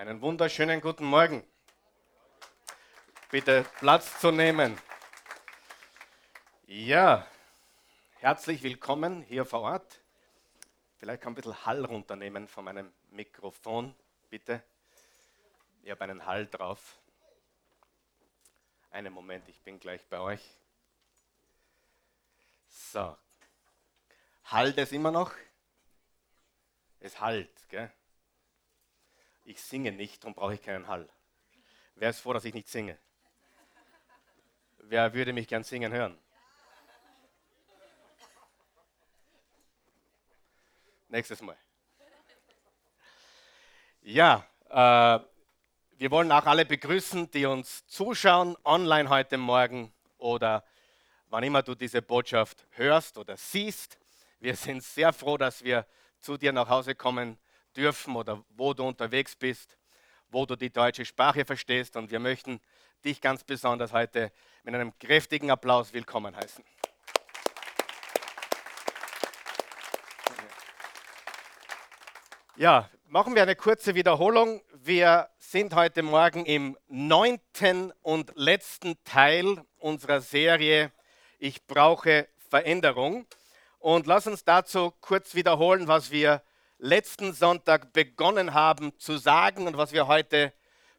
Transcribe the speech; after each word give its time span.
Einen 0.00 0.22
wunderschönen 0.22 0.80
guten 0.80 1.04
Morgen. 1.04 1.46
Bitte 3.30 3.66
Platz 3.80 4.18
zu 4.18 4.30
nehmen. 4.30 4.80
Ja, 6.66 7.26
herzlich 8.14 8.62
willkommen 8.62 9.20
hier 9.20 9.44
vor 9.44 9.60
Ort. 9.60 10.00
Vielleicht 10.96 11.20
kann 11.20 11.32
ein 11.32 11.34
bisschen 11.34 11.66
Hall 11.66 11.84
runternehmen 11.84 12.48
von 12.48 12.64
meinem 12.64 12.90
Mikrofon, 13.10 13.94
bitte. 14.30 14.62
Ich 15.82 15.90
habe 15.90 16.04
einen 16.04 16.24
Hall 16.24 16.46
drauf. 16.46 16.98
Einen 18.90 19.12
Moment, 19.12 19.46
ich 19.50 19.60
bin 19.60 19.78
gleich 19.78 20.06
bei 20.06 20.18
euch. 20.18 20.56
So. 22.70 23.18
Halt 24.44 24.78
es 24.78 24.92
immer 24.92 25.10
noch? 25.10 25.34
Es 27.00 27.20
halt, 27.20 27.50
gell? 27.68 27.92
Ich 29.50 29.60
singe 29.60 29.90
nicht, 29.90 30.22
darum 30.22 30.32
brauche 30.32 30.54
ich 30.54 30.62
keinen 30.62 30.86
Hall. 30.86 31.08
Wer 31.96 32.10
ist 32.10 32.20
froh, 32.20 32.32
dass 32.32 32.44
ich 32.44 32.54
nicht 32.54 32.68
singe? 32.68 32.96
Wer 34.78 35.12
würde 35.12 35.32
mich 35.32 35.48
gern 35.48 35.64
singen 35.64 35.92
hören? 35.92 36.16
Nächstes 41.08 41.42
Mal. 41.42 41.56
Ja, 44.02 44.46
äh, 44.68 45.18
wir 45.98 46.10
wollen 46.12 46.30
auch 46.30 46.46
alle 46.46 46.64
begrüßen, 46.64 47.28
die 47.32 47.44
uns 47.44 47.84
zuschauen, 47.88 48.56
online 48.62 49.08
heute 49.08 49.36
Morgen 49.36 49.92
oder 50.18 50.64
wann 51.26 51.42
immer 51.42 51.64
du 51.64 51.74
diese 51.74 52.02
Botschaft 52.02 52.64
hörst 52.76 53.18
oder 53.18 53.36
siehst. 53.36 53.98
Wir 54.38 54.54
sind 54.54 54.84
sehr 54.84 55.12
froh, 55.12 55.36
dass 55.36 55.64
wir 55.64 55.86
zu 56.20 56.36
dir 56.36 56.52
nach 56.52 56.68
Hause 56.68 56.94
kommen 56.94 57.36
dürfen 57.76 58.16
oder 58.16 58.42
wo 58.50 58.74
du 58.74 58.84
unterwegs 58.84 59.36
bist, 59.36 59.76
wo 60.30 60.46
du 60.46 60.56
die 60.56 60.70
deutsche 60.70 61.04
Sprache 61.04 61.44
verstehst. 61.44 61.96
Und 61.96 62.10
wir 62.10 62.20
möchten 62.20 62.60
dich 63.04 63.20
ganz 63.20 63.44
besonders 63.44 63.92
heute 63.92 64.32
mit 64.62 64.74
einem 64.74 64.96
kräftigen 64.98 65.50
Applaus 65.50 65.92
willkommen 65.92 66.36
heißen. 66.36 66.64
Ja, 72.56 72.90
machen 73.06 73.34
wir 73.34 73.42
eine 73.42 73.56
kurze 73.56 73.94
Wiederholung. 73.94 74.60
Wir 74.74 75.30
sind 75.38 75.74
heute 75.74 76.02
Morgen 76.02 76.44
im 76.44 76.76
neunten 76.88 77.92
und 78.02 78.32
letzten 78.36 79.02
Teil 79.04 79.64
unserer 79.78 80.20
Serie 80.20 80.92
Ich 81.38 81.66
brauche 81.66 82.28
Veränderung. 82.50 83.26
Und 83.78 84.06
lass 84.06 84.26
uns 84.26 84.44
dazu 84.44 84.92
kurz 85.00 85.34
wiederholen, 85.34 85.88
was 85.88 86.10
wir 86.10 86.42
letzten 86.80 87.32
Sonntag 87.34 87.92
begonnen 87.92 88.54
haben 88.54 88.98
zu 88.98 89.18
sagen 89.18 89.66
und 89.66 89.76
was 89.76 89.92
wir 89.92 90.06
heute 90.06 90.52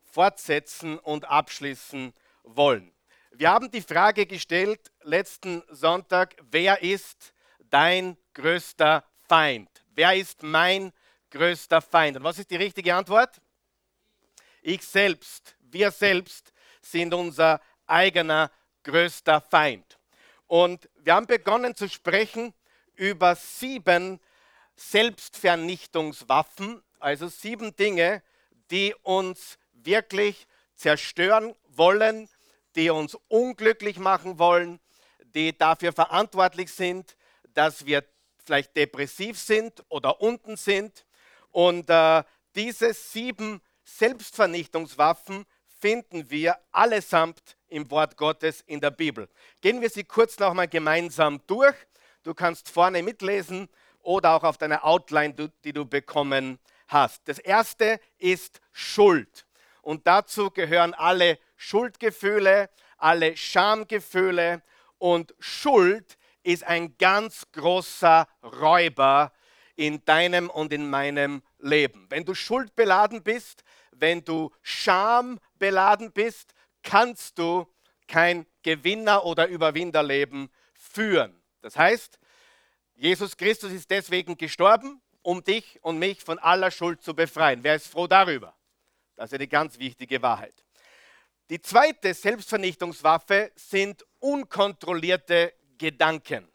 fortsetzen 0.03 0.99
und 0.99 1.25
abschließen 1.25 2.13
wollen. 2.43 2.91
Wir 3.31 3.49
haben 3.49 3.71
die 3.71 3.81
Frage 3.81 4.25
gestellt 4.25 4.91
letzten 5.01 5.63
Sonntag, 5.69 6.35
wer 6.51 6.81
ist 6.83 7.33
dein 7.69 8.17
größter 8.33 9.03
Feind? 9.27 9.69
Wer 9.95 10.15
ist 10.15 10.43
mein 10.43 10.91
größter 11.31 11.81
Feind? 11.81 12.17
Und 12.17 12.23
was 12.23 12.39
ist 12.39 12.51
die 12.51 12.57
richtige 12.57 12.93
Antwort? 12.93 13.41
Ich 14.61 14.83
selbst, 14.83 15.55
wir 15.61 15.89
selbst 15.89 16.53
sind 16.81 17.13
unser 17.13 17.59
eigener 17.87 18.51
größter 18.83 19.41
Feind. 19.41 19.97
Und 20.45 20.89
wir 20.99 21.15
haben 21.15 21.25
begonnen 21.25 21.75
zu 21.75 21.89
sprechen 21.89 22.53
über 22.95 23.35
sieben 23.35 24.19
Selbstvernichtungswaffen, 24.89 26.81
also 26.99 27.27
sieben 27.27 27.75
Dinge, 27.75 28.23
die 28.71 28.95
uns 29.03 29.57
wirklich 29.73 30.47
zerstören 30.75 31.55
wollen, 31.69 32.27
die 32.75 32.89
uns 32.89 33.15
unglücklich 33.27 33.99
machen 33.99 34.39
wollen, 34.39 34.79
die 35.35 35.57
dafür 35.57 35.93
verantwortlich 35.93 36.73
sind, 36.73 37.15
dass 37.53 37.85
wir 37.85 38.03
vielleicht 38.43 38.75
depressiv 38.75 39.37
sind 39.39 39.83
oder 39.89 40.19
unten 40.21 40.57
sind. 40.57 41.05
Und 41.51 41.89
äh, 41.89 42.23
diese 42.55 42.93
sieben 42.93 43.61
Selbstvernichtungswaffen 43.83 45.45
finden 45.79 46.29
wir 46.29 46.57
allesamt 46.71 47.57
im 47.67 47.89
Wort 47.91 48.17
Gottes 48.17 48.61
in 48.61 48.79
der 48.81 48.91
Bibel. 48.91 49.29
Gehen 49.61 49.81
wir 49.81 49.89
sie 49.89 50.03
kurz 50.03 50.37
nochmal 50.39 50.67
gemeinsam 50.67 51.41
durch. 51.47 51.75
Du 52.23 52.33
kannst 52.33 52.69
vorne 52.69 53.01
mitlesen 53.03 53.69
oder 54.03 54.31
auch 54.35 54.43
auf 54.43 54.57
deiner 54.57 54.85
Outline, 54.85 55.33
die 55.63 55.73
du 55.73 55.85
bekommen 55.85 56.59
hast. 56.87 57.27
Das 57.27 57.39
erste 57.39 57.99
ist 58.17 58.59
Schuld. 58.71 59.45
Und 59.81 60.05
dazu 60.07 60.51
gehören 60.51 60.93
alle 60.93 61.39
Schuldgefühle, 61.55 62.69
alle 62.97 63.35
Schamgefühle. 63.35 64.61
Und 64.97 65.33
Schuld 65.39 66.17
ist 66.43 66.63
ein 66.63 66.97
ganz 66.97 67.45
großer 67.51 68.27
Räuber 68.43 69.31
in 69.75 70.03
deinem 70.05 70.49
und 70.49 70.73
in 70.73 70.89
meinem 70.89 71.41
Leben. 71.59 72.07
Wenn 72.09 72.25
du 72.25 72.35
schuldbeladen 72.35 73.23
bist, 73.23 73.63
wenn 73.91 74.23
du 74.23 74.51
schambeladen 74.61 76.11
bist, 76.11 76.53
kannst 76.83 77.37
du 77.39 77.67
kein 78.07 78.45
Gewinner- 78.63 79.25
oder 79.25 79.47
Überwinderleben 79.47 80.49
führen. 80.73 81.41
Das 81.61 81.77
heißt, 81.77 82.19
Jesus 83.01 83.35
Christus 83.35 83.71
ist 83.71 83.89
deswegen 83.89 84.37
gestorben, 84.37 85.01
um 85.23 85.43
dich 85.43 85.79
und 85.81 85.97
mich 85.97 86.21
von 86.23 86.37
aller 86.37 86.69
Schuld 86.69 87.01
zu 87.01 87.15
befreien. 87.15 87.63
Wer 87.63 87.73
ist 87.73 87.87
froh 87.87 88.05
darüber? 88.05 88.55
Das 89.15 89.31
ist 89.31 89.33
eine 89.33 89.47
ganz 89.47 89.79
wichtige 89.79 90.21
Wahrheit. 90.21 90.53
Die 91.49 91.59
zweite 91.59 92.13
Selbstvernichtungswaffe 92.13 93.51
sind 93.55 94.05
unkontrollierte 94.19 95.51
Gedanken. 95.79 96.47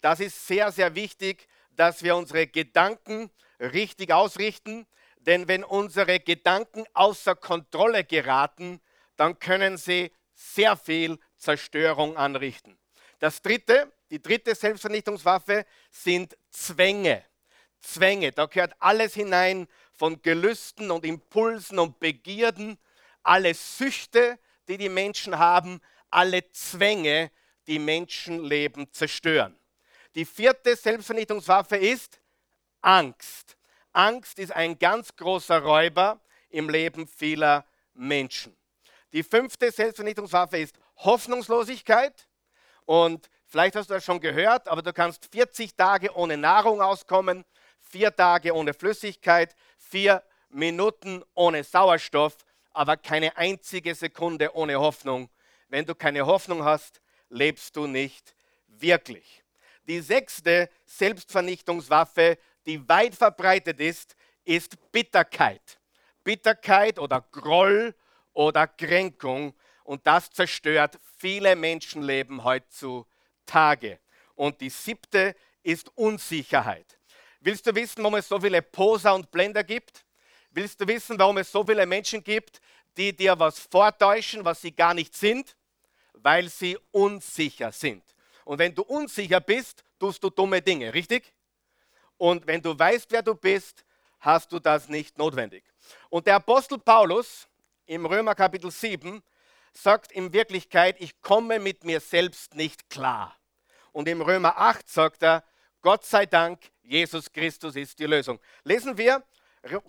Das 0.00 0.20
ist 0.20 0.46
sehr, 0.46 0.72
sehr 0.72 0.94
wichtig, 0.94 1.46
dass 1.72 2.02
wir 2.02 2.16
unsere 2.16 2.46
Gedanken 2.46 3.30
richtig 3.60 4.10
ausrichten, 4.10 4.86
denn 5.18 5.48
wenn 5.48 5.64
unsere 5.64 6.18
Gedanken 6.18 6.86
außer 6.94 7.36
Kontrolle 7.36 8.04
geraten, 8.04 8.80
dann 9.16 9.38
können 9.38 9.76
sie 9.76 10.12
sehr 10.32 10.78
viel 10.78 11.18
Zerstörung 11.36 12.16
anrichten. 12.16 12.78
Das 13.18 13.42
dritte, 13.42 13.92
die 14.14 14.22
dritte 14.22 14.54
Selbstvernichtungswaffe 14.54 15.66
sind 15.90 16.36
Zwänge. 16.48 17.24
Zwänge, 17.80 18.30
da 18.30 18.46
gehört 18.46 18.76
alles 18.78 19.14
hinein 19.14 19.66
von 19.92 20.22
Gelüsten 20.22 20.92
und 20.92 21.04
Impulsen 21.04 21.80
und 21.80 21.98
Begierden, 21.98 22.78
alle 23.24 23.52
Süchte, 23.54 24.38
die 24.68 24.78
die 24.78 24.88
Menschen 24.88 25.36
haben, 25.36 25.80
alle 26.10 26.48
Zwänge, 26.52 27.32
die 27.66 27.80
Menschenleben 27.80 28.86
zerstören. 28.92 29.58
Die 30.14 30.24
vierte 30.24 30.76
Selbstvernichtungswaffe 30.76 31.76
ist 31.76 32.20
Angst. 32.82 33.56
Angst 33.92 34.38
ist 34.38 34.52
ein 34.52 34.78
ganz 34.78 35.16
großer 35.16 35.58
Räuber 35.58 36.20
im 36.50 36.68
Leben 36.68 37.08
vieler 37.08 37.64
Menschen. 37.94 38.56
Die 39.12 39.24
fünfte 39.24 39.72
Selbstvernichtungswaffe 39.72 40.58
ist 40.58 40.78
Hoffnungslosigkeit. 40.98 42.28
Und 42.86 43.28
vielleicht 43.54 43.76
hast 43.76 43.88
du 43.88 43.94
das 43.94 44.04
schon 44.04 44.18
gehört, 44.18 44.66
aber 44.66 44.82
du 44.82 44.92
kannst 44.92 45.28
40 45.30 45.76
Tage 45.76 46.12
ohne 46.16 46.36
Nahrung 46.36 46.82
auskommen, 46.82 47.44
vier 47.78 48.12
Tage 48.12 48.52
ohne 48.52 48.74
Flüssigkeit, 48.74 49.54
vier 49.78 50.24
Minuten 50.48 51.22
ohne 51.34 51.62
Sauerstoff, 51.62 52.34
aber 52.72 52.96
keine 52.96 53.36
einzige 53.36 53.94
Sekunde 53.94 54.56
ohne 54.56 54.80
Hoffnung. 54.80 55.30
Wenn 55.68 55.86
du 55.86 55.94
keine 55.94 56.26
Hoffnung 56.26 56.64
hast, 56.64 57.00
lebst 57.28 57.76
du 57.76 57.86
nicht 57.86 58.34
wirklich. 58.66 59.44
Die 59.86 60.00
sechste 60.00 60.68
Selbstvernichtungswaffe, 60.86 62.38
die 62.66 62.88
weit 62.88 63.14
verbreitet 63.14 63.78
ist, 63.78 64.16
ist 64.44 64.90
Bitterkeit. 64.90 65.78
Bitterkeit 66.24 66.98
oder 66.98 67.24
Groll 67.30 67.94
oder 68.32 68.66
Kränkung 68.66 69.54
und 69.84 70.04
das 70.08 70.32
zerstört 70.32 70.98
viele 71.18 71.54
Menschenleben 71.54 72.42
heutzutage. 72.42 73.13
Und 74.34 74.60
die 74.60 74.70
siebte 74.70 75.34
ist 75.62 75.90
Unsicherheit. 75.96 76.98
Willst 77.40 77.66
du 77.66 77.74
wissen, 77.74 78.02
warum 78.02 78.14
es 78.16 78.28
so 78.28 78.40
viele 78.40 78.62
Poser 78.62 79.14
und 79.14 79.30
Blender 79.30 79.64
gibt? 79.64 80.04
Willst 80.50 80.80
du 80.80 80.86
wissen, 80.86 81.18
warum 81.18 81.38
es 81.38 81.50
so 81.50 81.64
viele 81.64 81.84
Menschen 81.84 82.22
gibt, 82.22 82.60
die 82.96 83.14
dir 83.14 83.38
was 83.38 83.58
vortäuschen, 83.58 84.44
was 84.44 84.60
sie 84.60 84.72
gar 84.72 84.94
nicht 84.94 85.14
sind? 85.14 85.56
Weil 86.14 86.48
sie 86.48 86.78
unsicher 86.90 87.72
sind. 87.72 88.02
Und 88.44 88.58
wenn 88.58 88.74
du 88.74 88.82
unsicher 88.82 89.40
bist, 89.40 89.84
tust 89.98 90.22
du 90.22 90.30
dumme 90.30 90.62
Dinge, 90.62 90.94
richtig? 90.94 91.34
Und 92.16 92.46
wenn 92.46 92.62
du 92.62 92.78
weißt, 92.78 93.10
wer 93.10 93.22
du 93.22 93.34
bist, 93.34 93.84
hast 94.20 94.52
du 94.52 94.58
das 94.58 94.88
nicht 94.88 95.18
notwendig. 95.18 95.64
Und 96.08 96.26
der 96.26 96.36
Apostel 96.36 96.78
Paulus 96.78 97.48
im 97.86 98.06
Römer 98.06 98.34
Kapitel 98.34 98.70
7 98.70 99.22
sagt 99.76 100.12
in 100.12 100.32
Wirklichkeit, 100.32 100.96
ich 101.00 101.20
komme 101.20 101.58
mit 101.58 101.84
mir 101.84 102.00
selbst 102.00 102.54
nicht 102.54 102.88
klar. 102.88 103.36
Und 103.92 104.08
im 104.08 104.22
Römer 104.22 104.58
8 104.58 104.88
sagt 104.88 105.22
er, 105.22 105.44
Gott 105.82 106.04
sei 106.04 106.26
Dank, 106.26 106.60
Jesus 106.82 107.30
Christus 107.30 107.76
ist 107.76 107.98
die 107.98 108.06
Lösung. 108.06 108.40
Lesen 108.64 108.96
wir 108.96 109.22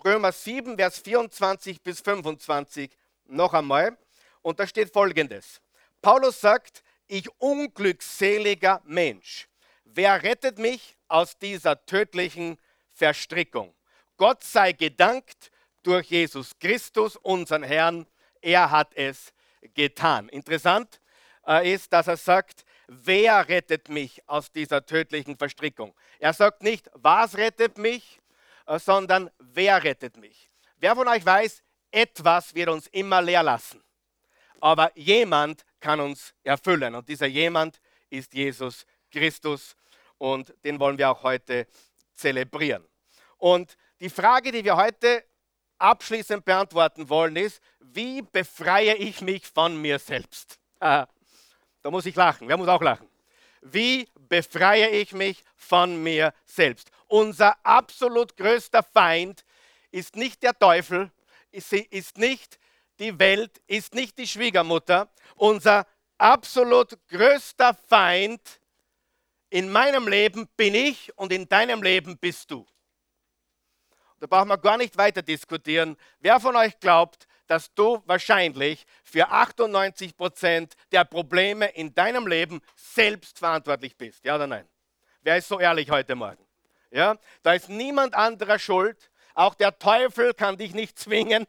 Römer 0.04 0.32
7, 0.32 0.76
Vers 0.76 0.98
24 0.98 1.82
bis 1.82 2.00
25 2.00 2.96
noch 3.26 3.54
einmal. 3.54 3.96
Und 4.42 4.60
da 4.60 4.66
steht 4.66 4.92
folgendes. 4.92 5.60
Paulus 6.02 6.40
sagt, 6.40 6.82
ich 7.08 7.28
unglückseliger 7.40 8.82
Mensch, 8.84 9.48
wer 9.84 10.22
rettet 10.22 10.58
mich 10.58 10.96
aus 11.08 11.38
dieser 11.38 11.84
tödlichen 11.86 12.58
Verstrickung? 12.92 13.74
Gott 14.16 14.42
sei 14.42 14.72
gedankt 14.72 15.50
durch 15.82 16.10
Jesus 16.10 16.58
Christus, 16.58 17.16
unseren 17.16 17.62
Herrn, 17.62 18.06
er 18.40 18.70
hat 18.70 18.94
es 18.94 19.32
getan. 19.74 20.28
Interessant 20.28 21.00
äh, 21.46 21.72
ist, 21.72 21.92
dass 21.92 22.06
er 22.06 22.16
sagt, 22.16 22.64
wer 22.88 23.48
rettet 23.48 23.88
mich 23.88 24.26
aus 24.28 24.50
dieser 24.52 24.84
tödlichen 24.84 25.36
Verstrickung? 25.36 25.94
Er 26.18 26.32
sagt 26.32 26.62
nicht, 26.62 26.90
was 26.94 27.36
rettet 27.36 27.78
mich, 27.78 28.20
äh, 28.66 28.78
sondern 28.78 29.30
wer 29.38 29.82
rettet 29.82 30.16
mich? 30.16 30.50
Wer 30.78 30.94
von 30.94 31.08
euch 31.08 31.24
weiß, 31.24 31.62
etwas 31.90 32.54
wird 32.54 32.68
uns 32.68 32.86
immer 32.88 33.22
leer 33.22 33.42
lassen. 33.42 33.82
Aber 34.60 34.90
jemand 34.94 35.64
kann 35.80 36.00
uns 36.00 36.34
erfüllen. 36.42 36.94
Und 36.94 37.08
dieser 37.08 37.26
jemand 37.26 37.80
ist 38.10 38.34
Jesus 38.34 38.86
Christus. 39.10 39.76
Und 40.18 40.54
den 40.64 40.78
wollen 40.80 40.98
wir 40.98 41.10
auch 41.10 41.22
heute 41.22 41.66
zelebrieren. 42.14 42.86
Und 43.38 43.76
die 44.00 44.10
Frage, 44.10 44.50
die 44.52 44.64
wir 44.64 44.76
heute 44.76 45.24
abschließend 45.78 46.44
beantworten 46.44 47.08
wollen, 47.08 47.36
ist, 47.36 47.60
wie 47.80 48.22
befreie 48.22 48.94
ich 48.96 49.20
mich 49.20 49.46
von 49.46 49.80
mir 49.80 49.98
selbst? 49.98 50.58
Da 50.78 51.08
muss 51.84 52.06
ich 52.06 52.16
lachen. 52.16 52.48
Wer 52.48 52.56
muss 52.56 52.68
auch 52.68 52.82
lachen? 52.82 53.08
Wie 53.62 54.08
befreie 54.28 54.90
ich 54.90 55.12
mich 55.12 55.42
von 55.56 56.02
mir 56.02 56.32
selbst? 56.44 56.90
Unser 57.08 57.56
absolut 57.64 58.36
größter 58.36 58.82
Feind 58.82 59.44
ist 59.90 60.16
nicht 60.16 60.42
der 60.42 60.58
Teufel, 60.58 61.10
ist 61.50 62.18
nicht 62.18 62.58
die 62.98 63.18
Welt, 63.18 63.62
ist 63.66 63.94
nicht 63.94 64.18
die 64.18 64.26
Schwiegermutter. 64.26 65.08
Unser 65.36 65.86
absolut 66.18 66.98
größter 67.08 67.74
Feind 67.88 68.60
in 69.50 69.70
meinem 69.70 70.08
Leben 70.08 70.48
bin 70.56 70.74
ich 70.74 71.16
und 71.16 71.32
in 71.32 71.48
deinem 71.48 71.82
Leben 71.82 72.18
bist 72.18 72.50
du. 72.50 72.66
Da 74.20 74.26
brauchen 74.26 74.48
wir 74.48 74.58
gar 74.58 74.78
nicht 74.78 74.96
weiter 74.96 75.22
diskutieren. 75.22 75.96
Wer 76.20 76.40
von 76.40 76.56
euch 76.56 76.78
glaubt, 76.80 77.26
dass 77.46 77.72
du 77.74 78.02
wahrscheinlich 78.06 78.86
für 79.04 79.28
98 79.28 80.16
Prozent 80.16 80.74
der 80.90 81.04
Probleme 81.04 81.66
in 81.66 81.94
deinem 81.94 82.26
Leben 82.26 82.60
selbst 82.74 83.38
verantwortlich 83.38 83.96
bist? 83.96 84.24
Ja 84.24 84.36
oder 84.36 84.46
nein? 84.46 84.66
Wer 85.22 85.36
ist 85.36 85.48
so 85.48 85.60
ehrlich 85.60 85.90
heute 85.90 86.14
Morgen? 86.14 86.44
Ja, 86.90 87.16
da 87.42 87.52
ist 87.52 87.68
niemand 87.68 88.14
anderer 88.14 88.58
schuld. 88.58 89.10
Auch 89.34 89.54
der 89.54 89.78
Teufel 89.78 90.32
kann 90.34 90.56
dich 90.56 90.72
nicht 90.72 90.98
zwingen. 90.98 91.46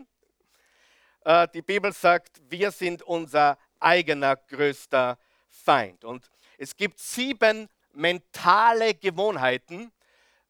Äh, 1.23 1.47
die 1.53 1.61
Bibel 1.61 1.93
sagt, 1.93 2.41
wir 2.49 2.71
sind 2.71 3.01
unser 3.03 3.57
eigener 3.79 4.35
größter 4.35 5.17
Feind. 5.47 6.03
Und 6.03 6.29
es 6.57 6.75
gibt 6.75 6.99
sieben 6.99 7.69
mentale 7.93 8.93
Gewohnheiten, 8.93 9.91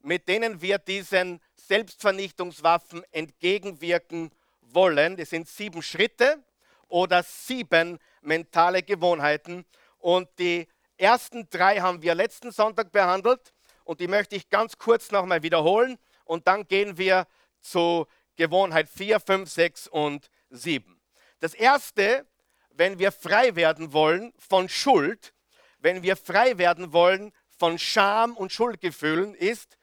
mit 0.02 0.28
denen 0.28 0.62
wir 0.62 0.78
diesen 0.78 1.42
Selbstvernichtungswaffen 1.68 3.04
entgegenwirken 3.12 4.32
wollen. 4.62 5.18
Das 5.18 5.30
sind 5.30 5.48
sieben 5.48 5.82
Schritte 5.82 6.44
oder 6.88 7.24
sieben 7.24 8.00
mentale 8.22 8.84
Gewohnheiten. 8.84 9.66
Und 10.00 10.30
die 10.40 10.68
ersten 10.98 11.50
drei 11.50 11.80
haben 11.80 12.02
wir 12.02 12.16
letzten 12.16 12.52
Sonntag 12.52 12.92
behandelt 12.92 13.54
und 13.84 14.00
die 14.00 14.08
möchte 14.08 14.36
ich 14.36 14.50
ganz 14.50 14.78
kurz 14.78 15.12
nochmal 15.12 15.44
wiederholen. 15.44 15.98
Und 16.26 16.48
dann 16.48 16.68
gehen 16.68 16.98
wir 16.98 17.28
zu 17.60 18.08
Gewohnheit 18.36 18.90
4, 18.90 19.20
5, 19.20 19.50
6 19.50 19.88
und 19.88 20.30
7. 20.50 21.00
Das 21.40 21.54
erste, 21.54 22.26
wenn 22.70 23.00
wir 23.00 23.12
frei 23.12 23.56
werden 23.56 23.94
wollen 23.94 24.34
von 24.38 24.70
Schuld, 24.70 25.34
wenn 25.80 26.04
wir 26.04 26.16
frei 26.16 26.58
werden 26.58 26.94
wollen 26.94 27.32
von 27.58 27.80
Scham 27.80 28.36
und 28.36 28.52
Schuldgefühlen, 28.52 29.34
ist, 29.36 29.77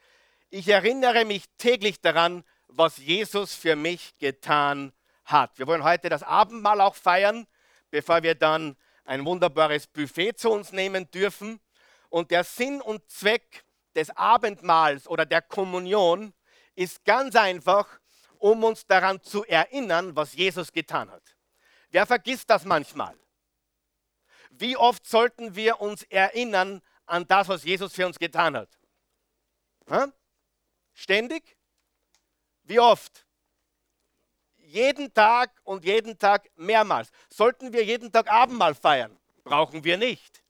ich 0.55 0.69
erinnere 0.69 1.25
mich 1.25 1.43
täglich 1.57 1.99
daran, 1.99 2.45
was 2.69 2.95
Jesus 2.95 3.53
für 3.53 3.75
mich 3.75 4.17
getan 4.19 4.93
hat. 5.25 5.59
Wir 5.59 5.67
wollen 5.67 5.83
heute 5.83 6.07
das 6.07 6.23
Abendmahl 6.23 6.79
auch 6.79 6.95
feiern, 6.95 7.45
bevor 7.91 8.23
wir 8.23 8.35
dann 8.35 8.77
ein 9.03 9.25
wunderbares 9.25 9.85
Buffet 9.87 10.37
zu 10.37 10.49
uns 10.49 10.71
nehmen 10.71 11.11
dürfen. 11.11 11.59
Und 12.07 12.31
der 12.31 12.45
Sinn 12.45 12.79
und 12.79 13.09
Zweck 13.09 13.65
des 13.95 14.11
Abendmahls 14.11 15.09
oder 15.09 15.25
der 15.25 15.41
Kommunion 15.41 16.33
ist 16.75 17.03
ganz 17.03 17.35
einfach, 17.35 17.99
um 18.37 18.63
uns 18.63 18.87
daran 18.87 19.21
zu 19.21 19.43
erinnern, 19.43 20.15
was 20.15 20.35
Jesus 20.35 20.71
getan 20.71 21.11
hat. 21.11 21.35
Wer 21.89 22.05
vergisst 22.05 22.49
das 22.49 22.63
manchmal? 22.63 23.17
Wie 24.51 24.77
oft 24.77 25.05
sollten 25.05 25.53
wir 25.57 25.81
uns 25.81 26.03
erinnern 26.03 26.81
an 27.05 27.27
das, 27.27 27.49
was 27.49 27.65
Jesus 27.65 27.93
für 27.93 28.07
uns 28.07 28.17
getan 28.17 28.55
hat? 28.55 28.69
Ha? 29.89 30.13
Ständig? 30.95 31.57
Wie 32.63 32.79
oft? 32.79 33.27
Jeden 34.55 35.13
Tag 35.13 35.51
und 35.63 35.85
jeden 35.85 36.17
Tag 36.17 36.49
mehrmals. 36.55 37.09
Sollten 37.29 37.71
wir 37.71 37.83
jeden 37.83 38.11
Tag 38.11 38.31
Abendmahl 38.31 38.73
feiern? 38.73 39.15
Brauchen 39.43 39.83
wir 39.83 39.97
nicht. 39.97 40.41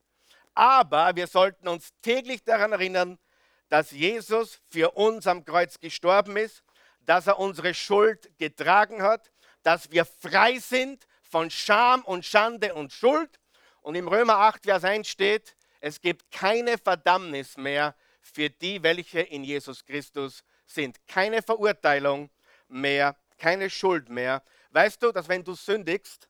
Aber 0.53 1.13
wir 1.15 1.27
sollten 1.27 1.67
uns 1.67 1.89
täglich 2.01 2.43
daran 2.43 2.71
erinnern, 2.71 3.19
dass 3.67 3.91
Jesus 3.91 4.61
für 4.69 4.91
uns 4.91 5.27
am 5.27 5.43
Kreuz 5.43 5.79
gestorben 5.79 6.37
ist, 6.37 6.63
dass 7.01 7.27
er 7.27 7.39
unsere 7.39 7.73
Schuld 7.73 8.29
getragen 8.37 9.01
hat, 9.01 9.31
dass 9.63 9.91
wir 9.91 10.05
frei 10.05 10.59
sind 10.59 11.05
von 11.23 11.49
Scham 11.49 12.01
und 12.05 12.23
Schande 12.23 12.75
und 12.75 12.93
Schuld. 12.93 13.39
Und 13.81 13.95
im 13.95 14.07
Römer 14.07 14.37
8, 14.37 14.63
Vers 14.63 14.83
1 14.83 15.07
steht, 15.07 15.55
es 15.81 15.99
gibt 15.99 16.31
keine 16.31 16.77
Verdammnis 16.77 17.57
mehr 17.57 17.95
für 18.33 18.49
die, 18.49 18.81
welche 18.81 19.21
in 19.21 19.43
Jesus 19.43 19.85
Christus 19.85 20.43
sind. 20.65 21.05
Keine 21.07 21.41
Verurteilung 21.41 22.29
mehr, 22.67 23.15
keine 23.37 23.69
Schuld 23.69 24.09
mehr. 24.09 24.43
Weißt 24.71 25.01
du, 25.01 25.11
dass 25.11 25.27
wenn 25.27 25.43
du 25.43 25.53
sündigst, 25.53 26.27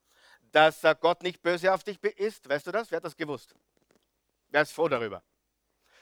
dass 0.52 0.82
Gott 1.00 1.24
nicht 1.24 1.42
böse 1.42 1.74
auf 1.74 1.84
dich 1.84 2.02
ist? 2.04 2.48
Weißt 2.48 2.68
du 2.68 2.72
das? 2.72 2.92
Wer 2.92 2.98
hat 2.98 3.06
das 3.06 3.16
gewusst? 3.16 3.56
Wer 4.50 4.62
ist 4.62 4.72
froh 4.72 4.88
darüber? 4.88 5.24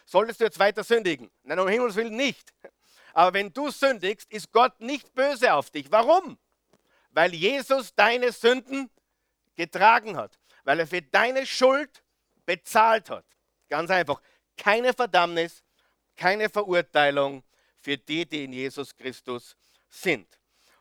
Solltest 0.06 0.42
du 0.42 0.46
jetzt 0.46 0.60
weiter 0.60 0.84
sündigen? 0.84 1.32
Nein, 1.44 1.60
um 1.60 1.68
Himmels 1.68 1.96
Willen 1.96 2.16
nicht. 2.16 2.54
Aber 3.14 3.34
wenn 3.34 3.54
du 3.54 3.70
sündigst, 3.72 4.30
ist 4.32 4.52
Gott 4.52 4.80
nicht 4.82 5.14
böse 5.14 5.54
auf 5.54 5.70
dich. 5.70 5.92
Warum? 5.92 6.38
Weil 7.12 7.34
Jesus 7.34 7.94
deine 7.96 8.32
Sünden 8.32 8.90
getragen 9.56 10.18
hat. 10.18 10.40
Weil 10.64 10.80
er 10.80 10.88
für 10.88 11.02
deine 11.02 11.46
Schuld 11.46 12.04
bezahlt 12.46 13.10
hat. 13.10 13.26
Ganz 13.70 13.90
einfach. 13.92 14.22
Keine 14.58 14.94
Verdammnis, 14.94 15.64
keine 16.16 16.50
Verurteilung 16.50 17.44
für 17.80 17.98
die, 17.98 18.26
die 18.26 18.46
in 18.46 18.54
Jesus 18.54 18.96
Christus 18.96 19.56
sind. 19.90 20.28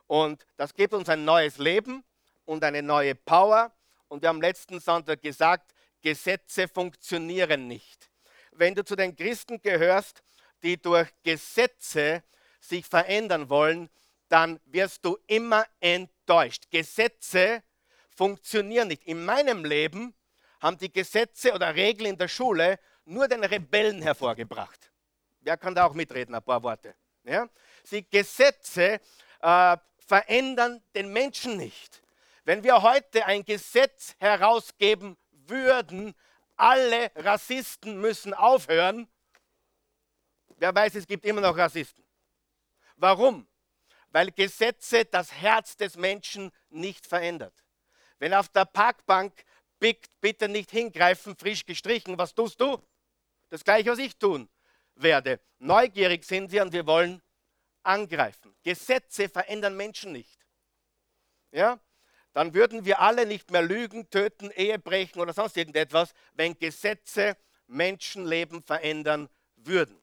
Und 0.07 0.47
das 0.57 0.75
gibt 0.75 0.95
uns 0.95 1.09
ein 1.09 1.25
neues 1.25 1.59
Leben 1.59 2.05
und 2.45 2.63
eine 2.65 2.83
neue 2.83 3.15
Power. 3.15 3.73
Und 4.09 4.23
wir 4.23 4.29
haben 4.29 4.41
letzten 4.41 4.79
Sonntag 4.79 5.23
gesagt, 5.23 5.73
Gesetze 6.03 6.69
funktionieren 6.69 7.69
nicht. 7.69 8.11
Wenn 8.53 8.75
du 8.75 8.85
zu 8.85 8.97
den 8.97 9.17
Christen 9.17 9.61
gehörst, 9.63 10.23
die 10.63 10.81
durch 10.81 11.09
Gesetze 11.23 12.23
sich 12.61 12.87
verändern 12.87 13.49
wollen, 13.49 13.89
dann 14.29 14.61
wirst 14.67 15.05
du 15.05 15.19
immer 15.27 15.65
enttäuscht. 15.81 16.71
Gesetze 16.71 17.63
funktionieren 18.15 18.89
nicht. 18.89 19.05
In 19.05 19.25
meinem 19.25 19.65
Leben 19.65 20.15
haben 20.61 20.79
die 20.79 20.93
Gesetze 20.93 21.53
oder 21.53 21.75
Regeln 21.75 22.11
in 22.11 22.19
der 22.19 22.29
Schule 22.29 22.79
nur 23.05 23.27
den 23.29 23.43
Rebellen 23.43 24.01
hervorgebracht. 24.03 24.92
Wer 25.43 25.57
kann 25.57 25.75
da 25.75 25.87
auch 25.87 25.95
mitreden, 25.95 26.35
ein 26.35 26.43
paar 26.43 26.63
Worte? 26.63 26.95
Ja? 27.25 27.49
Die 27.91 28.09
Gesetze 28.09 29.01
äh, 29.41 29.77
verändern 29.99 30.83
den 30.95 31.13
Menschen 31.13 31.57
nicht. 31.57 32.03
Wenn 32.45 32.63
wir 32.63 32.83
heute 32.83 33.27
ein 33.27 33.45
Gesetz 33.45 34.15
herausgeben 34.19 35.17
würden, 35.31 36.15
alle 36.57 37.11
Rassisten 37.17 38.01
müssen 38.01 38.35
aufhören, 38.35 39.09
wer 40.59 40.75
weiß, 40.75 40.95
es 40.95 41.07
gibt 41.07 41.25
immer 41.25 41.41
noch 41.41 41.57
Rassisten. 41.57 42.05
Warum? 42.97 43.49
Weil 44.11 44.31
Gesetze 44.31 45.05
das 45.05 45.33
Herz 45.33 45.77
des 45.77 45.97
Menschen 45.97 46.53
nicht 46.69 47.07
verändert. 47.07 47.65
Wenn 48.19 48.35
auf 48.35 48.49
der 48.49 48.65
Parkbank 48.65 49.45
bitte 50.21 50.49
nicht 50.49 50.71
hingreifen, 50.71 51.37
frisch 51.37 51.67
gestrichen, 51.67 52.17
was 52.17 52.33
tust 52.33 52.61
du? 52.61 52.81
Das 53.49 53.65
gleiche, 53.65 53.91
was 53.91 53.99
ich 53.99 54.17
tun 54.17 54.49
werde. 54.95 55.41
Neugierig 55.59 56.25
sind 56.25 56.51
wir 56.53 56.63
und 56.63 56.73
wir 56.73 56.87
wollen 56.87 57.23
angreifen. 57.83 58.55
Gesetze 58.63 59.29
verändern 59.29 59.77
Menschen 59.77 60.13
nicht. 60.13 60.39
Ja? 61.51 61.81
Dann 62.33 62.55
würden 62.55 62.85
wir 62.85 63.01
alle 63.01 63.27
nicht 63.27 63.51
mehr 63.51 63.63
lügen, 63.63 64.09
töten, 64.09 64.51
Ehe 64.51 64.79
brechen 64.79 65.21
oder 65.21 65.33
sonst 65.33 65.57
irgendetwas, 65.57 66.15
wenn 66.33 66.59
Gesetze 66.59 67.37
Menschenleben 67.67 68.63
verändern 68.63 69.29
würden. 69.57 70.03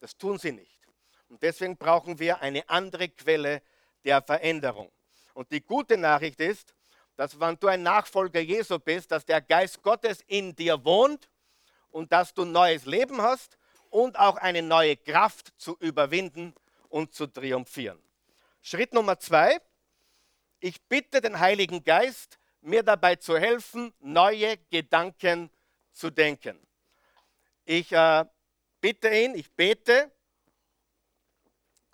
Das 0.00 0.16
tun 0.16 0.38
sie 0.38 0.52
nicht. 0.52 0.80
Und 1.28 1.42
deswegen 1.42 1.76
brauchen 1.76 2.18
wir 2.18 2.40
eine 2.42 2.68
andere 2.68 3.08
Quelle 3.08 3.62
der 4.04 4.22
Veränderung. 4.22 4.90
Und 5.32 5.50
die 5.50 5.60
gute 5.62 5.96
Nachricht 5.96 6.40
ist, 6.40 6.74
dass 7.16 7.38
wenn 7.38 7.56
du 7.58 7.68
ein 7.68 7.82
Nachfolger 7.82 8.40
Jesu 8.40 8.78
bist, 8.78 9.10
dass 9.10 9.24
der 9.24 9.40
Geist 9.40 9.82
Gottes 9.82 10.20
in 10.26 10.54
dir 10.54 10.84
wohnt 10.84 11.28
und 11.90 12.12
dass 12.12 12.34
du 12.34 12.44
neues 12.44 12.86
Leben 12.86 13.22
hast 13.22 13.56
und 13.94 14.18
auch 14.18 14.38
eine 14.38 14.60
neue 14.60 14.96
Kraft 14.96 15.52
zu 15.56 15.76
überwinden 15.78 16.52
und 16.88 17.14
zu 17.14 17.28
triumphieren. 17.28 18.02
Schritt 18.60 18.92
Nummer 18.92 19.20
zwei, 19.20 19.60
ich 20.58 20.82
bitte 20.82 21.20
den 21.20 21.38
Heiligen 21.38 21.84
Geist, 21.84 22.40
mir 22.60 22.82
dabei 22.82 23.14
zu 23.14 23.38
helfen, 23.38 23.94
neue 24.00 24.56
Gedanken 24.68 25.48
zu 25.92 26.10
denken. 26.10 26.58
Ich 27.64 27.92
äh, 27.92 28.24
bitte 28.80 29.10
ihn, 29.10 29.36
ich 29.36 29.52
bete, 29.52 30.10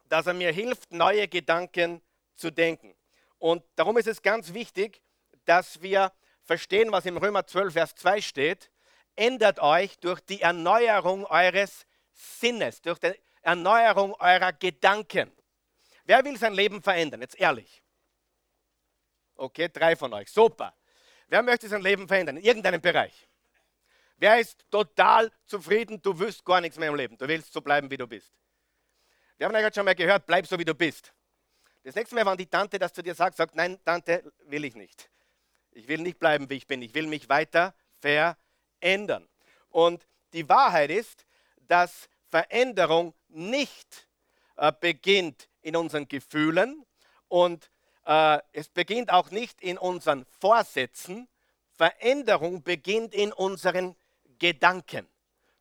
dass 0.09 0.26
er 0.26 0.33
mir 0.33 0.52
hilft, 0.52 0.92
neue 0.92 1.28
Gedanken 1.28 2.00
zu 2.35 2.50
denken. 2.50 2.95
Und 3.38 3.62
darum 3.76 3.99
ist 3.99 4.09
es 4.09 4.23
ganz 4.23 4.54
wichtig, 4.54 5.02
dass 5.45 5.83
wir 5.83 6.14
verstehen, 6.45 6.92
was 6.92 7.04
im 7.04 7.19
Römer 7.19 7.47
12, 7.47 7.75
Vers 7.75 7.95
2 7.95 8.23
steht. 8.23 8.71
Ändert 9.16 9.61
euch 9.61 9.99
durch 9.99 10.21
die 10.21 10.40
Erneuerung 10.40 11.26
eures 11.26 11.85
Sinnes, 12.21 12.81
durch 12.83 12.99
die 12.99 13.15
Erneuerung 13.43 14.15
eurer 14.15 14.53
Gedanken. 14.53 15.33
Wer 16.05 16.25
will 16.25 16.37
sein 16.37 16.55
Leben 16.55 16.83
verändern? 16.83 17.21
Jetzt 17.21 17.39
ehrlich. 17.39 17.83
Okay, 19.37 19.69
drei 19.73 19.97
von 19.97 20.12
euch. 20.12 20.31
Super. 20.31 20.75
Wer 21.29 21.43
möchte 21.43 21.69
sein 21.69 21.83
Leben 21.83 22.07
verändern? 22.07 22.37
In 22.37 22.45
irgendeinem 22.45 22.81
Bereich. 22.81 23.29
Wer 24.17 24.39
ist 24.39 24.71
total 24.71 25.33
zufrieden? 25.47 26.03
Du 26.03 26.19
wirst 26.19 26.45
gar 26.45 26.61
nichts 26.61 26.79
mehr 26.79 26.91
im 26.91 26.95
Leben. 26.95 27.17
Du 27.17 27.27
willst 27.27 27.53
so 27.53 27.62
bleiben, 27.62 27.91
wie 27.91 27.97
du 27.97 28.07
bist. 28.07 28.31
Wir 29.39 29.47
haben 29.47 29.55
ja 29.55 29.73
schon 29.73 29.87
mal 29.87 29.95
gehört, 29.95 30.27
bleib 30.27 30.47
so, 30.47 30.59
wie 30.59 30.65
du 30.65 30.75
bist. 30.75 31.15
Das 31.83 31.95
nächste 31.95 32.15
Mal, 32.15 32.27
wenn 32.27 32.37
die 32.37 32.47
Tante 32.47 32.79
das 32.79 32.93
zu 32.93 33.03
dir 33.03 33.15
sagt, 33.15 33.39
sagt, 33.39 33.55
nein, 33.55 33.83
Tante, 33.83 34.31
will 34.45 34.67
ich 34.67 34.75
nicht. 34.75 35.09
Ich 35.71 35.89
will 35.89 36.00
nicht 36.00 36.19
bleiben, 36.19 36.50
wie 36.50 36.57
ich 36.57 36.67
bin. 36.67 36.83
Ich 36.83 36.93
will 36.93 37.07
mich 37.07 37.31
weiter 37.31 37.75
verändern. 38.00 39.27
Und 39.71 40.07
die 40.35 40.47
Wahrheit 40.47 40.91
ist, 40.91 41.25
dass 41.57 42.10
Veränderung 42.31 43.15
nicht 43.29 44.09
äh, 44.57 44.73
beginnt 44.79 45.49
in 45.63 45.77
unseren 45.77 46.09
Gefühlen 46.09 46.85
und 47.29 47.71
äh, 48.07 48.39
es 48.53 48.69
beginnt 48.69 49.13
auch 49.13 49.31
nicht 49.31 49.61
in 49.61 49.79
unseren 49.79 50.25
Vorsätzen. 50.41 51.29
Veränderung 51.77 52.63
beginnt 52.63 53.15
in 53.15 53.33
unseren 53.33 53.97
Gedanken. 54.39 55.07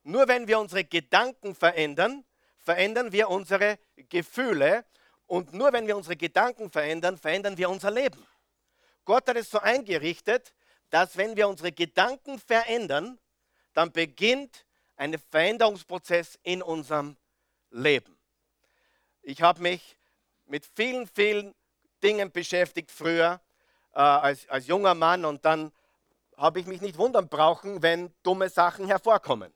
Nur 0.02 0.28
wenn 0.28 0.48
wir 0.48 0.58
unsere 0.58 0.84
Gedanken 0.84 1.54
verändern, 1.54 2.24
verändern 2.58 3.12
wir 3.12 3.28
unsere 3.28 3.78
Gefühle. 4.08 4.84
Und 5.26 5.52
nur 5.52 5.72
wenn 5.72 5.86
wir 5.86 5.96
unsere 5.96 6.16
Gedanken 6.16 6.70
verändern, 6.70 7.16
verändern 7.16 7.56
wir 7.56 7.70
unser 7.70 7.90
Leben. 7.90 8.26
Gott 9.04 9.28
hat 9.28 9.36
es 9.36 9.50
so 9.50 9.58
eingerichtet, 9.58 10.54
dass 10.90 11.16
wenn 11.16 11.36
wir 11.36 11.48
unsere 11.48 11.72
Gedanken 11.72 12.38
verändern, 12.38 13.18
dann 13.72 13.92
beginnt 13.92 14.66
ein 15.00 15.18
Veränderungsprozess 15.30 16.38
in 16.42 16.62
unserem 16.62 17.16
Leben. 17.70 18.18
Ich 19.22 19.40
habe 19.40 19.62
mich 19.62 19.96
mit 20.44 20.66
vielen, 20.76 21.06
vielen 21.06 21.54
Dingen 22.02 22.30
beschäftigt 22.30 22.90
früher 22.90 23.40
äh, 23.94 23.98
als, 23.98 24.46
als 24.50 24.66
junger 24.66 24.94
Mann 24.94 25.24
und 25.24 25.42
dann 25.46 25.72
habe 26.36 26.60
ich 26.60 26.66
mich 26.66 26.82
nicht 26.82 26.98
wundern 26.98 27.28
brauchen, 27.28 27.80
wenn 27.82 28.12
dumme 28.22 28.50
Sachen 28.50 28.86
hervorkommen. 28.86 29.54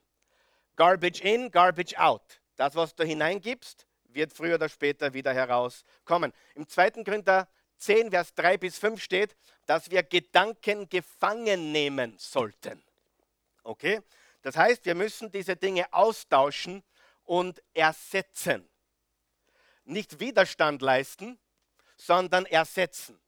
Garbage 0.76 1.20
in, 1.20 1.50
garbage 1.50 1.94
out. 1.98 2.40
Das, 2.56 2.74
was 2.74 2.94
du 2.94 3.04
hineingibst, 3.04 3.86
wird 4.04 4.32
früher 4.32 4.54
oder 4.54 4.70
später 4.70 5.12
wieder 5.12 5.34
herauskommen. 5.34 6.32
Im 6.54 6.66
2. 6.66 7.04
Korinther 7.04 7.48
10, 7.76 8.10
Vers 8.10 8.32
3 8.34 8.56
bis 8.56 8.78
5 8.78 9.02
steht, 9.02 9.36
dass 9.66 9.90
wir 9.90 10.04
Gedanken 10.04 10.88
gefangen 10.88 11.70
nehmen 11.70 12.14
sollten. 12.16 12.82
Okay? 13.62 14.00
Das 14.44 14.58
heißt, 14.58 14.84
wir 14.84 14.94
müssen 14.94 15.32
diese 15.32 15.56
Dinge 15.56 15.90
austauschen 15.90 16.84
und 17.24 17.62
ersetzen. 17.72 18.68
Nicht 19.84 20.20
Widerstand 20.20 20.82
leisten, 20.82 21.38
sondern 21.96 22.44
ersetzen. 22.44 23.18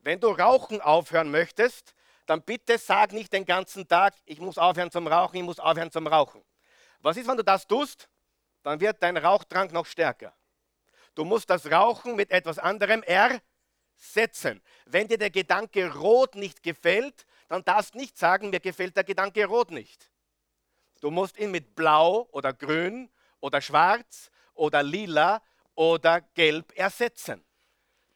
Wenn 0.00 0.18
du 0.18 0.30
Rauchen 0.30 0.80
aufhören 0.80 1.30
möchtest, 1.30 1.94
dann 2.26 2.42
bitte 2.42 2.76
sag 2.76 3.12
nicht 3.12 3.32
den 3.32 3.44
ganzen 3.44 3.86
Tag, 3.86 4.14
ich 4.24 4.40
muss 4.40 4.58
aufhören 4.58 4.90
zum 4.90 5.06
Rauchen, 5.06 5.36
ich 5.36 5.42
muss 5.44 5.60
aufhören 5.60 5.92
zum 5.92 6.08
Rauchen. 6.08 6.44
Was 6.98 7.16
ist, 7.16 7.28
wenn 7.28 7.36
du 7.36 7.44
das 7.44 7.68
tust? 7.68 8.08
Dann 8.64 8.80
wird 8.80 9.00
dein 9.00 9.16
Rauchtrank 9.16 9.70
noch 9.70 9.86
stärker. 9.86 10.34
Du 11.14 11.24
musst 11.24 11.50
das 11.50 11.70
Rauchen 11.70 12.16
mit 12.16 12.32
etwas 12.32 12.58
anderem 12.58 13.04
ersetzen. 13.04 14.60
Wenn 14.86 15.06
dir 15.06 15.18
der 15.18 15.30
Gedanke 15.30 15.94
rot 15.94 16.34
nicht 16.34 16.64
gefällt, 16.64 17.26
dann 17.46 17.64
darfst 17.64 17.94
nicht 17.94 18.18
sagen, 18.18 18.50
mir 18.50 18.58
gefällt 18.58 18.96
der 18.96 19.04
Gedanke 19.04 19.44
rot 19.44 19.70
nicht. 19.70 20.10
Du 21.04 21.10
musst 21.10 21.38
ihn 21.38 21.50
mit 21.50 21.74
blau 21.74 22.30
oder 22.32 22.54
grün 22.54 23.10
oder 23.40 23.60
schwarz 23.60 24.30
oder 24.54 24.82
lila 24.82 25.42
oder 25.74 26.22
gelb 26.22 26.72
ersetzen. 26.78 27.44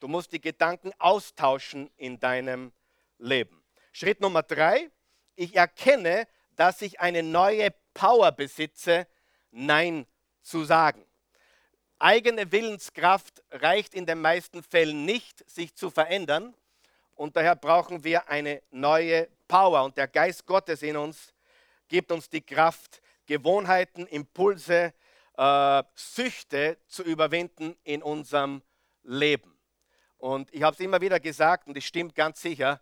Du 0.00 0.09
musst 0.09 0.33
die 0.33 0.40
Gedanken 0.40 0.92
austauschen 0.99 1.90
in 1.99 2.18
deinem 2.18 2.73
Leben. 3.18 3.62
Schritt 3.92 4.23
Nummer 4.23 4.42
drei, 4.42 4.90
ich 5.37 5.54
erkenne, 5.54 6.26
dass 6.57 6.80
ich 6.80 6.99
eine 6.99 7.23
neue 7.23 7.75
Power 7.92 8.33
besitze, 8.33 9.07
Nein 9.50 10.07
zu 10.40 10.64
sagen. 10.64 11.04
Eigene 11.99 12.50
Willenskraft 12.52 13.42
reicht 13.50 13.92
in 13.92 14.07
den 14.07 14.23
meisten 14.23 14.62
Fällen 14.62 15.04
nicht, 15.04 15.47
sich 15.47 15.75
zu 15.75 15.90
verändern. 15.90 16.54
Und 17.16 17.37
daher 17.37 17.54
brauchen 17.54 18.02
wir 18.02 18.30
eine 18.30 18.62
neue 18.71 19.28
Power. 19.47 19.85
Und 19.85 19.99
der 19.99 20.09
Geist 20.09 20.47
Gottes 20.47 20.80
in 20.80 20.97
uns 20.97 21.35
gibt 21.88 22.12
uns 22.12 22.28
die 22.28 22.42
Kraft, 22.42 23.02
Gewohnheiten, 23.26 24.07
Impulse, 24.07 24.95
äh, 25.37 25.83
Süchte 25.95 26.78
zu 26.87 27.02
überwinden 27.02 27.76
in 27.85 28.02
unserem 28.02 28.62
Leben. 29.02 29.59
Und 30.16 30.52
ich 30.52 30.62
habe 30.62 30.75
es 30.75 30.80
immer 30.80 31.00
wieder 31.00 31.21
gesagt 31.21 31.68
und 31.68 31.76
es 31.76 31.85
stimmt 31.85 32.14
ganz 32.14 32.42
sicher, 32.42 32.80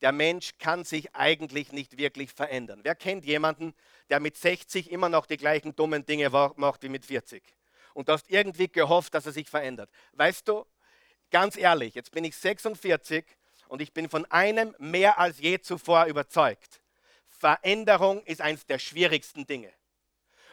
der 0.00 0.12
Mensch 0.12 0.58
kann 0.58 0.84
sich 0.84 1.14
eigentlich 1.14 1.70
nicht 1.70 1.96
wirklich 1.96 2.32
verändern. 2.32 2.80
Wer 2.82 2.96
kennt 2.96 3.24
jemanden, 3.24 3.72
der 4.10 4.18
mit 4.18 4.36
60 4.36 4.90
immer 4.90 5.08
noch 5.08 5.26
die 5.26 5.36
gleichen 5.36 5.76
dummen 5.76 6.04
Dinge 6.04 6.28
macht 6.30 6.82
wie 6.82 6.88
mit 6.88 7.06
40? 7.06 7.42
Und 7.94 8.08
du 8.08 8.12
hast 8.12 8.28
irgendwie 8.28 8.68
gehofft, 8.68 9.14
dass 9.14 9.26
er 9.26 9.32
sich 9.32 9.48
verändert. 9.48 9.90
Weißt 10.12 10.48
du, 10.48 10.66
ganz 11.30 11.56
ehrlich, 11.56 11.94
jetzt 11.94 12.10
bin 12.10 12.24
ich 12.24 12.36
46 12.36 13.24
und 13.68 13.80
ich 13.80 13.92
bin 13.92 14.08
von 14.08 14.24
einem 14.26 14.74
mehr 14.78 15.18
als 15.18 15.38
je 15.38 15.60
zuvor 15.60 16.06
überzeugt. 16.06 16.81
Veränderung 17.42 18.22
ist 18.22 18.40
eines 18.40 18.64
der 18.66 18.78
schwierigsten 18.78 19.44
Dinge. 19.44 19.72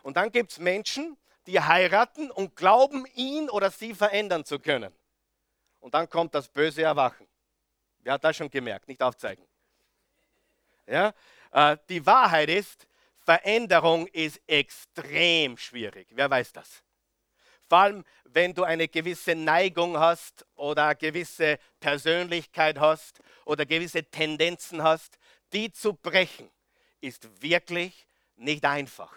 Und 0.01 0.17
dann 0.17 0.31
gibt 0.31 0.53
es 0.53 0.57
Menschen, 0.57 1.17
die 1.45 1.61
heiraten 1.61 2.31
und 2.31 2.55
glauben, 2.55 3.05
ihn 3.13 3.47
oder 3.47 3.69
sie 3.69 3.93
verändern 3.93 4.43
zu 4.43 4.57
können. 4.57 4.91
Und 5.81 5.93
dann 5.93 6.09
kommt 6.09 6.33
das 6.33 6.47
böse 6.47 6.81
Erwachen. 6.81 7.27
Wer 7.99 8.13
hat 8.13 8.23
das 8.23 8.37
schon 8.37 8.49
gemerkt? 8.49 8.87
Nicht 8.87 9.03
aufzeigen. 9.03 9.45
Ja? 10.87 11.13
Äh, 11.51 11.77
die 11.89 12.03
Wahrheit 12.07 12.49
ist, 12.49 12.87
Veränderung 13.19 14.07
ist 14.07 14.41
extrem 14.47 15.59
schwierig. 15.59 16.07
Wer 16.09 16.27
weiß 16.27 16.53
das? 16.53 16.83
Vor 17.67 17.77
allem, 17.77 18.03
wenn 18.23 18.55
du 18.55 18.63
eine 18.63 18.87
gewisse 18.87 19.35
Neigung 19.35 19.99
hast 19.99 20.43
oder 20.55 20.85
eine 20.85 20.95
gewisse 20.95 21.59
Persönlichkeit 21.79 22.79
hast 22.79 23.19
oder 23.45 23.67
gewisse 23.67 24.03
Tendenzen 24.03 24.81
hast, 24.81 25.19
die 25.53 25.71
zu 25.71 25.93
brechen, 25.93 26.49
ist 27.01 27.41
wirklich 27.41 28.07
nicht 28.35 28.65
einfach. 28.65 29.13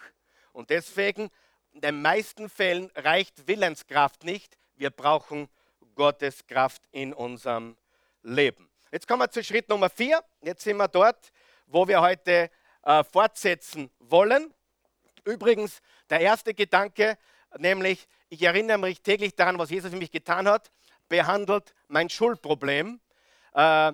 Und 0.51 0.69
deswegen, 0.69 1.29
in 1.71 1.81
den 1.81 2.01
meisten 2.01 2.49
Fällen 2.49 2.91
reicht 2.95 3.47
Willenskraft 3.47 4.23
nicht. 4.23 4.57
Wir 4.75 4.89
brauchen 4.89 5.49
Gottes 5.95 6.45
Kraft 6.47 6.83
in 6.91 7.13
unserem 7.13 7.77
Leben. 8.21 8.69
Jetzt 8.91 9.07
kommen 9.07 9.21
wir 9.21 9.31
zu 9.31 9.43
Schritt 9.43 9.69
Nummer 9.69 9.89
vier. 9.89 10.23
Jetzt 10.41 10.63
sind 10.63 10.77
wir 10.77 10.87
dort, 10.87 11.31
wo 11.67 11.87
wir 11.87 12.01
heute 12.01 12.51
äh, 12.83 13.03
fortsetzen 13.03 13.89
wollen. 13.99 14.53
Übrigens, 15.25 15.81
der 16.09 16.19
erste 16.19 16.53
Gedanke, 16.53 17.17
nämlich, 17.57 18.07
ich 18.29 18.43
erinnere 18.43 18.77
mich 18.77 19.01
täglich 19.01 19.35
daran, 19.35 19.57
was 19.57 19.69
Jesus 19.69 19.91
für 19.91 19.97
mich 19.97 20.11
getan 20.11 20.47
hat, 20.47 20.71
behandelt 21.07 21.73
mein 21.87 22.09
Schuldproblem. 22.09 22.99
Äh, 23.53 23.93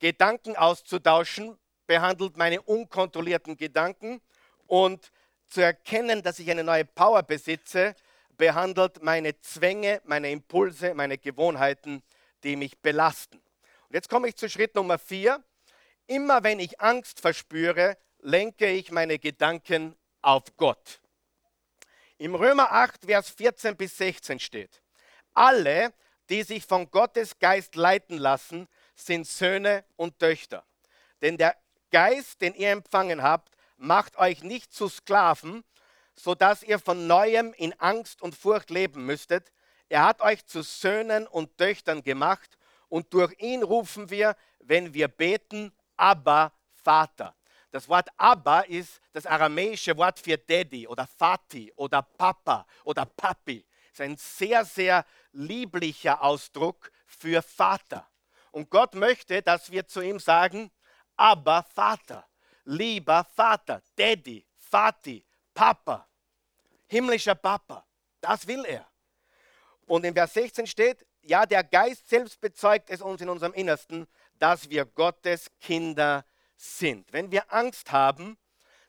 Gedanken 0.00 0.56
auszutauschen, 0.56 1.56
behandelt 1.86 2.36
meine 2.36 2.62
unkontrollierten 2.62 3.56
Gedanken 3.56 4.20
und 4.66 5.10
zu 5.46 5.60
erkennen, 5.60 6.22
dass 6.22 6.38
ich 6.38 6.50
eine 6.50 6.64
neue 6.64 6.84
Power 6.84 7.22
besitze, 7.22 7.94
behandelt 8.36 9.02
meine 9.02 9.38
Zwänge, 9.40 10.00
meine 10.04 10.30
Impulse, 10.30 10.94
meine 10.94 11.18
Gewohnheiten, 11.18 12.02
die 12.42 12.56
mich 12.56 12.78
belasten. 12.78 13.36
Und 13.36 13.94
jetzt 13.94 14.08
komme 14.08 14.28
ich 14.28 14.36
zu 14.36 14.48
Schritt 14.48 14.74
Nummer 14.74 14.98
vier. 14.98 15.42
Immer 16.06 16.42
wenn 16.42 16.58
ich 16.58 16.80
Angst 16.80 17.20
verspüre, 17.20 17.96
lenke 18.20 18.68
ich 18.68 18.90
meine 18.90 19.18
Gedanken 19.18 19.96
auf 20.22 20.56
Gott. 20.56 21.00
Im 22.18 22.34
Römer 22.34 22.72
8, 22.72 23.06
Vers 23.06 23.30
14 23.30 23.76
bis 23.76 23.96
16 23.96 24.38
steht, 24.38 24.82
alle, 25.32 25.92
die 26.28 26.42
sich 26.42 26.64
von 26.64 26.90
Gottes 26.90 27.38
Geist 27.38 27.74
leiten 27.74 28.18
lassen, 28.18 28.68
sind 28.94 29.26
Söhne 29.26 29.84
und 29.96 30.18
Töchter. 30.18 30.64
Denn 31.20 31.36
der 31.36 31.56
Geist, 31.94 32.40
den 32.40 32.56
ihr 32.56 32.72
empfangen 32.72 33.22
habt, 33.22 33.54
macht 33.76 34.16
euch 34.16 34.42
nicht 34.42 34.72
zu 34.72 34.88
Sklaven, 34.88 35.62
sodass 36.16 36.64
ihr 36.64 36.80
von 36.80 37.06
neuem 37.06 37.54
in 37.56 37.72
Angst 37.78 38.20
und 38.20 38.34
Furcht 38.34 38.70
leben 38.70 39.06
müsstet. 39.06 39.52
Er 39.88 40.04
hat 40.04 40.20
euch 40.20 40.44
zu 40.44 40.62
Söhnen 40.62 41.28
und 41.28 41.56
Töchtern 41.56 42.02
gemacht 42.02 42.58
und 42.88 43.14
durch 43.14 43.32
ihn 43.38 43.62
rufen 43.62 44.10
wir, 44.10 44.34
wenn 44.58 44.92
wir 44.92 45.06
beten, 45.06 45.72
aber 45.96 46.52
Vater. 46.72 47.32
Das 47.70 47.88
Wort 47.88 48.08
Abba 48.16 48.62
ist 48.62 49.00
das 49.12 49.24
aramäische 49.24 49.96
Wort 49.96 50.18
für 50.18 50.36
Daddy 50.36 50.88
oder 50.88 51.06
Vati 51.16 51.72
oder 51.76 52.02
Papa 52.02 52.66
oder 52.82 53.06
Papi. 53.06 53.64
Das 53.90 53.92
ist 53.92 54.00
ein 54.00 54.16
sehr, 54.16 54.64
sehr 54.64 55.06
lieblicher 55.30 56.20
Ausdruck 56.24 56.90
für 57.06 57.40
Vater. 57.40 58.04
Und 58.50 58.68
Gott 58.68 58.96
möchte, 58.96 59.42
dass 59.42 59.70
wir 59.70 59.86
zu 59.86 60.00
ihm 60.00 60.18
sagen, 60.18 60.72
aber 61.16 61.62
Vater, 61.62 62.26
lieber 62.64 63.24
Vater, 63.24 63.82
Daddy, 63.96 64.44
Vati, 64.70 65.24
Papa, 65.52 66.08
himmlischer 66.86 67.34
Papa. 67.34 67.86
Das 68.20 68.46
will 68.46 68.64
er. 68.64 68.86
Und 69.86 70.04
in 70.04 70.14
Vers 70.14 70.34
16 70.34 70.66
steht, 70.66 71.06
ja, 71.22 71.46
der 71.46 71.64
Geist 71.64 72.08
selbst 72.08 72.40
bezeugt 72.40 72.90
es 72.90 73.00
uns 73.00 73.20
in 73.20 73.28
unserem 73.28 73.52
Innersten, 73.52 74.06
dass 74.38 74.68
wir 74.68 74.84
Gottes 74.84 75.50
Kinder 75.60 76.24
sind. 76.56 77.12
Wenn 77.12 77.30
wir 77.30 77.52
Angst 77.52 77.92
haben, 77.92 78.36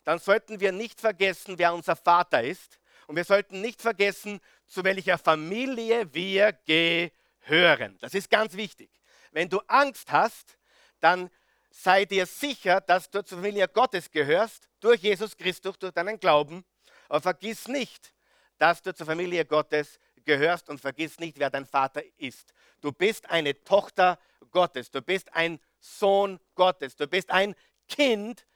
dann 0.03 0.20
sollten 0.20 0.60
wir 0.60 0.72
nicht 0.72 1.01
vergessen, 1.01 1.58
wer 1.58 1.74
unser 1.74 1.96
Vater 1.96 2.44
ist. 2.44 2.79
Und 3.08 3.15
wir 3.15 3.24
sollten 3.24 3.62
nicht 3.62 3.82
vergessen, 3.82 4.39
zu 4.67 4.84
welcher 4.84 5.17
Familie 5.17 6.13
wir 6.13 6.53
gehören. 6.65 7.98
Das 8.00 8.13
ist 8.13 8.29
ganz 8.29 8.55
wichtig. 8.55 8.89
Wenn 9.32 9.50
du 9.50 9.60
Angst 9.67 10.12
hast, 10.12 10.58
dann 11.00 11.29
sei 11.75 12.05
dir 12.05 12.25
sicher, 12.25 12.79
dass 12.82 13.10
du 13.10 13.24
zur 13.24 13.38
Familie 13.39 13.67
Gottes 13.67 14.10
gehörst, 14.10 14.70
durch 14.79 15.01
Jesus 15.01 15.36
Christus, 15.36 15.77
durch 15.77 15.91
deinen 15.94 16.20
Glauben. 16.20 16.63
Aber 17.10 17.22
vergiss 17.22 17.67
nicht, 17.67 18.13
dass 18.58 18.82
du 18.82 18.94
zur 18.94 19.05
Familie 19.05 19.46
Gottes 19.46 20.00
gehörst 20.24 20.70
und 20.70 20.79
vergiss 20.79 21.20
nicht, 21.20 21.38
wer 21.38 21.50
dein 21.50 21.65
Vater 21.65 22.01
ist. 22.17 22.53
Du 22.82 22.91
bist 22.91 23.29
eine 23.29 23.62
Tochter 23.63 24.17
Gottes, 24.51 24.89
du 24.89 25.01
bist 25.01 25.34
ein 25.34 25.60
Sohn 25.79 26.39
Gottes, 26.55 26.96
du 26.96 27.08
bist 27.08 27.29
ein 27.29 27.55
Kind 27.88 28.48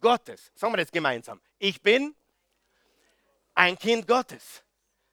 Gottes. 0.00 0.52
Sagen 0.54 0.72
wir 0.72 0.78
das 0.78 0.92
gemeinsam. 0.92 1.40
Ich 1.58 1.82
bin 1.82 2.14
ein 3.54 3.76
Kind 3.76 4.06
Gottes. 4.06 4.62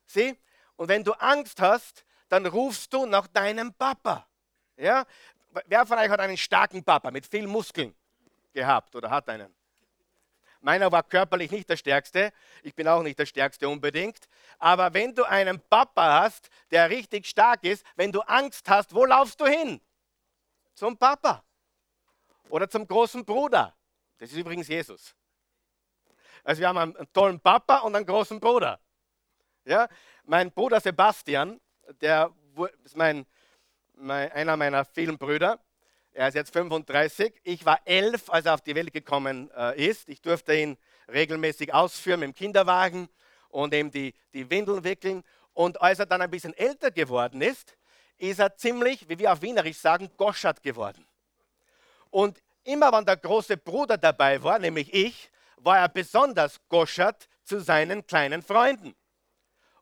Sieh? 0.06 0.38
Und 0.76 0.88
wenn 0.88 1.04
du 1.04 1.14
Angst 1.14 1.60
hast, 1.60 2.06
dann 2.30 2.46
rufst 2.46 2.94
du 2.94 3.06
nach 3.06 3.28
deinem 3.28 3.74
Papa. 3.74 4.28
Ja? 4.78 5.06
Wer 5.66 5.86
von 5.86 5.98
euch 5.98 6.10
hat 6.10 6.20
einen 6.20 6.38
starken 6.38 6.84
Papa 6.84 7.12
mit 7.12 7.26
vielen 7.26 7.50
Muskeln 7.50 7.96
gehabt 8.54 8.96
oder 8.96 9.10
hat 9.10 9.30
einen? 9.30 9.54
Meiner 10.62 10.92
war 10.92 11.04
körperlich 11.04 11.52
nicht 11.52 11.70
der 11.70 11.78
Stärkste. 11.78 12.34
Ich 12.64 12.74
bin 12.74 12.88
auch 12.88 13.04
nicht 13.04 13.20
der 13.20 13.28
Stärkste 13.28 13.70
unbedingt. 13.70 14.28
Aber 14.58 14.94
wenn 14.94 15.14
du 15.14 15.24
einen 15.24 15.60
Papa 15.60 16.22
hast, 16.22 16.50
der 16.72 16.90
richtig 16.90 17.28
stark 17.28 17.64
ist, 17.64 17.86
wenn 17.96 18.12
du 18.12 18.22
Angst 18.22 18.68
hast, 18.68 18.94
wo 18.96 19.06
laufst 19.06 19.40
du 19.40 19.46
hin? 19.46 19.80
Zum 20.74 20.98
Papa. 20.98 21.44
Oder 22.50 22.68
zum 22.68 22.88
großen 22.88 23.24
Bruder. 23.24 23.76
Das 24.18 24.32
ist 24.32 24.38
übrigens 24.38 24.68
Jesus. 24.68 25.14
Also 26.44 26.62
wir 26.62 26.68
haben 26.68 26.78
einen 26.78 27.14
tollen 27.14 27.40
Papa 27.40 27.80
und 27.80 27.96
einen 27.96 28.06
großen 28.06 28.40
Bruder. 28.40 28.80
Ja? 29.66 29.88
Mein 30.24 30.52
Bruder 30.52 30.80
Sebastian, 30.80 31.62
der 32.02 32.32
ist 32.84 32.98
mein, 32.98 33.26
mein, 33.98 34.32
einer 34.32 34.58
meiner 34.58 34.86
vielen 34.86 35.18
Brüder, 35.18 35.60
er 36.16 36.30
ist 36.30 36.36
jetzt 36.36 36.54
35. 36.54 37.42
Ich 37.44 37.66
war 37.66 37.82
elf, 37.84 38.30
als 38.30 38.46
er 38.46 38.54
auf 38.54 38.62
die 38.62 38.74
Welt 38.74 38.94
gekommen 38.94 39.52
äh, 39.52 39.86
ist. 39.86 40.08
Ich 40.08 40.22
durfte 40.22 40.56
ihn 40.56 40.78
regelmäßig 41.12 41.74
ausführen 41.74 42.22
mit 42.22 42.30
dem 42.30 42.36
Kinderwagen 42.36 43.10
und 43.50 43.74
ihm 43.74 43.92
die, 43.92 44.14
die 44.34 44.50
Windeln 44.50 44.86
wickeln. 44.86 45.24
Und 45.54 45.82
als 45.82 46.00
er 46.00 46.06
dann 46.06 46.22
ein 46.22 46.32
bisschen 46.32 46.54
älter 46.54 46.90
geworden 46.90 47.42
ist, 47.42 47.76
ist 48.18 48.40
er 48.40 48.56
ziemlich, 48.56 49.10
wie 49.10 49.20
wir 49.20 49.34
auf 49.34 49.42
Wienerisch 49.42 49.78
sagen, 49.78 50.10
goschert 50.16 50.64
geworden. 50.64 51.06
Und 52.12 52.42
immer 52.64 52.94
wenn 52.94 53.06
der 53.06 53.18
große 53.18 53.58
Bruder 53.58 53.98
dabei 53.98 54.42
war, 54.42 54.58
nämlich 54.58 54.94
ich, 54.94 55.30
war 55.58 55.80
er 55.80 55.90
besonders 55.90 56.62
goschert 56.70 57.28
zu 57.44 57.60
seinen 57.60 58.08
kleinen 58.08 58.42
Freunden. 58.42 58.96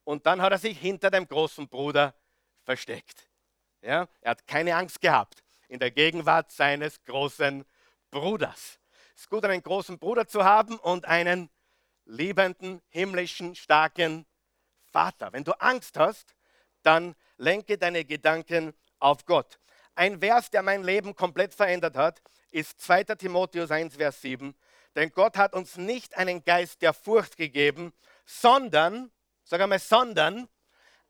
Und 0.03 0.25
dann 0.25 0.41
hat 0.41 0.51
er 0.51 0.57
sich 0.57 0.79
hinter 0.79 1.11
dem 1.11 1.27
großen 1.27 1.67
Bruder 1.67 2.15
versteckt. 2.63 3.27
Ja, 3.83 4.07
er 4.21 4.31
hat 4.31 4.47
keine 4.47 4.77
Angst 4.77 5.01
gehabt 5.01 5.43
in 5.67 5.77
der 5.77 5.91
Gegenwart 5.91 6.49
seines 6.53 7.03
großen 7.03 7.65
Bruders. 8.11 8.79
Es 9.13 9.23
ist 9.23 9.29
gut, 9.29 9.43
einen 9.43 9.61
großen 9.61 9.99
Bruder 9.99 10.25
zu 10.25 10.45
haben 10.45 10.79
und 10.79 11.03
einen 11.03 11.49
liebenden, 12.05 12.81
himmlischen, 12.87 13.55
starken 13.55 14.25
Vater. 14.85 15.33
Wenn 15.33 15.43
du 15.43 15.51
Angst 15.59 15.99
hast, 15.99 16.33
dann 16.83 17.13
lenke 17.35 17.77
deine 17.77 18.05
Gedanken 18.05 18.73
auf 18.99 19.25
Gott. 19.25 19.59
Ein 19.95 20.21
Vers, 20.21 20.49
der 20.49 20.63
mein 20.63 20.83
Leben 20.83 21.13
komplett 21.13 21.53
verändert 21.53 21.97
hat, 21.97 22.21
ist 22.51 22.79
2. 22.79 23.03
Timotheus 23.03 23.69
1, 23.69 23.97
Vers 23.97 24.21
7. 24.21 24.55
Denn 24.95 25.11
Gott 25.11 25.35
hat 25.35 25.53
uns 25.53 25.75
nicht 25.75 26.15
einen 26.15 26.41
Geist 26.45 26.81
der 26.81 26.93
Furcht 26.93 27.35
gegeben, 27.35 27.91
sondern, 28.25 29.11
sag 29.43 29.59
einmal, 29.59 29.79
sondern 29.79 30.47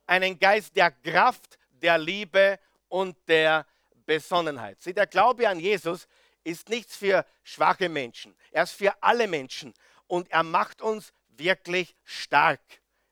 einen 0.08 0.40
Geist 0.40 0.76
der 0.76 0.90
Kraft, 0.90 1.60
der 1.84 1.98
Liebe 1.98 2.60
und 2.88 3.15
der 3.28 3.67
Besonnenheit. 4.06 4.82
Sieh, 4.82 4.93
der 4.93 5.08
Glaube 5.08 5.48
an 5.48 5.60
Jesus 5.60 6.08
ist 6.43 6.69
nichts 6.69 6.96
für 6.96 7.26
schwache 7.43 7.89
Menschen. 7.89 8.36
Er 8.52 8.63
ist 8.63 8.72
für 8.72 8.93
alle 9.02 9.28
Menschen. 9.28 9.74
Und 10.08 10.30
er 10.32 10.43
macht 10.43 10.82
uns 10.82 11.13
wirklich 11.30 11.96
stark. 12.04 12.62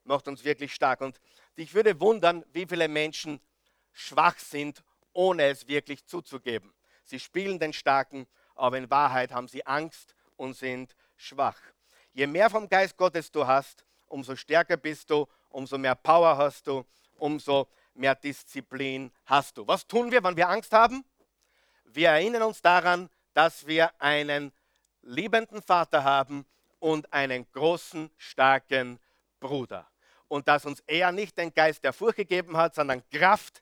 Macht 0.04 0.28
uns 0.28 0.44
wirklich 0.44 0.74
stark. 0.74 1.02
Und 1.02 1.20
ich 1.56 1.74
würde 1.74 2.00
wundern, 2.00 2.44
wie 2.54 2.66
viele 2.66 2.88
Menschen 2.88 3.40
schwach 3.94 4.40
sind, 4.40 4.84
ohne 5.14 5.44
es 5.44 5.68
wirklich 5.68 6.06
zuzugeben. 6.06 6.74
Sie 7.04 7.20
spielen 7.20 7.60
den 7.60 7.74
Starken, 7.74 8.26
aber 8.56 8.78
in 8.78 8.90
Wahrheit 8.90 9.32
haben 9.32 9.48
sie 9.48 9.66
Angst 9.66 10.16
und 10.38 10.56
sind 10.56 10.96
schwach. 11.18 11.60
Je 12.14 12.28
mehr 12.28 12.50
vom 12.50 12.68
Geist 12.68 12.98
Gottes 12.98 13.32
du 13.32 13.46
hast, 13.46 13.86
umso 14.08 14.36
stärker 14.36 14.78
bist 14.78 15.10
du, 15.10 15.28
umso 15.50 15.78
mehr 15.78 15.96
Power 15.96 16.38
hast 16.38 16.68
du, 16.68 16.86
umso 17.18 17.68
mehr 17.94 18.16
Disziplin 18.16 19.12
hast 19.26 19.58
du. 19.58 19.68
Was 19.68 19.88
tun 19.88 20.12
wir, 20.12 20.24
wenn 20.24 20.38
wir 20.38 20.50
Angst 20.50 20.74
haben? 20.74 21.04
Wir 21.86 22.10
erinnern 22.10 22.44
uns 22.44 22.62
daran, 22.62 23.10
dass 23.34 23.68
wir 23.68 23.92
einen 24.02 24.52
liebenden 25.02 25.62
Vater 25.62 26.04
haben 26.04 26.46
und 26.80 27.12
einen 27.14 27.50
großen, 27.52 28.10
starken 28.18 29.00
Bruder. 29.40 29.88
Und 30.28 30.48
dass 30.48 30.66
uns 30.66 30.82
er 30.88 31.12
nicht 31.12 31.38
den 31.38 31.54
Geist 31.54 31.84
der 31.84 31.94
Furcht 31.94 32.18
gegeben 32.18 32.56
hat, 32.56 32.76
sondern 32.76 33.04
Kraft, 33.10 33.62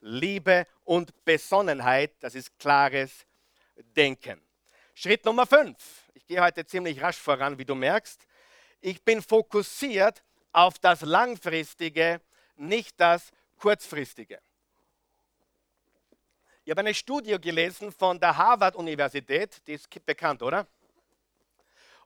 Liebe 0.00 0.66
und 0.84 1.24
Besonnenheit. 1.24 2.12
Das 2.20 2.34
ist 2.34 2.58
klares 2.58 3.26
Denken. 3.96 4.40
Schritt 4.94 5.24
Nummer 5.24 5.46
5. 5.46 5.76
Ich 6.14 6.26
gehe 6.26 6.42
heute 6.42 6.64
ziemlich 6.64 7.02
rasch 7.02 7.18
voran, 7.18 7.58
wie 7.58 7.64
du 7.64 7.74
merkst. 7.74 8.26
Ich 8.80 9.02
bin 9.04 9.20
fokussiert 9.20 10.22
auf 10.52 10.78
das 10.78 11.02
Langfristige, 11.02 12.20
nicht 12.56 12.98
das 12.98 13.30
kurzfristige. 13.56 14.40
Ich 16.64 16.70
habe 16.70 16.80
eine 16.80 16.94
Studie 16.94 17.40
gelesen 17.40 17.92
von 17.92 18.18
der 18.18 18.36
Harvard-Universität, 18.36 19.62
die 19.66 19.74
ist 19.74 19.88
bekannt, 20.04 20.42
oder? 20.42 20.66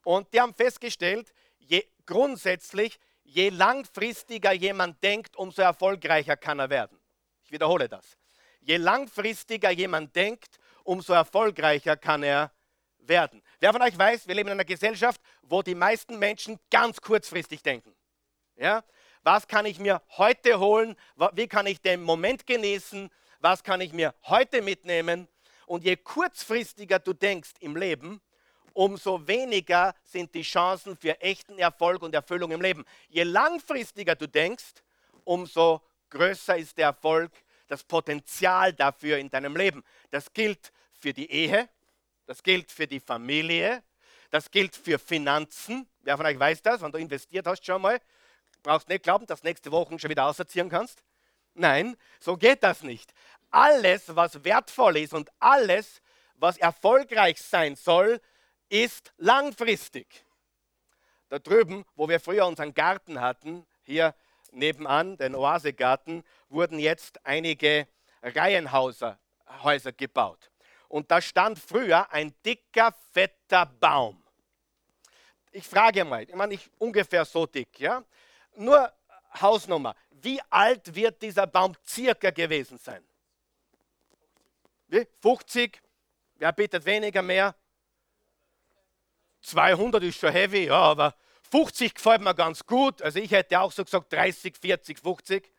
Und 0.05 0.33
die 0.33 0.41
haben 0.41 0.55
festgestellt, 0.55 1.33
je, 1.59 1.87
grundsätzlich, 2.05 2.99
je 3.25 3.49
langfristiger 3.49 4.53
jemand 4.53 5.03
denkt, 5.03 5.37
umso 5.37 5.63
erfolgreicher 5.63 6.37
kann 6.37 6.59
er 6.59 6.69
werden. 6.69 7.01
Ich 7.45 7.51
wiederhole 7.51 7.89
das. 7.89 8.19
Je 8.61 8.77
langfristiger 8.77 9.71
jemand 9.71 10.15
denkt, 10.15 10.59
umso 10.85 11.15
erfolgreicher 11.15 11.97
kann 11.97 12.23
er 12.23 12.53
werden. 12.99 13.43
Wer 13.61 13.73
von 13.73 13.83
euch 13.83 13.97
weiß, 13.97 14.29
wir 14.29 14.35
leben 14.35 14.49
in 14.49 14.55
einer 14.55 14.65
Gesellschaft, 14.65 15.21
wo 15.43 15.63
die 15.63 15.75
meisten 15.75 16.19
Menschen 16.19 16.59
ganz 16.71 17.01
kurzfristig 17.01 17.63
denken. 17.63 17.95
Ja? 18.57 18.85
Was 19.23 19.47
kann 19.47 19.67
ich 19.67 19.79
mir 19.79 20.03
heute 20.17 20.59
holen, 20.59 20.97
wie 21.33 21.47
kann 21.47 21.67
ich 21.67 21.81
den 21.81 22.03
Moment 22.03 22.47
genießen, 22.47 23.11
was 23.41 23.63
kann 23.63 23.81
ich 23.81 23.93
mir 23.93 24.15
heute 24.25 24.63
mitnehmen. 24.63 25.29
Und 25.67 25.85
je 25.85 25.97
kurzfristiger 25.97 26.99
du 26.99 27.13
denkst 27.13 27.53
im 27.61 27.77
Leben, 27.77 28.21
umso 28.73 29.27
weniger 29.27 29.95
sind 30.03 30.35
die 30.35 30.43
Chancen 30.43 30.97
für 30.97 31.21
echten 31.21 31.59
Erfolg 31.59 32.03
und 32.03 32.15
Erfüllung 32.15 32.51
im 32.51 32.61
Leben. 32.61 32.85
Je 33.09 33.23
langfristiger 33.23 34.15
du 34.15 34.27
denkst, 34.27 34.83
umso 35.25 35.83
größer 36.11 36.57
ist 36.57 36.79
der 36.79 36.87
Erfolg, 36.87 37.33
das 37.69 37.85
Potenzial 37.85 38.73
dafür 38.73 39.19
in 39.19 39.31
deinem 39.31 39.57
Leben. 39.57 39.85
Das 40.11 40.33
gilt 40.33 40.73
für 40.93 41.13
die 41.13 41.31
Ehe, 41.31 41.69
das 42.27 42.43
gilt 42.43 42.71
für 42.71 42.87
die 42.87 43.01
Familie, 43.01 43.83
das 44.31 44.51
gilt 44.51 44.75
für 44.75 44.99
Finanzen. 44.99 45.89
Wer 46.03 46.17
von 46.17 46.27
euch 46.27 46.39
weiß 46.39 46.63
das, 46.63 46.81
wenn 46.83 46.91
du 46.93 46.99
investiert 46.99 47.47
hast 47.47 47.65
schon 47.65 47.83
mal, 47.83 48.01
brauchst 48.63 48.89
nicht 48.89 49.03
glauben, 49.03 49.27
dass 49.27 49.43
nächste 49.43 49.73
Woche 49.73 49.99
schon 49.99 50.11
wieder 50.11 50.27
auserziehen 50.27 50.69
kannst. 50.69 51.03
Nein, 51.55 51.97
so 52.21 52.37
geht 52.37 52.63
das 52.63 52.83
nicht. 52.83 53.13
Alles, 53.51 54.15
was 54.15 54.45
wertvoll 54.45 54.99
ist 54.99 55.15
und 55.15 55.31
alles, 55.39 56.01
was 56.35 56.57
erfolgreich 56.57 57.41
sein 57.41 57.77
soll, 57.77 58.21
ist 58.69 59.13
langfristig. 59.17 60.25
Da 61.29 61.39
drüben, 61.39 61.85
wo 61.95 62.09
wir 62.09 62.21
früher 62.21 62.47
unseren 62.47 62.75
Garten 62.75 63.21
hatten, 63.21 63.67
hier 63.83 64.15
nebenan, 64.53 65.17
den 65.17 65.35
Oasegarten, 65.35 66.25
wurden 66.49 66.79
jetzt 66.79 67.25
einige 67.25 67.87
Reihenhäuser 68.23 69.19
Häuser 69.63 69.93
gebaut. 69.93 70.51
Und 70.89 71.11
da 71.11 71.21
stand 71.21 71.59
früher 71.59 72.11
ein 72.13 72.35
dicker, 72.45 72.95
fetter 73.13 73.67
Baum. 73.67 74.23
Ich 75.53 75.67
frage 75.67 76.05
mal, 76.05 76.23
ich 76.23 76.35
meine, 76.35 76.55
ich 76.55 76.71
ungefähr 76.79 77.25
so 77.25 77.47
dick, 77.47 77.79
ja? 77.81 78.05
Nur 78.57 78.93
Hausnummer. 79.41 79.95
Wie 80.11 80.41
alt 80.51 80.95
wird 80.95 81.23
dieser 81.23 81.47
Baum 81.47 81.75
circa 81.87 82.31
gewesen 82.31 82.79
sein? 82.79 83.03
Wie? 84.89 85.07
50? 85.21 85.81
Wer 86.37 86.53
bittet 86.53 86.85
weniger, 86.85 87.23
mehr? 87.23 87.55
200 89.43 90.03
ist 90.03 90.19
schon 90.19 90.33
heavy, 90.33 90.67
ja, 90.67 90.77
aber 90.77 91.15
50 91.51 91.95
gefällt 91.95 92.23
mir 92.23 92.35
ganz 92.35 92.65
gut. 92.65 93.01
Also 93.03 93.19
ich 93.19 93.31
hätte 93.31 93.61
auch 93.61 93.73
so 93.73 93.85
gesagt 93.85 94.13
30, 94.13 94.57
40, 94.57 94.99
50. 94.99 95.51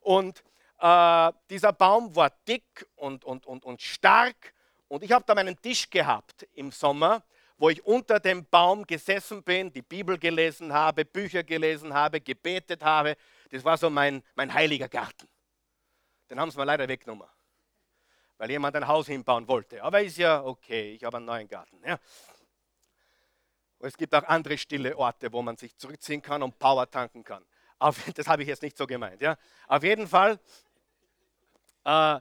Und 0.00 0.42
äh, 0.78 1.32
dieser 1.50 1.72
Baum 1.72 2.14
war 2.14 2.30
dick 2.46 2.86
und, 2.96 3.24
und, 3.24 3.46
und, 3.46 3.64
und 3.64 3.82
stark. 3.82 4.54
Und 4.88 5.02
ich 5.02 5.12
habe 5.12 5.24
da 5.26 5.34
meinen 5.34 5.60
Tisch 5.60 5.90
gehabt 5.90 6.46
im 6.54 6.70
Sommer, 6.70 7.22
wo 7.58 7.70
ich 7.70 7.84
unter 7.84 8.20
dem 8.20 8.44
Baum 8.46 8.86
gesessen 8.86 9.42
bin, 9.42 9.72
die 9.72 9.82
Bibel 9.82 10.18
gelesen 10.18 10.72
habe, 10.72 11.04
Bücher 11.04 11.42
gelesen 11.42 11.94
habe, 11.94 12.20
gebetet 12.20 12.82
habe. 12.82 13.16
Das 13.50 13.64
war 13.64 13.78
so 13.78 13.88
mein, 13.88 14.22
mein 14.34 14.52
heiliger 14.52 14.88
Garten. 14.88 15.28
Den 16.28 16.40
haben 16.40 16.50
sie 16.50 16.58
mir 16.58 16.64
leider 16.64 16.88
weggenommen, 16.88 17.26
weil 18.36 18.50
jemand 18.50 18.76
ein 18.76 18.86
Haus 18.86 19.06
hinbauen 19.06 19.46
wollte. 19.48 19.82
Aber 19.82 20.02
ist 20.02 20.18
ja 20.18 20.44
okay, 20.44 20.92
ich 20.94 21.04
habe 21.04 21.16
einen 21.16 21.26
neuen 21.26 21.48
Garten. 21.48 21.80
Ja. 21.84 21.98
Und 23.78 23.88
es 23.88 23.96
gibt 23.96 24.14
auch 24.14 24.24
andere 24.24 24.58
stille 24.58 24.96
Orte, 24.96 25.32
wo 25.32 25.42
man 25.42 25.56
sich 25.56 25.76
zurückziehen 25.76 26.22
kann 26.22 26.42
und 26.42 26.58
Power 26.58 26.90
tanken 26.90 27.22
kann. 27.24 27.44
Auf, 27.78 28.04
das 28.14 28.26
habe 28.26 28.42
ich 28.42 28.48
jetzt 28.48 28.62
nicht 28.62 28.76
so 28.76 28.86
gemeint. 28.86 29.20
Ja. 29.20 29.36
Auf 29.68 29.82
jeden 29.82 30.08
Fall, 30.08 30.40
äh, 31.84 32.20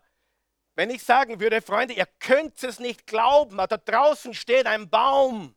wenn 0.76 0.90
ich 0.90 1.04
sagen 1.04 1.40
würde, 1.40 1.62
Freunde, 1.62 1.94
ihr 1.94 2.06
könnt 2.20 2.62
es 2.64 2.80
nicht 2.80 3.08
glauben, 3.08 3.58
da 3.58 3.66
draußen 3.66 4.34
steht 4.34 4.68
ein 4.68 4.90
Baum, 4.90 5.56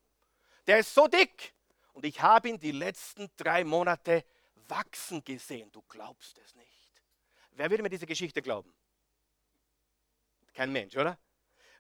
der 0.66 0.78
ist 0.78 0.94
so 0.94 1.06
dick. 1.08 1.54
Und 1.92 2.04
ich 2.04 2.22
habe 2.22 2.48
ihn 2.48 2.58
die 2.58 2.70
letzten 2.70 3.28
drei 3.36 3.64
Monate 3.64 4.24
wachsen 4.68 5.24
gesehen. 5.24 5.72
Du 5.72 5.82
glaubst 5.82 6.38
es 6.38 6.54
nicht. 6.54 6.88
Wer 7.50 7.68
würde 7.70 7.82
mir 7.82 7.88
diese 7.88 8.06
Geschichte 8.06 8.40
glauben? 8.40 8.72
Kein 10.54 10.70
Mensch, 10.70 10.96
oder? 10.96 11.18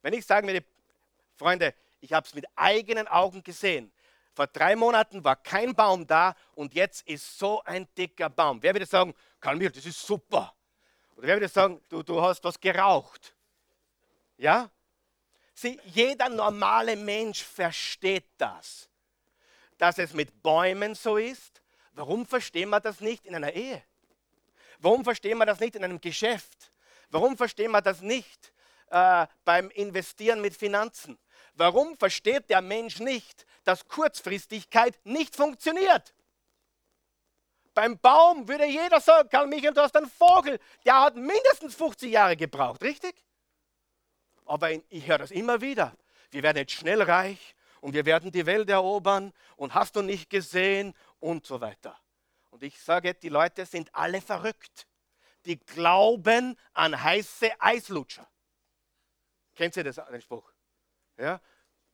Wenn 0.02 0.14
ich 0.14 0.26
sagen 0.26 0.48
würde, 0.48 0.64
Freunde, 1.36 1.74
ich 2.00 2.12
habe 2.12 2.26
es 2.26 2.34
mit 2.34 2.46
eigenen 2.56 3.06
Augen 3.06 3.44
gesehen. 3.44 3.92
Vor 4.34 4.48
drei 4.48 4.74
Monaten 4.74 5.22
war 5.22 5.36
kein 5.36 5.74
Baum 5.74 6.06
da 6.06 6.34
und 6.54 6.74
jetzt 6.74 7.06
ist 7.08 7.38
so 7.38 7.62
ein 7.62 7.86
dicker 7.96 8.30
Baum. 8.30 8.62
Wer 8.62 8.74
würde 8.74 8.86
sagen, 8.86 9.14
Karl 9.40 9.56
Mir, 9.56 9.70
das 9.70 9.86
ist 9.86 10.00
super. 10.00 10.54
Oder 11.18 11.26
wer 11.26 11.36
würde 11.36 11.48
sagen, 11.48 11.80
du, 11.88 12.04
du 12.04 12.22
hast 12.22 12.44
was 12.44 12.60
geraucht? 12.60 13.34
Ja? 14.36 14.70
Sieh, 15.52 15.78
jeder 15.86 16.28
normale 16.28 16.94
Mensch 16.94 17.42
versteht 17.42 18.26
das. 18.38 18.88
Dass 19.78 19.98
es 19.98 20.14
mit 20.14 20.42
Bäumen 20.44 20.94
so 20.94 21.16
ist. 21.16 21.60
Warum 21.92 22.24
verstehen 22.24 22.70
wir 22.70 22.78
das 22.78 23.00
nicht 23.00 23.26
in 23.26 23.34
einer 23.34 23.52
Ehe? 23.52 23.82
Warum 24.78 25.02
verstehen 25.02 25.38
wir 25.38 25.46
das 25.46 25.58
nicht 25.58 25.74
in 25.74 25.82
einem 25.82 26.00
Geschäft? 26.00 26.70
Warum 27.10 27.36
verstehen 27.36 27.72
wir 27.72 27.82
das 27.82 28.00
nicht 28.00 28.52
äh, 28.90 29.26
beim 29.44 29.70
Investieren 29.70 30.40
mit 30.40 30.54
Finanzen? 30.56 31.18
Warum 31.54 31.96
versteht 31.96 32.48
der 32.48 32.62
Mensch 32.62 33.00
nicht, 33.00 33.44
dass 33.64 33.88
Kurzfristigkeit 33.88 34.96
nicht 35.04 35.34
funktioniert? 35.34 36.14
Beim 37.78 37.96
Baum 37.96 38.48
würde 38.48 38.66
jeder 38.66 39.00
sagen, 39.00 39.28
Karl 39.28 39.46
Michael, 39.46 39.72
du 39.72 39.80
hast 39.80 39.96
einen 39.96 40.10
Vogel, 40.10 40.58
der 40.84 41.00
hat 41.00 41.14
mindestens 41.14 41.76
50 41.76 42.10
Jahre 42.10 42.36
gebraucht, 42.36 42.82
richtig? 42.82 43.14
Aber 44.46 44.72
ich 44.72 45.06
höre 45.06 45.18
das 45.18 45.30
immer 45.30 45.60
wieder. 45.60 45.96
Wir 46.32 46.42
werden 46.42 46.56
jetzt 46.56 46.72
schnell 46.72 47.00
reich 47.02 47.54
und 47.80 47.94
wir 47.94 48.04
werden 48.04 48.32
die 48.32 48.46
Welt 48.46 48.68
erobern 48.68 49.32
und 49.54 49.74
hast 49.74 49.94
du 49.94 50.02
nicht 50.02 50.28
gesehen 50.28 50.92
und 51.20 51.46
so 51.46 51.60
weiter. 51.60 51.96
Und 52.50 52.64
ich 52.64 52.82
sage, 52.82 53.14
die 53.14 53.28
Leute 53.28 53.64
sind 53.64 53.94
alle 53.94 54.20
verrückt. 54.22 54.88
Die 55.44 55.60
glauben 55.60 56.56
an 56.72 57.00
heiße 57.00 57.48
Eislutscher. 57.60 58.28
Kennt 59.54 59.76
ihr 59.76 59.84
das, 59.84 60.00
den 60.10 60.20
Spruch? 60.20 60.50
Ja, 61.16 61.40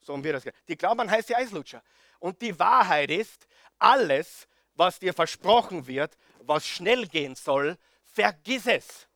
so 0.01 0.15
haben 0.15 0.25
wir 0.25 0.33
das. 0.33 0.45
Die 0.67 0.79
glauben 0.79 1.01
an 1.01 1.11
heiße 1.11 1.37
Eislutscher. 1.37 1.83
Und 2.21 2.41
die 2.41 2.59
Wahrheit 2.59 3.11
ist, 3.11 3.47
alles, 3.79 4.49
was 4.75 4.99
dir 4.99 5.15
versprochen 5.15 5.87
wird, 5.87 6.17
was 6.41 6.67
schnell 6.67 7.07
gehen 7.07 7.35
soll, 7.35 7.79
vergiss 8.05 8.67
es. 8.67 9.09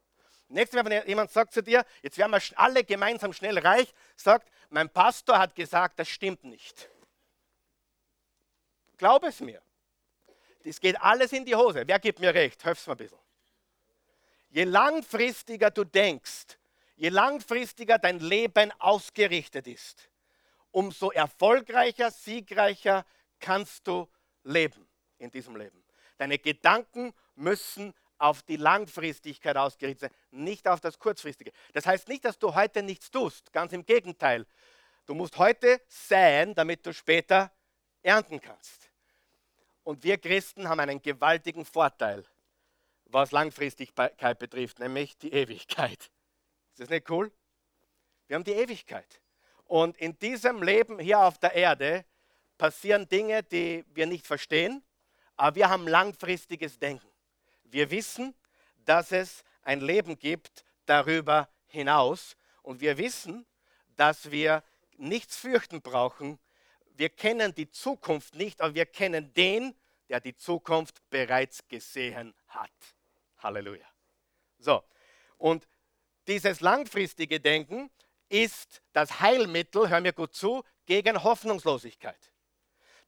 Nächstes 0.48 0.82
Mal, 0.82 0.90
wenn 0.90 1.06
jemand 1.06 1.30
sagt 1.30 1.52
zu 1.52 1.62
dir, 1.62 1.84
jetzt 2.02 2.16
werden 2.16 2.32
wir 2.32 2.40
alle 2.58 2.84
gemeinsam 2.84 3.32
schnell 3.32 3.58
reich, 3.58 3.92
sagt, 4.16 4.50
mein 4.70 4.88
Pastor 4.88 5.38
hat 5.38 5.54
gesagt, 5.54 5.98
das 5.98 6.08
stimmt 6.08 6.44
nicht. 6.44 6.88
Glaub 8.96 9.24
es 9.24 9.40
mir. 9.40 9.60
Das 10.64 10.80
geht 10.80 11.00
alles 11.00 11.32
in 11.32 11.44
die 11.44 11.54
Hose. 11.54 11.84
Wer 11.86 11.98
gibt 11.98 12.18
mir 12.18 12.34
recht? 12.34 12.62
Hilf's 12.62 12.86
mir 12.86 12.94
ein 12.94 12.96
bisschen. 12.96 13.18
Je 14.50 14.64
langfristiger 14.64 15.70
du 15.70 15.84
denkst, 15.84 16.58
je 16.96 17.10
langfristiger 17.10 17.98
dein 17.98 18.18
Leben 18.18 18.72
ausgerichtet 18.78 19.66
ist, 19.66 20.08
umso 20.70 21.10
erfolgreicher, 21.10 22.10
siegreicher 22.10 23.04
kannst 23.38 23.86
du 23.86 24.08
leben 24.44 24.87
in 25.18 25.30
diesem 25.30 25.56
Leben. 25.56 25.82
Deine 26.16 26.38
Gedanken 26.38 27.12
müssen 27.36 27.94
auf 28.18 28.42
die 28.42 28.56
Langfristigkeit 28.56 29.56
ausgerichtet 29.56 30.10
sein, 30.10 30.18
nicht 30.30 30.66
auf 30.66 30.80
das 30.80 30.98
Kurzfristige. 30.98 31.52
Das 31.72 31.86
heißt 31.86 32.08
nicht, 32.08 32.24
dass 32.24 32.38
du 32.38 32.54
heute 32.54 32.82
nichts 32.82 33.10
tust, 33.10 33.52
ganz 33.52 33.72
im 33.72 33.86
Gegenteil. 33.86 34.46
Du 35.06 35.14
musst 35.14 35.38
heute 35.38 35.80
säen, 35.86 36.54
damit 36.54 36.84
du 36.84 36.92
später 36.92 37.52
ernten 38.02 38.40
kannst. 38.40 38.90
Und 39.84 40.02
wir 40.02 40.18
Christen 40.18 40.68
haben 40.68 40.80
einen 40.80 41.00
gewaltigen 41.00 41.64
Vorteil, 41.64 42.24
was 43.06 43.30
Langfristigkeit 43.32 44.38
betrifft, 44.38 44.80
nämlich 44.80 45.16
die 45.16 45.32
Ewigkeit. 45.32 46.10
Ist 46.72 46.80
das 46.80 46.90
nicht 46.90 47.08
cool? 47.10 47.32
Wir 48.26 48.34
haben 48.34 48.44
die 48.44 48.52
Ewigkeit. 48.52 49.20
Und 49.64 49.96
in 49.96 50.18
diesem 50.18 50.62
Leben 50.62 50.98
hier 50.98 51.20
auf 51.20 51.38
der 51.38 51.54
Erde 51.54 52.04
passieren 52.58 53.08
Dinge, 53.08 53.42
die 53.42 53.84
wir 53.94 54.06
nicht 54.06 54.26
verstehen, 54.26 54.82
aber 55.38 55.56
wir 55.56 55.70
haben 55.70 55.88
langfristiges 55.88 56.78
Denken. 56.78 57.08
Wir 57.64 57.90
wissen, 57.90 58.34
dass 58.84 59.12
es 59.12 59.44
ein 59.62 59.80
Leben 59.80 60.18
gibt 60.18 60.64
darüber 60.84 61.48
hinaus 61.66 62.36
und 62.62 62.80
wir 62.80 62.98
wissen, 62.98 63.46
dass 63.96 64.30
wir 64.30 64.62
nichts 64.96 65.36
fürchten 65.36 65.80
brauchen. 65.80 66.38
Wir 66.96 67.08
kennen 67.08 67.54
die 67.54 67.70
Zukunft 67.70 68.34
nicht, 68.34 68.60
aber 68.60 68.74
wir 68.74 68.86
kennen 68.86 69.32
den, 69.32 69.74
der 70.08 70.20
die 70.20 70.36
Zukunft 70.36 71.08
bereits 71.08 71.66
gesehen 71.68 72.34
hat. 72.48 72.70
Halleluja. 73.38 73.86
So, 74.58 74.82
und 75.36 75.68
dieses 76.26 76.60
langfristige 76.60 77.38
Denken 77.38 77.90
ist 78.28 78.82
das 78.92 79.20
Heilmittel, 79.20 79.88
hör 79.88 80.00
mir 80.00 80.12
gut 80.12 80.34
zu, 80.34 80.64
gegen 80.84 81.22
Hoffnungslosigkeit. 81.22 82.32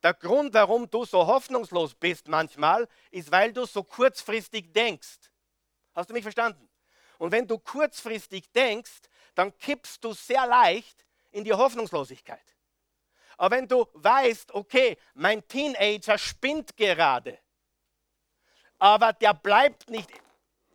Der 0.02 0.14
Grund, 0.14 0.54
warum 0.54 0.88
du 0.88 1.04
so 1.04 1.26
hoffnungslos 1.26 1.94
bist 1.94 2.28
manchmal, 2.28 2.88
ist, 3.10 3.30
weil 3.30 3.52
du 3.52 3.66
so 3.66 3.82
kurzfristig 3.82 4.72
denkst. 4.72 5.30
Hast 5.94 6.08
du 6.08 6.14
mich 6.14 6.22
verstanden? 6.22 6.68
Und 7.18 7.32
wenn 7.32 7.46
du 7.46 7.58
kurzfristig 7.58 8.50
denkst, 8.52 9.02
dann 9.34 9.56
kippst 9.58 10.02
du 10.02 10.14
sehr 10.14 10.46
leicht 10.46 11.04
in 11.30 11.44
die 11.44 11.52
Hoffnungslosigkeit. 11.52 12.56
Aber 13.36 13.56
wenn 13.56 13.68
du 13.68 13.86
weißt, 13.92 14.52
okay, 14.52 14.96
mein 15.14 15.46
Teenager 15.46 16.16
spinnt 16.16 16.76
gerade, 16.76 17.38
aber 18.78 19.12
der 19.12 19.34
bleibt 19.34 19.90
nicht, 19.90 20.10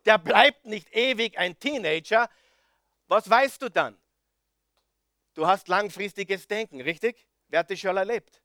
der 0.05 0.19
bleibt 0.19 0.65
nicht 0.65 0.95
ewig 0.95 1.37
ein 1.37 1.57
Teenager, 1.59 2.29
was 3.07 3.27
weißt 3.29 3.61
du 3.61 3.69
dann? 3.69 3.99
Du 5.33 5.45
hast 5.47 5.67
langfristiges 5.67 6.47
Denken, 6.47 6.81
richtig? 6.81 7.27
Wer 7.47 7.59
hat 7.59 7.71
das 7.71 7.79
schon 7.79 7.97
erlebt? 7.97 8.41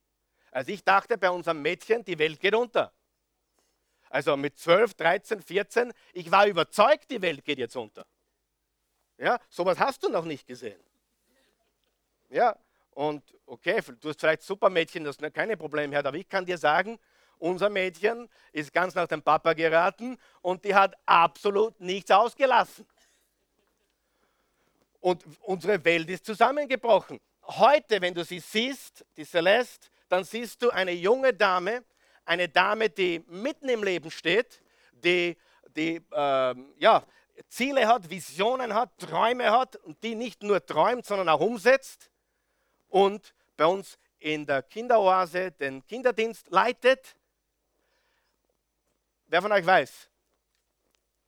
Also 0.50 0.72
ich 0.72 0.82
dachte 0.84 1.16
bei 1.16 1.30
unserem 1.30 1.62
Mädchen, 1.62 2.04
die 2.04 2.18
Welt 2.18 2.40
geht 2.40 2.54
unter. 2.54 2.92
Also 4.08 4.36
mit 4.36 4.58
12, 4.58 4.94
13, 4.94 5.42
14, 5.42 5.92
ich 6.12 6.30
war 6.30 6.46
überzeugt, 6.46 7.10
die 7.10 7.22
Welt 7.22 7.44
geht 7.44 7.58
jetzt 7.58 7.76
unter. 7.76 8.04
Ja, 9.18 9.38
sowas 9.48 9.78
hast 9.78 10.02
du 10.02 10.08
noch 10.08 10.24
nicht 10.24 10.46
gesehen. 10.46 10.80
Ja, 12.28 12.56
und 12.92 13.22
okay, 13.46 13.80
du 14.00 14.08
hast 14.08 14.20
vielleicht 14.20 14.42
Supermädchen, 14.42 15.04
das 15.04 15.18
keine 15.32 15.56
Probleme 15.56 15.96
hat, 15.96 16.06
aber 16.06 16.16
ich 16.16 16.28
kann 16.28 16.44
dir 16.44 16.58
sagen, 16.58 16.98
unser 17.38 17.70
Mädchen 17.70 18.28
ist 18.52 18.72
ganz 18.72 18.94
nach 18.94 19.06
dem 19.06 19.22
Papa 19.22 19.52
geraten 19.54 20.18
und 20.42 20.64
die 20.64 20.74
hat 20.74 20.94
absolut 21.06 21.80
nichts 21.80 22.10
ausgelassen. 22.10 22.86
Und 25.00 25.24
unsere 25.40 25.82
Welt 25.84 26.10
ist 26.10 26.26
zusammengebrochen. 26.26 27.18
Heute, 27.42 28.00
wenn 28.02 28.14
du 28.14 28.24
sie 28.24 28.40
siehst, 28.40 29.04
die 29.16 29.24
Celeste, 29.24 29.88
dann 30.10 30.24
siehst 30.24 30.60
du 30.60 30.70
eine 30.70 30.90
junge 30.90 31.32
Dame, 31.32 31.84
eine 32.24 32.48
Dame, 32.48 32.90
die 32.90 33.24
mitten 33.28 33.68
im 33.68 33.82
Leben 33.82 34.10
steht, 34.10 34.60
die, 34.92 35.36
die 35.76 36.02
ähm, 36.12 36.74
ja, 36.78 37.04
Ziele 37.48 37.86
hat, 37.86 38.10
Visionen 38.10 38.74
hat, 38.74 38.98
Träume 38.98 39.50
hat 39.50 39.76
und 39.76 40.02
die 40.02 40.16
nicht 40.16 40.42
nur 40.42 40.64
träumt, 40.66 41.06
sondern 41.06 41.28
auch 41.28 41.40
umsetzt 41.40 42.10
und 42.88 43.34
bei 43.56 43.66
uns 43.66 43.98
in 44.18 44.44
der 44.44 44.62
Kinderoase 44.62 45.52
den 45.52 45.86
Kinderdienst 45.86 46.50
leitet. 46.50 47.16
Wer 49.28 49.40
von 49.40 49.52
euch 49.52 49.64
weiß, 49.64 50.10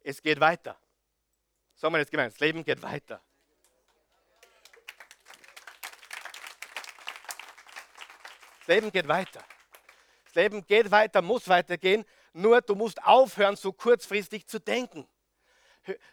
es 0.02 0.20
geht 0.20 0.40
weiter. 0.40 0.76
So 1.76 1.86
haben 1.86 1.94
wir 1.94 2.00
jetzt 2.00 2.10
gemeint, 2.10 2.32
das 2.32 2.40
Leben 2.40 2.64
geht 2.64 2.82
weiter. 2.82 3.22
Das 8.62 8.68
Leben 8.68 8.92
geht 8.92 9.08
weiter. 9.08 9.42
Das 10.26 10.34
Leben 10.36 10.64
geht 10.64 10.90
weiter, 10.90 11.20
muss 11.20 11.48
weitergehen, 11.48 12.04
nur 12.32 12.60
du 12.60 12.76
musst 12.76 13.02
aufhören, 13.02 13.56
so 13.56 13.72
kurzfristig 13.72 14.46
zu 14.46 14.60
denken. 14.60 15.06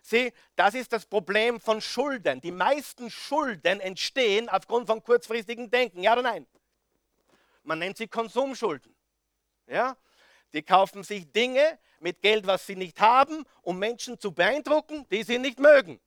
Sieh, 0.01 0.33
das 0.55 0.73
ist 0.73 0.91
das 0.91 1.05
Problem 1.05 1.59
von 1.59 1.79
Schulden. 1.79 2.41
Die 2.41 2.51
meisten 2.51 3.11
Schulden 3.11 3.79
entstehen 3.79 4.49
aufgrund 4.49 4.87
von 4.87 5.03
kurzfristigem 5.03 5.69
Denken. 5.69 6.01
Ja 6.01 6.13
oder 6.13 6.23
nein? 6.23 6.47
Man 7.61 7.77
nennt 7.77 7.97
sie 7.97 8.07
Konsumschulden. 8.07 8.95
Ja? 9.67 9.95
Die 10.53 10.63
kaufen 10.63 11.03
sich 11.03 11.31
Dinge 11.31 11.77
mit 11.99 12.23
Geld, 12.23 12.47
was 12.47 12.65
sie 12.65 12.75
nicht 12.75 12.99
haben, 12.99 13.45
um 13.61 13.77
Menschen 13.77 14.19
zu 14.19 14.31
beeindrucken, 14.31 15.07
die 15.09 15.21
sie 15.21 15.37
nicht 15.37 15.59
mögen. 15.59 16.01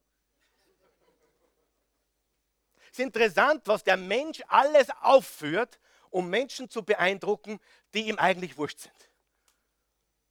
Es 2.91 2.99
ist 2.99 3.05
interessant, 3.05 3.63
was 3.67 3.85
der 3.85 3.97
Mensch 3.97 4.43
alles 4.49 4.89
aufführt, 5.01 5.79
um 6.13 6.29
Menschen 6.29 6.69
zu 6.69 6.85
beeindrucken, 6.85 7.59
die 7.95 8.09
ihm 8.09 8.19
eigentlich 8.19 8.57
wurscht 8.57 8.81
sind. 8.81 9.11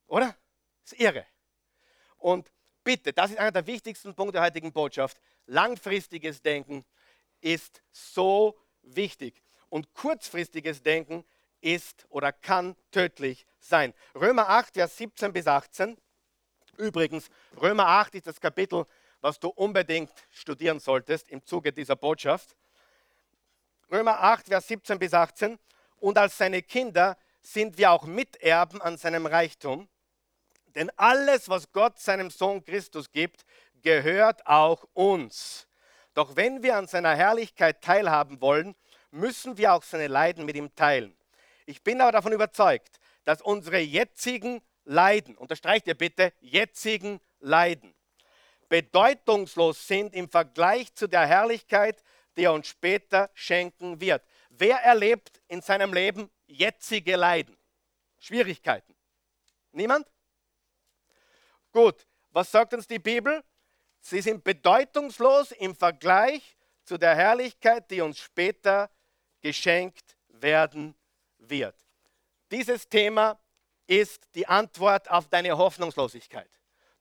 Oder? 0.08 0.36
Das 0.84 0.94
ist 0.94 1.02
irre. 1.02 1.26
Und 2.17 2.52
bitte, 2.84 3.12
das 3.12 3.32
ist 3.32 3.39
einer 3.39 3.52
der 3.52 3.67
wichtigsten 3.67 4.13
Punkte 4.13 4.34
der 4.34 4.44
heutigen 4.44 4.72
Botschaft. 4.72 5.20
Langfristiges 5.48 6.41
Denken 6.41 6.86
ist 7.41 7.82
so 7.91 8.58
wichtig. 8.84 9.44
Und 9.70 9.94
kurzfristiges 9.94 10.84
Denken 10.84 11.26
ist 11.62 12.06
oder 12.10 12.32
kann 12.32 12.76
tödlich 12.91 13.46
sein. 13.60 13.94
Römer 14.15 14.50
8, 14.50 14.74
Vers 14.74 14.98
17 14.98 15.34
bis 15.34 15.48
18. 15.48 15.98
Übrigens, 16.78 17.30
Römer 17.60 17.88
8 17.88 18.15
ist 18.15 18.28
das 18.28 18.39
Kapitel, 18.39 18.86
was 19.20 19.39
du 19.39 19.50
unbedingt 19.50 20.12
studieren 20.30 20.80
solltest 20.80 21.30
im 21.30 21.44
Zuge 21.46 21.72
dieser 21.72 21.96
Botschaft. 21.96 22.56
Römer 23.91 24.21
8, 24.21 24.47
Vers 24.47 24.67
17 24.67 24.99
bis 24.99 25.13
18. 25.13 25.60
Und 25.97 26.17
als 26.17 26.38
seine 26.38 26.62
Kinder 26.62 27.17
sind 27.41 27.77
wir 27.77 27.91
auch 27.91 28.06
Miterben 28.06 28.82
an 28.82 28.97
seinem 28.97 29.25
Reichtum 29.25 29.88
denn 30.75 30.91
alles, 30.95 31.49
was 31.49 31.71
Gott 31.71 31.99
seinem 31.99 32.30
Sohn 32.30 32.63
Christus 32.63 33.12
gibt, 33.12 33.43
gehört 33.82 34.45
auch 34.47 34.86
uns. 34.93 35.67
Doch 36.13 36.36
wenn 36.36 36.63
wir 36.63 36.77
an 36.77 36.88
seiner 36.88 37.15
Herrlichkeit 37.15 37.82
teilhaben 37.82 38.41
wollen, 38.41 38.75
müssen 39.12 39.58
wir 39.58 39.73
auch 39.73 39.84
seine 39.84 40.08
Leiden 40.08 40.45
mit 40.45 40.56
ihm 40.56 40.73
teilen. 40.75 41.15
Ich 41.65 41.84
bin 41.84 42.01
aber 42.01 42.12
davon 42.12 42.34
überzeugt, 42.34 42.99
dass 43.23 43.41
unsere 43.41 43.80
jetzigen 43.80 44.62
Leiden, 44.84 45.38
unterstreicht 45.38 45.88
ihr 45.88 45.95
bitte, 45.95 46.34
jetzigen 46.39 47.19
Leiden, 47.39 47.93
bedeutungslos 48.67 49.88
sind 49.88 50.13
im 50.13 50.30
Vergleich 50.30 50.93
zu 50.93 51.08
der 51.08 51.25
Herrlichkeit, 51.25 52.01
die 52.41 52.45
er 52.45 52.54
uns 52.54 52.69
später 52.69 53.30
schenken 53.36 54.01
wird. 54.01 54.25
Wer 54.49 54.77
erlebt 54.77 55.43
in 55.47 55.62
seinem 55.62 55.93
Leben 55.93 56.27
jetzige 56.47 57.15
Leiden? 57.15 57.56
Schwierigkeiten? 58.17 58.95
Niemand? 59.71 60.08
Gut, 61.71 62.08
was 62.32 62.49
sagt 62.49 62.73
uns 62.73 62.88
die 62.88 62.97
Bibel? 62.97 63.43
Sie 63.99 64.21
sind 64.21 64.43
bedeutungslos 64.43 65.51
im 65.51 65.75
Vergleich 65.75 66.58
zu 66.84 66.97
der 66.97 67.15
Herrlichkeit, 67.15 67.91
die 67.91 68.01
uns 68.01 68.17
später 68.17 68.89
geschenkt 69.41 70.17
werden 70.30 70.95
wird. 71.38 71.75
Dieses 72.49 72.89
Thema 72.89 73.39
ist 73.86 74.27
die 74.34 74.47
Antwort 74.47 75.12
auf 75.12 75.27
deine 75.27 75.56
Hoffnungslosigkeit. 75.56 76.49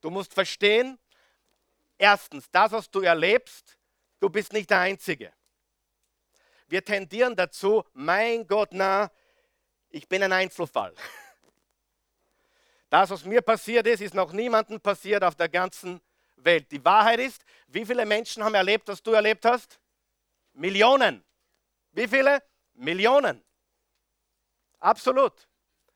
Du 0.02 0.10
musst 0.10 0.34
verstehen, 0.34 0.98
erstens, 1.96 2.50
das, 2.50 2.72
was 2.72 2.90
du 2.90 3.00
erlebst, 3.00 3.78
du 4.20 4.30
bist 4.30 4.52
nicht 4.52 4.70
der 4.70 4.80
Einzige. 4.80 5.32
Wir 6.68 6.84
tendieren 6.84 7.34
dazu, 7.34 7.84
mein 7.94 8.46
Gott, 8.46 8.68
na, 8.72 9.10
ich 9.88 10.08
bin 10.08 10.22
ein 10.22 10.32
Einzelfall. 10.32 10.94
Das, 12.88 13.10
was 13.10 13.24
mir 13.24 13.42
passiert 13.42 13.86
ist, 13.86 14.00
ist 14.00 14.14
noch 14.14 14.32
niemandem 14.32 14.80
passiert 14.80 15.24
auf 15.24 15.34
der 15.34 15.48
ganzen 15.48 16.00
Welt. 16.36 16.70
Die 16.70 16.84
Wahrheit 16.84 17.20
ist, 17.20 17.44
wie 17.68 17.84
viele 17.84 18.04
Menschen 18.06 18.44
haben 18.44 18.54
erlebt, 18.54 18.88
was 18.88 19.02
du 19.02 19.12
erlebt 19.12 19.44
hast? 19.44 19.80
Millionen. 20.52 21.24
Wie 21.92 22.08
viele? 22.08 22.42
Millionen. 22.74 23.44
Absolut. 24.78 25.48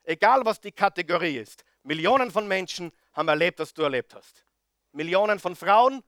Egal, 0.03 0.45
was 0.45 0.59
die 0.59 0.71
Kategorie 0.71 1.37
ist. 1.37 1.65
Millionen 1.83 2.31
von 2.31 2.47
Menschen 2.47 2.91
haben 3.13 3.27
erlebt, 3.27 3.59
was 3.59 3.73
du 3.73 3.81
erlebt 3.83 4.13
hast. 4.13 4.45
Millionen 4.91 5.39
von 5.39 5.55
Frauen 5.55 6.03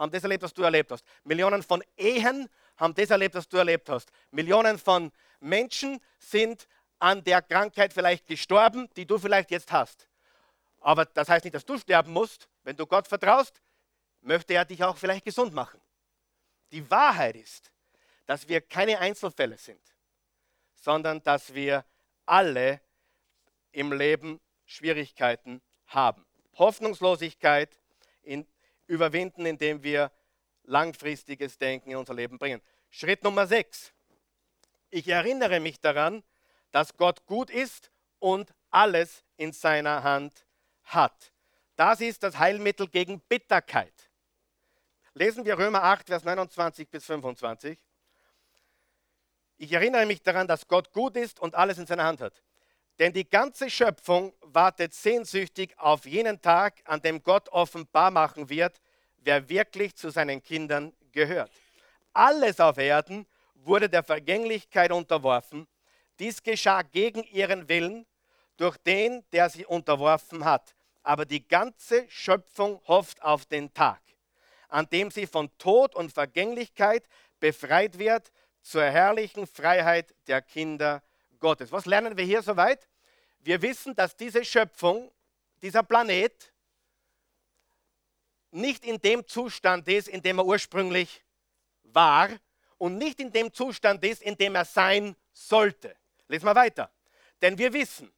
haben 0.00 0.10
das 0.10 0.22
erlebt, 0.22 0.42
was 0.42 0.54
du 0.54 0.62
erlebt 0.62 0.90
hast. 0.90 1.04
Millionen 1.24 1.62
von 1.62 1.84
Ehen 1.96 2.48
haben 2.78 2.94
das 2.94 3.10
erlebt, 3.10 3.34
was 3.34 3.48
du 3.48 3.58
erlebt 3.58 3.88
hast. 3.90 4.10
Millionen 4.30 4.78
von 4.78 5.12
Menschen 5.40 6.00
sind 6.18 6.66
an 6.98 7.22
der 7.22 7.42
Krankheit 7.42 7.92
vielleicht 7.92 8.26
gestorben, 8.26 8.88
die 8.96 9.06
du 9.06 9.18
vielleicht 9.18 9.50
jetzt 9.50 9.70
hast. 9.70 10.08
Aber 10.80 11.04
das 11.04 11.28
heißt 11.28 11.44
nicht, 11.44 11.54
dass 11.54 11.66
du 11.66 11.78
sterben 11.78 12.12
musst. 12.12 12.48
Wenn 12.64 12.76
du 12.76 12.86
Gott 12.86 13.06
vertraust, 13.06 13.60
möchte 14.22 14.54
er 14.54 14.64
dich 14.64 14.82
auch 14.82 14.96
vielleicht 14.96 15.24
gesund 15.24 15.52
machen. 15.52 15.80
Die 16.72 16.90
Wahrheit 16.90 17.36
ist, 17.36 17.70
dass 18.24 18.48
wir 18.48 18.62
keine 18.62 18.98
Einzelfälle 18.98 19.58
sind, 19.58 19.80
sondern 20.76 21.22
dass 21.22 21.52
wir 21.52 21.84
alle 22.24 22.80
im 23.72 23.92
Leben 23.92 24.40
Schwierigkeiten 24.64 25.60
haben. 25.86 26.24
Hoffnungslosigkeit 26.56 27.79
überwinden, 28.90 29.46
indem 29.46 29.82
wir 29.82 30.10
langfristiges 30.64 31.56
Denken 31.56 31.92
in 31.92 31.96
unser 31.96 32.14
Leben 32.14 32.38
bringen. 32.38 32.60
Schritt 32.90 33.22
Nummer 33.22 33.46
6. 33.46 33.92
Ich 34.90 35.08
erinnere 35.08 35.60
mich 35.60 35.80
daran, 35.80 36.22
dass 36.72 36.96
Gott 36.96 37.24
gut 37.26 37.50
ist 37.50 37.90
und 38.18 38.52
alles 38.70 39.24
in 39.36 39.52
seiner 39.52 40.02
Hand 40.02 40.44
hat. 40.84 41.32
Das 41.76 42.00
ist 42.00 42.22
das 42.22 42.38
Heilmittel 42.38 42.88
gegen 42.88 43.20
Bitterkeit. 43.20 44.10
Lesen 45.14 45.44
wir 45.44 45.58
Römer 45.58 45.82
8, 45.84 46.08
Vers 46.08 46.24
29 46.24 46.88
bis 46.88 47.04
25. 47.06 47.78
Ich 49.56 49.72
erinnere 49.72 50.06
mich 50.06 50.22
daran, 50.22 50.46
dass 50.46 50.66
Gott 50.66 50.92
gut 50.92 51.16
ist 51.16 51.40
und 51.40 51.54
alles 51.54 51.78
in 51.78 51.86
seiner 51.86 52.04
Hand 52.04 52.20
hat. 52.20 52.42
Denn 53.00 53.12
die 53.12 53.28
ganze 53.28 53.68
Schöpfung 53.68 54.32
wartet 54.42 54.94
sehnsüchtig 54.94 55.76
auf 55.76 56.06
jenen 56.06 56.40
Tag, 56.40 56.80
an 56.84 57.02
dem 57.02 57.20
Gott 57.20 57.48
offenbar 57.48 58.12
machen 58.12 58.48
wird, 58.48 58.80
wer 59.18 59.48
wirklich 59.48 59.96
zu 59.96 60.10
seinen 60.10 60.40
Kindern 60.40 60.92
gehört. 61.10 61.50
Alles 62.12 62.60
auf 62.60 62.78
Erden 62.78 63.26
wurde 63.54 63.88
der 63.88 64.04
Vergänglichkeit 64.04 64.92
unterworfen. 64.92 65.66
Dies 66.20 66.40
geschah 66.40 66.82
gegen 66.82 67.24
ihren 67.24 67.68
Willen 67.68 68.06
durch 68.56 68.76
den, 68.76 69.24
der 69.32 69.50
sie 69.50 69.66
unterworfen 69.66 70.44
hat 70.44 70.72
aber 71.02 71.24
die 71.24 71.46
ganze 71.46 72.08
Schöpfung 72.08 72.80
hofft 72.86 73.22
auf 73.22 73.46
den 73.46 73.72
Tag, 73.72 74.00
an 74.68 74.88
dem 74.90 75.10
sie 75.10 75.26
von 75.26 75.50
Tod 75.58 75.94
und 75.94 76.12
Vergänglichkeit 76.12 77.06
befreit 77.38 77.98
wird 77.98 78.30
zur 78.62 78.84
herrlichen 78.84 79.46
Freiheit 79.46 80.14
der 80.26 80.42
Kinder 80.42 81.02
Gottes. 81.38 81.72
Was 81.72 81.86
lernen 81.86 82.16
wir 82.16 82.24
hier 82.24 82.42
soweit? 82.42 82.86
Wir 83.40 83.62
wissen, 83.62 83.94
dass 83.94 84.16
diese 84.16 84.44
Schöpfung, 84.44 85.10
dieser 85.62 85.82
Planet, 85.82 86.52
nicht 88.50 88.84
in 88.84 89.00
dem 89.00 89.26
Zustand 89.26 89.88
ist, 89.88 90.08
in 90.08 90.22
dem 90.22 90.38
er 90.38 90.46
ursprünglich 90.46 91.24
war 91.84 92.28
und 92.78 92.98
nicht 92.98 93.20
in 93.20 93.32
dem 93.32 93.52
Zustand 93.52 94.04
ist, 94.04 94.22
in 94.22 94.36
dem 94.36 94.54
er 94.54 94.64
sein 94.64 95.16
sollte. 95.32 95.96
Lesen 96.28 96.46
wir 96.46 96.54
weiter. 96.54 96.90
Denn 97.40 97.56
wir 97.58 97.72
wissen, 97.72 98.12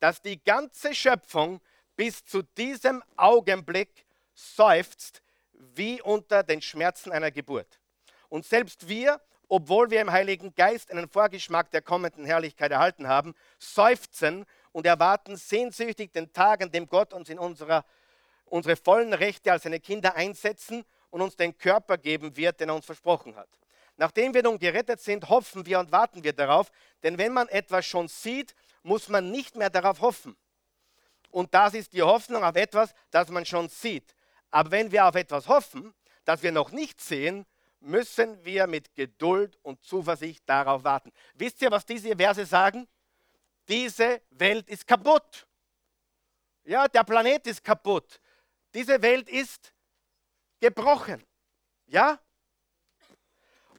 dass 0.00 0.20
die 0.20 0.42
ganze 0.42 0.94
Schöpfung 0.94 1.60
bis 1.96 2.24
zu 2.24 2.42
diesem 2.42 3.02
Augenblick 3.16 4.06
seufzt 4.34 5.22
wie 5.52 6.02
unter 6.02 6.42
den 6.42 6.60
Schmerzen 6.60 7.12
einer 7.12 7.30
Geburt. 7.30 7.80
Und 8.28 8.44
selbst 8.44 8.88
wir, 8.88 9.20
obwohl 9.48 9.90
wir 9.90 10.00
im 10.00 10.12
Heiligen 10.12 10.54
Geist 10.54 10.90
einen 10.90 11.08
Vorgeschmack 11.08 11.70
der 11.70 11.80
kommenden 11.80 12.26
Herrlichkeit 12.26 12.72
erhalten 12.72 13.08
haben, 13.08 13.34
seufzen 13.58 14.44
und 14.76 14.84
erwarten 14.84 15.38
sehnsüchtig 15.38 16.12
den 16.12 16.34
Tag, 16.34 16.62
an 16.62 16.70
dem 16.70 16.86
Gott 16.86 17.14
uns 17.14 17.30
in 17.30 17.38
unserer, 17.38 17.82
unsere 18.44 18.76
vollen 18.76 19.14
Rechte 19.14 19.50
als 19.50 19.62
seine 19.62 19.80
Kinder 19.80 20.14
einsetzen 20.14 20.84
und 21.08 21.22
uns 21.22 21.34
den 21.34 21.56
Körper 21.56 21.96
geben 21.96 22.36
wird, 22.36 22.60
den 22.60 22.68
er 22.68 22.74
uns 22.74 22.84
versprochen 22.84 23.36
hat. 23.36 23.48
Nachdem 23.96 24.34
wir 24.34 24.42
nun 24.42 24.58
gerettet 24.58 25.00
sind, 25.00 25.30
hoffen 25.30 25.64
wir 25.64 25.78
und 25.78 25.92
warten 25.92 26.22
wir 26.22 26.34
darauf, 26.34 26.70
denn 27.02 27.16
wenn 27.16 27.32
man 27.32 27.48
etwas 27.48 27.86
schon 27.86 28.08
sieht, 28.08 28.54
muss 28.82 29.08
man 29.08 29.30
nicht 29.30 29.56
mehr 29.56 29.70
darauf 29.70 30.02
hoffen. 30.02 30.36
Und 31.30 31.54
das 31.54 31.72
ist 31.72 31.94
die 31.94 32.02
Hoffnung 32.02 32.44
auf 32.44 32.56
etwas, 32.56 32.92
das 33.10 33.30
man 33.30 33.46
schon 33.46 33.70
sieht. 33.70 34.14
Aber 34.50 34.72
wenn 34.72 34.92
wir 34.92 35.06
auf 35.06 35.14
etwas 35.14 35.48
hoffen, 35.48 35.94
das 36.26 36.42
wir 36.42 36.52
noch 36.52 36.70
nicht 36.70 37.00
sehen, 37.00 37.46
müssen 37.80 38.44
wir 38.44 38.66
mit 38.66 38.94
Geduld 38.94 39.58
und 39.62 39.82
Zuversicht 39.82 40.46
darauf 40.46 40.84
warten. 40.84 41.12
Wisst 41.32 41.62
ihr, 41.62 41.70
was 41.70 41.86
diese 41.86 42.14
Verse 42.14 42.44
sagen? 42.44 42.86
Diese 43.68 44.22
Welt 44.30 44.68
ist 44.68 44.86
kaputt. 44.86 45.46
Ja, 46.64 46.88
der 46.88 47.04
Planet 47.04 47.46
ist 47.46 47.62
kaputt. 47.62 48.20
Diese 48.74 49.00
Welt 49.00 49.28
ist 49.28 49.72
gebrochen. 50.60 51.24
Ja? 51.86 52.20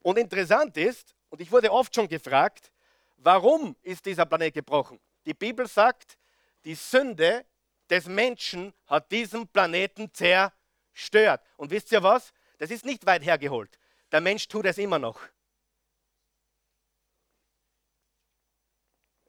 Und 0.02 0.18
interessant 0.18 0.76
ist, 0.76 1.14
und 1.30 1.40
ich 1.40 1.50
wurde 1.52 1.70
oft 1.70 1.94
schon 1.94 2.08
gefragt, 2.08 2.72
warum 3.16 3.76
ist 3.82 4.06
dieser 4.06 4.24
Planet 4.24 4.54
gebrochen? 4.54 4.98
Die 5.26 5.34
Bibel 5.34 5.66
sagt, 5.66 6.18
die 6.64 6.74
Sünde 6.74 7.44
des 7.90 8.06
Menschen 8.06 8.72
hat 8.86 9.10
diesen 9.10 9.46
Planeten 9.48 10.12
zerstört. 10.12 11.42
Und 11.56 11.70
wisst 11.70 11.92
ihr 11.92 12.02
was? 12.02 12.32
Das 12.58 12.70
ist 12.70 12.84
nicht 12.84 13.04
weit 13.06 13.24
hergeholt. 13.24 13.78
Der 14.10 14.20
Mensch 14.20 14.48
tut 14.48 14.66
es 14.66 14.78
immer 14.78 14.98
noch. 14.98 15.20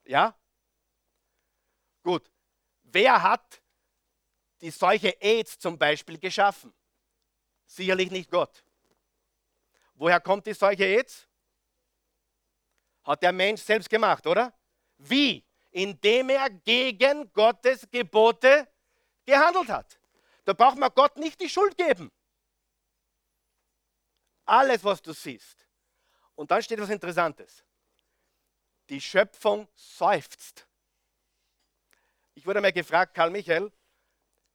Ja? 0.05 0.35
Wer 2.91 3.21
hat 3.21 3.61
die 4.61 4.71
Seuche 4.71 5.15
AIDS 5.21 5.57
zum 5.59 5.77
Beispiel 5.77 6.17
geschaffen? 6.17 6.73
Sicherlich 7.65 8.09
nicht 8.09 8.31
Gott. 8.31 8.63
Woher 9.93 10.19
kommt 10.19 10.47
die 10.47 10.53
Seuche 10.53 10.85
AIDS? 10.85 11.27
Hat 13.03 13.21
der 13.21 13.31
Mensch 13.31 13.61
selbst 13.61 13.89
gemacht, 13.89 14.25
oder? 14.25 14.53
Wie? 14.97 15.45
Indem 15.71 16.29
er 16.29 16.49
gegen 16.49 17.31
Gottes 17.33 17.87
Gebote 17.89 18.67
gehandelt 19.25 19.69
hat. 19.69 19.99
Da 20.45 20.53
braucht 20.53 20.77
man 20.77 20.91
Gott 20.95 21.17
nicht 21.17 21.39
die 21.39 21.49
Schuld 21.49 21.77
geben. 21.77 22.11
Alles, 24.45 24.83
was 24.83 25.01
du 25.01 25.13
siehst. 25.13 25.67
Und 26.33 26.49
dann 26.49 26.63
steht 26.63 26.79
was 26.79 26.89
Interessantes. 26.89 27.63
Die 28.89 28.99
Schöpfung 28.99 29.67
seufzt. 29.75 30.68
Ich 32.39 32.45
wurde 32.45 32.61
mal 32.61 32.71
gefragt, 32.71 33.15
Karl 33.15 33.31
Michael, 33.31 33.69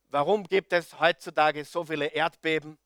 warum 0.09 0.45
gibt 0.45 0.73
es 0.73 0.99
heutzutage 0.99 1.67
so 1.67 1.85
viele 1.85 2.07
Erdbeben, 2.07 2.79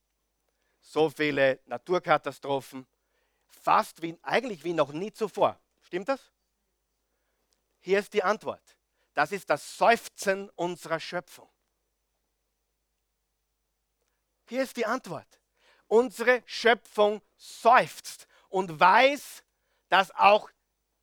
so 0.80 1.08
viele 1.08 1.61
Naturkatastrophen, 1.66 2.84
fast 3.46 4.02
wie, 4.02 4.18
eigentlich 4.22 4.64
wie 4.64 4.72
noch 4.72 4.90
nie 4.92 5.12
zuvor. 5.12 5.56
Stimmt 5.82 6.08
das? 6.08 6.32
Hier 7.78 8.00
ist 8.00 8.12
die 8.12 8.24
Antwort. 8.24 8.76
Das 9.14 9.30
ist 9.30 9.48
das 9.48 9.78
Seufzen 9.78 10.50
unserer 10.56 10.98
Schöpfung. 10.98 11.48
Hier 14.48 14.64
ist 14.64 14.76
die 14.76 14.87
Antwort. 14.87 15.40
Unsere 15.87 16.42
Schöpfung 16.44 17.22
seufzt 17.37 18.26
und 18.48 18.80
weiß, 18.80 19.44
dass 19.90 20.11
auch 20.16 20.50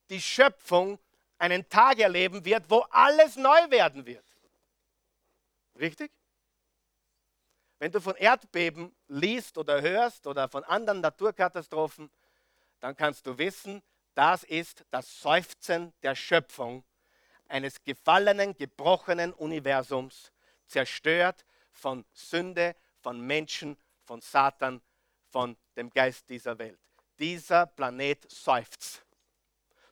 die 0.10 0.22
Schöpfung 0.22 1.00
einen 1.38 1.68
Tag 1.70 2.00
erleben 2.00 2.44
wird, 2.46 2.70
wo 2.70 2.80
alles 2.90 3.36
neu 3.36 3.70
werden 3.70 4.06
wird. 4.06 4.26
Richtig? 5.80 6.12
Wenn 7.80 7.92
du 7.92 8.00
von 8.00 8.16
Erdbeben 8.16 8.96
liest 9.08 9.58
oder 9.58 9.82
hörst 9.82 10.26
oder 10.28 10.48
von 10.48 10.64
anderen 10.64 11.02
Naturkatastrophen, 11.02 12.10
dann 12.80 12.96
kannst 12.96 13.28
du 13.28 13.38
wissen, 13.38 13.84
das 14.14 14.44
ist 14.44 14.86
das 14.92 15.20
Seufzen 15.20 15.94
der 16.02 16.16
Schöpfung 16.16 16.86
eines 17.48 17.84
gefallenen, 17.84 18.56
gebrochenen 18.56 19.34
Universums, 19.34 20.32
zerstört 20.68 21.46
von 21.72 22.06
Sünde, 22.14 22.76
von 23.02 23.20
Menschen, 23.20 23.78
von 24.04 24.22
Satan, 24.22 24.82
von 25.30 25.58
dem 25.76 25.90
Geist 25.90 26.30
dieser 26.30 26.58
Welt. 26.58 26.80
Dieser 27.20 27.66
Planet 27.66 28.32
seufzt. 28.32 29.05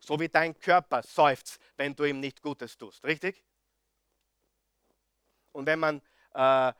So 0.05 0.19
wie 0.19 0.27
dein 0.27 0.57
Körper 0.59 1.01
seufzt, 1.01 1.59
wenn 1.77 1.95
du 1.95 2.03
ihm 2.03 2.19
nicht 2.19 2.41
Gutes 2.41 2.77
tust. 2.77 3.05
Richtig? 3.05 3.41
Und 5.53 5.65
wenn 5.65 5.79
man 5.79 6.01
äh, 6.33 6.73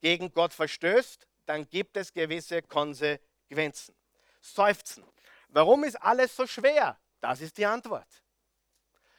gegen 0.00 0.32
Gott 0.32 0.52
verstößt, 0.52 1.26
dann 1.44 1.68
gibt 1.68 1.96
es 1.96 2.12
gewisse 2.12 2.62
Konsequenzen. 2.62 3.96
Seufzen. 4.40 5.04
Warum 5.48 5.82
ist 5.82 5.96
alles 5.96 6.36
so 6.36 6.46
schwer? 6.46 6.96
Das 7.20 7.40
ist 7.40 7.58
die 7.58 7.66
Antwort. 7.66 8.22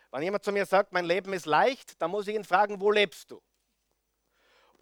Wenn 0.09 0.23
jemand 0.23 0.45
zu 0.45 0.53
mir 0.53 0.65
sagt, 0.65 0.93
mein 0.93 1.05
Leben 1.05 1.33
ist 1.33 1.45
leicht, 1.45 2.01
dann 2.01 2.11
muss 2.11 2.27
ich 2.27 2.35
ihn 2.35 2.45
fragen, 2.45 2.79
wo 2.79 2.91
lebst 2.91 3.29
du? 3.29 3.41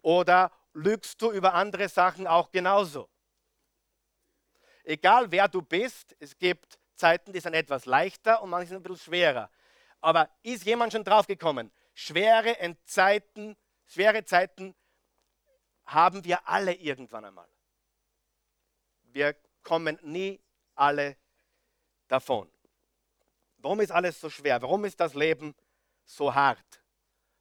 Oder 0.02 0.52
lügst 0.72 1.20
du 1.20 1.32
über 1.32 1.54
andere 1.54 1.88
Sachen 1.88 2.28
auch 2.28 2.52
genauso? 2.52 3.08
Egal 4.84 5.32
wer 5.32 5.48
du 5.48 5.62
bist, 5.62 6.14
es 6.20 6.36
gibt 6.36 6.78
Zeiten, 7.02 7.32
die 7.32 7.40
sind 7.40 7.54
etwas 7.54 7.84
leichter 7.84 8.40
und 8.42 8.50
manche 8.50 8.68
sind 8.68 8.76
ein 8.76 8.82
bisschen 8.84 9.06
schwerer. 9.06 9.50
Aber 10.00 10.30
ist 10.44 10.64
jemand 10.64 10.92
schon 10.92 11.02
draufgekommen? 11.02 11.72
Schwere 11.94 12.56
Zeiten, 12.84 13.56
schwere 13.86 14.24
Zeiten 14.24 14.76
haben 15.84 16.24
wir 16.24 16.48
alle 16.48 16.74
irgendwann 16.74 17.24
einmal. 17.24 17.48
Wir 19.02 19.34
kommen 19.64 19.98
nie 20.02 20.40
alle 20.76 21.16
davon. 22.06 22.48
Warum 23.56 23.80
ist 23.80 23.90
alles 23.90 24.20
so 24.20 24.30
schwer? 24.30 24.62
Warum 24.62 24.84
ist 24.84 25.00
das 25.00 25.14
Leben 25.14 25.56
so 26.04 26.32
hart? 26.32 26.82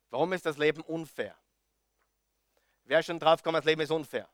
Warum 0.09 0.33
ist 0.33 0.45
das 0.47 0.57
Leben 0.57 0.81
unfair? 0.81 1.37
Wer 2.85 3.03
schon 3.03 3.19
drauf 3.19 3.43
gekommen, 3.43 3.57
das 3.57 3.65
Leben 3.65 3.81
ist 3.81 3.91
unfair? 3.91 4.27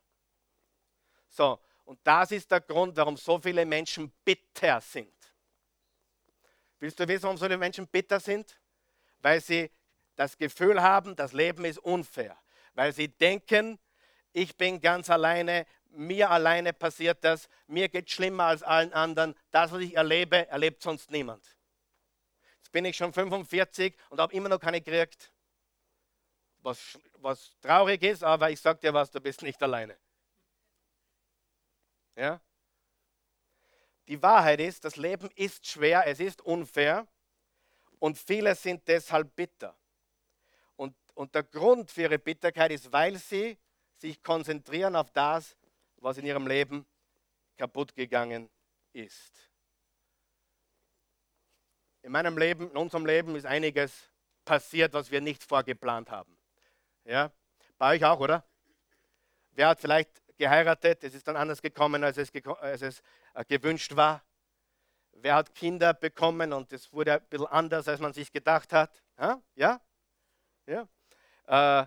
So, 1.28 1.60
und 1.84 2.00
das 2.02 2.32
ist 2.32 2.50
der 2.50 2.62
Grund, 2.62 2.96
warum 2.96 3.18
so 3.18 3.38
viele 3.38 3.66
Menschen 3.66 4.10
bitter 4.24 4.80
sind. 4.80 5.17
Willst 6.80 6.98
du 7.00 7.08
wissen, 7.08 7.24
warum 7.24 7.36
so 7.36 7.46
viele 7.46 7.58
Menschen 7.58 7.86
bitter 7.86 8.20
sind? 8.20 8.58
Weil 9.20 9.40
sie 9.40 9.70
das 10.14 10.36
Gefühl 10.36 10.82
haben, 10.82 11.16
das 11.16 11.32
Leben 11.32 11.64
ist 11.64 11.78
unfair. 11.78 12.36
Weil 12.74 12.92
sie 12.92 13.08
denken, 13.08 13.78
ich 14.32 14.56
bin 14.56 14.80
ganz 14.80 15.10
alleine, 15.10 15.66
mir 15.90 16.30
alleine 16.30 16.72
passiert 16.72 17.24
das, 17.24 17.48
mir 17.66 17.88
geht 17.88 18.08
es 18.08 18.14
schlimmer 18.14 18.44
als 18.44 18.62
allen 18.62 18.92
anderen. 18.92 19.34
Das, 19.50 19.72
was 19.72 19.80
ich 19.80 19.96
erlebe, 19.96 20.48
erlebt 20.48 20.82
sonst 20.82 21.10
niemand. 21.10 21.44
Jetzt 22.58 22.70
bin 22.70 22.84
ich 22.84 22.96
schon 22.96 23.12
45 23.12 23.96
und 24.10 24.20
habe 24.20 24.32
immer 24.34 24.48
noch 24.48 24.60
keine 24.60 24.80
gekriegt. 24.80 25.32
Was, 26.60 26.98
was 27.14 27.56
traurig 27.60 28.02
ist, 28.02 28.22
aber 28.22 28.50
ich 28.50 28.60
sage 28.60 28.80
dir 28.80 28.92
was, 28.92 29.10
du 29.10 29.20
bist 29.20 29.42
nicht 29.42 29.62
alleine. 29.62 29.96
Ja? 32.14 32.40
Die 34.08 34.22
Wahrheit 34.22 34.60
ist, 34.60 34.84
das 34.84 34.96
Leben 34.96 35.30
ist 35.34 35.66
schwer, 35.66 36.06
es 36.06 36.18
ist 36.18 36.40
unfair 36.40 37.06
und 37.98 38.16
viele 38.16 38.54
sind 38.54 38.88
deshalb 38.88 39.36
bitter. 39.36 39.76
Und, 40.76 40.96
und 41.14 41.34
der 41.34 41.42
Grund 41.42 41.90
für 41.90 42.02
ihre 42.02 42.18
Bitterkeit 42.18 42.72
ist, 42.72 42.90
weil 42.90 43.16
sie 43.16 43.58
sich 43.98 44.22
konzentrieren 44.22 44.96
auf 44.96 45.10
das, 45.10 45.56
was 45.98 46.16
in 46.16 46.24
ihrem 46.24 46.46
Leben 46.46 46.86
kaputt 47.58 47.94
gegangen 47.94 48.48
ist. 48.94 49.50
In 52.00 52.12
meinem 52.12 52.38
Leben, 52.38 52.70
in 52.70 52.76
unserem 52.78 53.04
Leben 53.04 53.36
ist 53.36 53.44
einiges 53.44 54.08
passiert, 54.44 54.94
was 54.94 55.10
wir 55.10 55.20
nicht 55.20 55.44
vorgeplant 55.44 56.10
haben. 56.10 56.34
Ja? 57.04 57.30
Bei 57.76 57.94
euch 57.94 58.04
auch, 58.04 58.20
oder? 58.20 58.42
Wer 59.50 59.68
hat 59.68 59.80
vielleicht 59.80 60.22
geheiratet, 60.38 61.04
es 61.04 61.14
ist 61.14 61.28
dann 61.28 61.36
anders 61.36 61.60
gekommen, 61.60 62.02
als 62.02 62.16
es, 62.16 62.32
als 62.60 62.82
es 62.82 63.02
äh, 63.34 63.44
gewünscht 63.44 63.94
war? 63.94 64.24
Wer 65.12 65.34
hat 65.34 65.54
Kinder 65.54 65.92
bekommen 65.94 66.52
und 66.52 66.72
es 66.72 66.92
wurde 66.92 67.14
ein 67.14 67.26
bisschen 67.28 67.46
anders, 67.48 67.88
als 67.88 68.00
man 68.00 68.12
sich 68.12 68.32
gedacht 68.32 68.72
hat? 68.72 69.02
Ja? 69.56 69.80
ja? 70.66 70.88
Äh, 71.46 71.86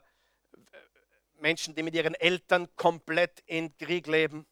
Menschen, 1.39 1.73
die 1.73 1.81
mit 1.81 1.95
ihren 1.95 2.13
Eltern 2.15 2.67
komplett 2.75 3.41
in 3.45 3.75
Krieg 3.77 4.07
leben, 4.07 4.45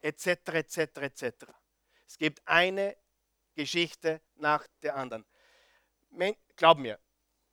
etc., 0.00 0.26
etc., 0.26 0.78
etc. 0.98 1.46
Es 2.06 2.18
gibt 2.18 2.46
eine 2.46 2.96
Geschichte 3.54 4.20
nach 4.36 4.66
der 4.82 4.96
anderen. 4.96 5.24
Glaub 6.56 6.78
mir, 6.78 6.98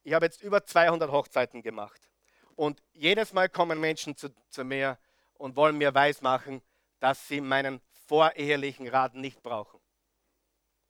ich 0.04 0.14
habe 0.14 0.26
jetzt 0.26 0.42
über 0.42 0.66
200 0.66 1.12
Hochzeiten 1.12 1.62
gemacht 1.62 2.10
und 2.56 2.84
jedes 2.94 3.34
Mal 3.34 3.50
kommen 3.50 3.80
Menschen 3.80 4.16
zu, 4.16 4.30
zu 4.50 4.64
mir 4.64 4.98
und 5.38 5.56
wollen 5.56 5.78
mir 5.78 5.94
weismachen, 5.94 6.62
dass 7.00 7.28
sie 7.28 7.42
meinen 7.42 7.82
vorehelichen 8.08 8.88
Rat 8.88 9.16
nicht 9.16 9.42
brauchen. 9.42 9.80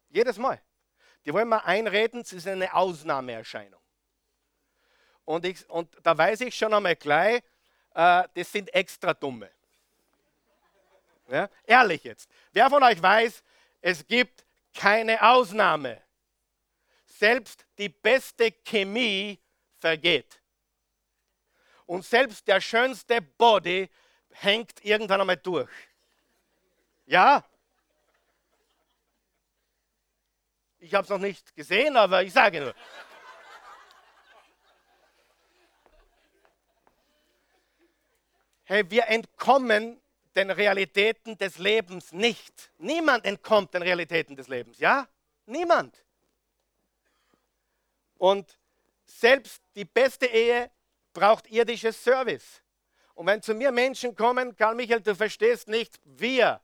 Jedes 0.10 0.38
Mal. 0.38 0.62
Die 1.26 1.34
wollen 1.34 1.50
mir 1.50 1.66
einreden, 1.66 2.24
sie 2.24 2.40
sind 2.40 2.54
eine 2.54 2.74
Ausnahmeerscheinung. 2.74 3.82
Und, 5.26 5.46
ich, 5.46 5.70
und 5.70 5.94
da 6.04 6.18
weiß 6.18 6.42
ich 6.42 6.56
schon 6.56 6.74
einmal 6.74 6.96
gleich, 6.96 7.44
äh, 7.94 8.24
das 8.34 8.52
sind 8.52 8.74
extra 8.74 9.14
dumme. 9.14 9.52
Ja? 11.28 11.50
Ehrlich 11.66 12.04
jetzt. 12.06 12.30
Wer 12.54 12.70
von 12.70 12.82
euch 12.82 13.02
weiß, 13.02 13.44
es 13.82 14.08
gibt 14.08 14.46
keine 14.74 15.22
Ausnahme. 15.22 16.02
Selbst 17.06 17.66
die 17.78 17.90
beste 17.90 18.52
Chemie 18.52 19.40
vergeht. 19.80 20.42
Und 21.86 22.06
selbst 22.06 22.48
der 22.48 22.62
schönste 22.62 23.22
Body 23.22 23.90
hängt 24.42 24.84
irgendwann 24.84 25.22
einmal 25.22 25.38
durch. 25.38 25.70
Ja? 27.06 27.44
Ich 30.80 30.94
habe 30.94 31.04
es 31.04 31.10
noch 31.10 31.18
nicht 31.18 31.56
gesehen, 31.56 31.98
aber 31.98 32.24
ich 32.24 32.32
sage 32.32 32.62
nur. 32.62 32.76
Hey, 38.64 38.90
wir 38.90 39.08
entkommen 39.08 40.02
den 40.36 40.52
Realitäten 40.52 41.38
des 41.38 41.58
Lebens 41.58 42.12
nicht. 42.12 42.72
Niemand 42.78 43.26
entkommt 43.26 43.74
den 43.74 43.82
Realitäten 43.82 44.36
des 44.36 44.50
Lebens, 44.50 44.78
ja? 44.80 45.08
Niemand. 45.46 46.04
Und 48.18 48.58
selbst 49.06 49.64
die 49.76 49.86
beste 49.86 50.26
Ehe 50.26 50.70
braucht 51.14 51.48
irdisches 51.50 52.04
Service. 52.04 52.62
Und 53.18 53.26
wenn 53.26 53.42
zu 53.42 53.56
mir 53.56 53.72
Menschen 53.72 54.16
kommen, 54.16 54.56
Karl 54.56 54.76
Michael, 54.76 55.02
du 55.02 55.16
verstehst 55.16 55.68
nicht, 55.68 56.00
wir, 56.04 56.62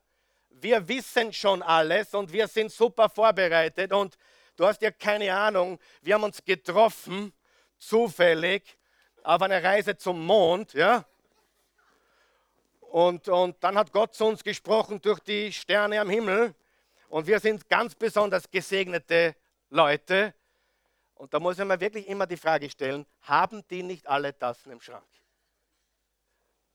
wir 0.52 0.88
wissen 0.88 1.34
schon 1.34 1.64
alles 1.64 2.14
und 2.14 2.32
wir 2.32 2.48
sind 2.48 2.72
super 2.72 3.10
vorbereitet 3.10 3.92
und 3.92 4.20
du 4.56 4.68
hast 4.68 4.84
ja 4.84 4.92
keine 4.92 5.36
Ahnung, 5.36 5.80
wir 6.04 6.14
haben 6.14 6.22
uns 6.22 6.46
getroffen, 6.46 7.34
zufällig, 7.80 8.78
auf 9.24 9.42
einer 9.42 9.64
Reise 9.64 9.98
zum 9.98 10.24
Mond, 10.24 10.74
ja? 10.74 11.04
Und, 12.82 13.28
und 13.30 13.56
dann 13.64 13.76
hat 13.76 13.92
Gott 13.92 14.14
zu 14.14 14.26
uns 14.26 14.44
gesprochen 14.44 15.02
durch 15.02 15.22
die 15.22 15.52
Sterne 15.52 16.00
am 16.00 16.10
Himmel 16.12 16.54
und 17.10 17.26
wir 17.26 17.40
sind 17.40 17.68
ganz 17.68 17.96
besonders 17.96 18.48
gesegnete 18.52 19.36
Leute. 19.72 20.36
Und 21.16 21.34
da 21.34 21.40
muss 21.40 21.58
mir 21.58 21.80
wirklich 21.80 22.08
immer 22.08 22.28
die 22.28 22.38
Frage 22.38 22.70
stellen, 22.70 23.08
haben 23.22 23.68
die 23.70 23.82
nicht 23.82 24.06
alle 24.06 24.38
Tassen 24.38 24.72
im 24.72 24.80
Schrank? 24.80 25.04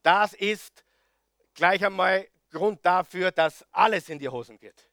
Das 0.02 0.32
ist 0.34 0.84
gleich 1.54 1.84
einmal 1.84 2.28
Grund 2.50 2.84
dafür, 2.84 3.30
dass 3.30 3.64
alles 3.72 4.08
in 4.08 4.18
die 4.18 4.28
Hosen 4.28 4.58
geht. 4.58 4.88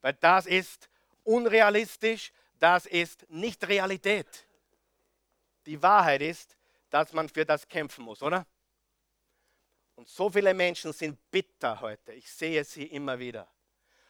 Weil 0.00 0.14
das 0.14 0.46
ist 0.46 0.88
unrealistisch, 1.22 2.32
das 2.58 2.86
ist 2.86 3.28
nicht 3.30 3.66
Realität. 3.66 4.46
Die 5.66 5.80
Wahrheit 5.82 6.20
ist, 6.20 6.56
dass 6.90 7.12
man 7.12 7.28
für 7.28 7.44
das 7.44 7.66
kämpfen 7.66 8.04
muss, 8.04 8.22
oder? 8.22 8.46
Und 9.96 10.08
so 10.08 10.28
viele 10.28 10.52
Menschen 10.54 10.92
sind 10.92 11.18
bitter 11.30 11.80
heute. 11.80 12.12
Ich 12.12 12.30
sehe 12.30 12.64
sie 12.64 12.84
immer 12.84 13.18
wieder. 13.18 13.48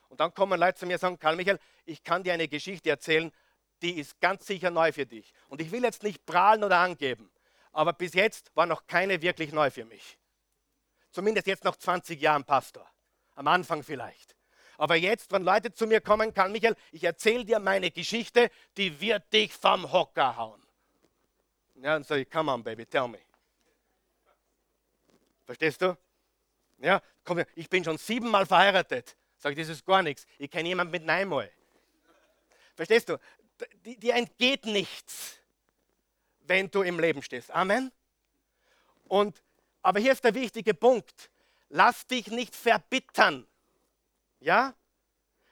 Und 0.09 0.21
dann 0.21 0.33
kommen 0.33 0.59
Leute 0.59 0.79
zu 0.79 0.87
mir 0.87 0.95
und 0.95 1.01
sagen, 1.01 1.19
Karl 1.19 1.37
Michael, 1.37 1.59
ich 1.85 2.03
kann 2.03 2.23
dir 2.23 2.33
eine 2.33 2.49
Geschichte 2.49 2.91
erzählen, 2.91 3.33
die 3.83 3.99
ist 3.99 4.21
ganz 4.21 4.47
sicher 4.47 4.71
neu 4.71 4.93
für 4.93 5.07
dich. 5.07 5.33
Und 5.49 5.61
ich 5.61 5.71
will 5.71 5.83
jetzt 5.83 6.03
nicht 6.03 6.25
prahlen 6.25 6.65
oder 6.65 6.79
angeben, 6.79 7.31
aber 7.75 7.93
bis 7.93 8.15
jetzt 8.15 8.51
war 8.55 8.67
noch 8.67 8.87
keine 8.87 9.21
wirklich 9.21 9.53
neu 9.53 9.71
für 9.71 9.85
mich. 9.85 10.19
Zumindest 11.11 11.47
jetzt 11.47 11.65
noch 11.65 11.77
20 11.77 12.21
Jahren 12.21 12.45
Pastor. 12.45 12.89
Am 13.35 13.47
Anfang 13.49 13.83
vielleicht. 13.83 14.37
Aber 14.79 14.97
jetzt, 14.97 15.31
wenn 15.33 15.43
Leute 15.43 15.73
zu 15.73 15.87
mir 15.87 16.01
kommen, 16.01 16.33
Karl 16.33 16.51
Michael, 16.51 16.77
ich 16.93 17.05
erzähle 17.05 17.45
dir 17.45 17.59
meine 17.59 17.91
Geschichte, 17.91 18.51
die 18.77 19.01
wird 19.01 19.33
dich 19.33 19.53
vom 19.53 19.93
Hocker 19.93 20.37
hauen. 20.37 20.63
Ja, 21.77 21.97
und 21.97 22.07
sage 22.07 22.23
ich, 22.23 22.31
come 22.31 22.51
on, 22.51 22.63
baby, 22.63 22.87
tell 22.87 23.09
me. 23.09 23.21
Verstehst 25.45 25.83
du? 25.83 25.97
Ja, 26.79 27.03
komm, 27.25 27.45
ich 27.55 27.69
bin 27.69 27.85
schon 27.85 27.99
siebenmal 27.99 28.47
verheiratet. 28.47 29.17
Sag 29.37 29.53
ich, 29.53 29.59
das 29.59 29.69
ist 29.69 29.85
gar 29.85 30.03
nichts. 30.03 30.27
Ich 30.39 30.51
kenne 30.51 30.69
jemanden 30.69 30.93
mit 30.93 31.09
einmal. 31.09 31.51
Verstehst 32.75 33.09
du? 33.09 33.19
dir 33.85 34.15
entgeht 34.15 34.65
nichts, 34.65 35.39
wenn 36.45 36.71
du 36.71 36.83
im 36.83 36.99
Leben 36.99 37.23
stehst. 37.23 37.51
Amen. 37.51 37.93
Und, 39.05 39.43
aber 39.83 40.01
hier 40.01 40.13
ist 40.13 40.25
der 40.25 40.35
wichtige 40.35 40.75
Punkt. 40.75 41.31
Lass 41.69 42.07
dich 42.07 42.29
nicht 42.29 42.55
verbittern. 42.55 43.47
Ja? 44.41 44.75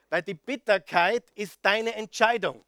Weil 0.08 0.22
die 0.22 0.34
Bitterkeit 0.34 1.30
ist 1.34 1.58
deine 1.62 1.94
Entscheidung. 1.94 2.64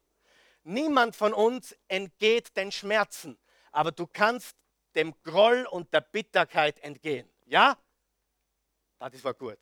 Niemand 0.63 1.15
von 1.15 1.33
uns 1.33 1.75
entgeht 1.87 2.57
den 2.57 2.71
Schmerzen, 2.71 3.37
aber 3.71 3.91
du 3.91 4.07
kannst 4.07 4.57
dem 4.95 5.13
Groll 5.21 5.67
und 5.69 5.93
der 5.93 6.01
Bitterkeit 6.01 6.79
entgehen. 6.79 7.29
Ja? 7.45 7.77
Das 8.97 9.23
war 9.23 9.35
gut. 9.35 9.59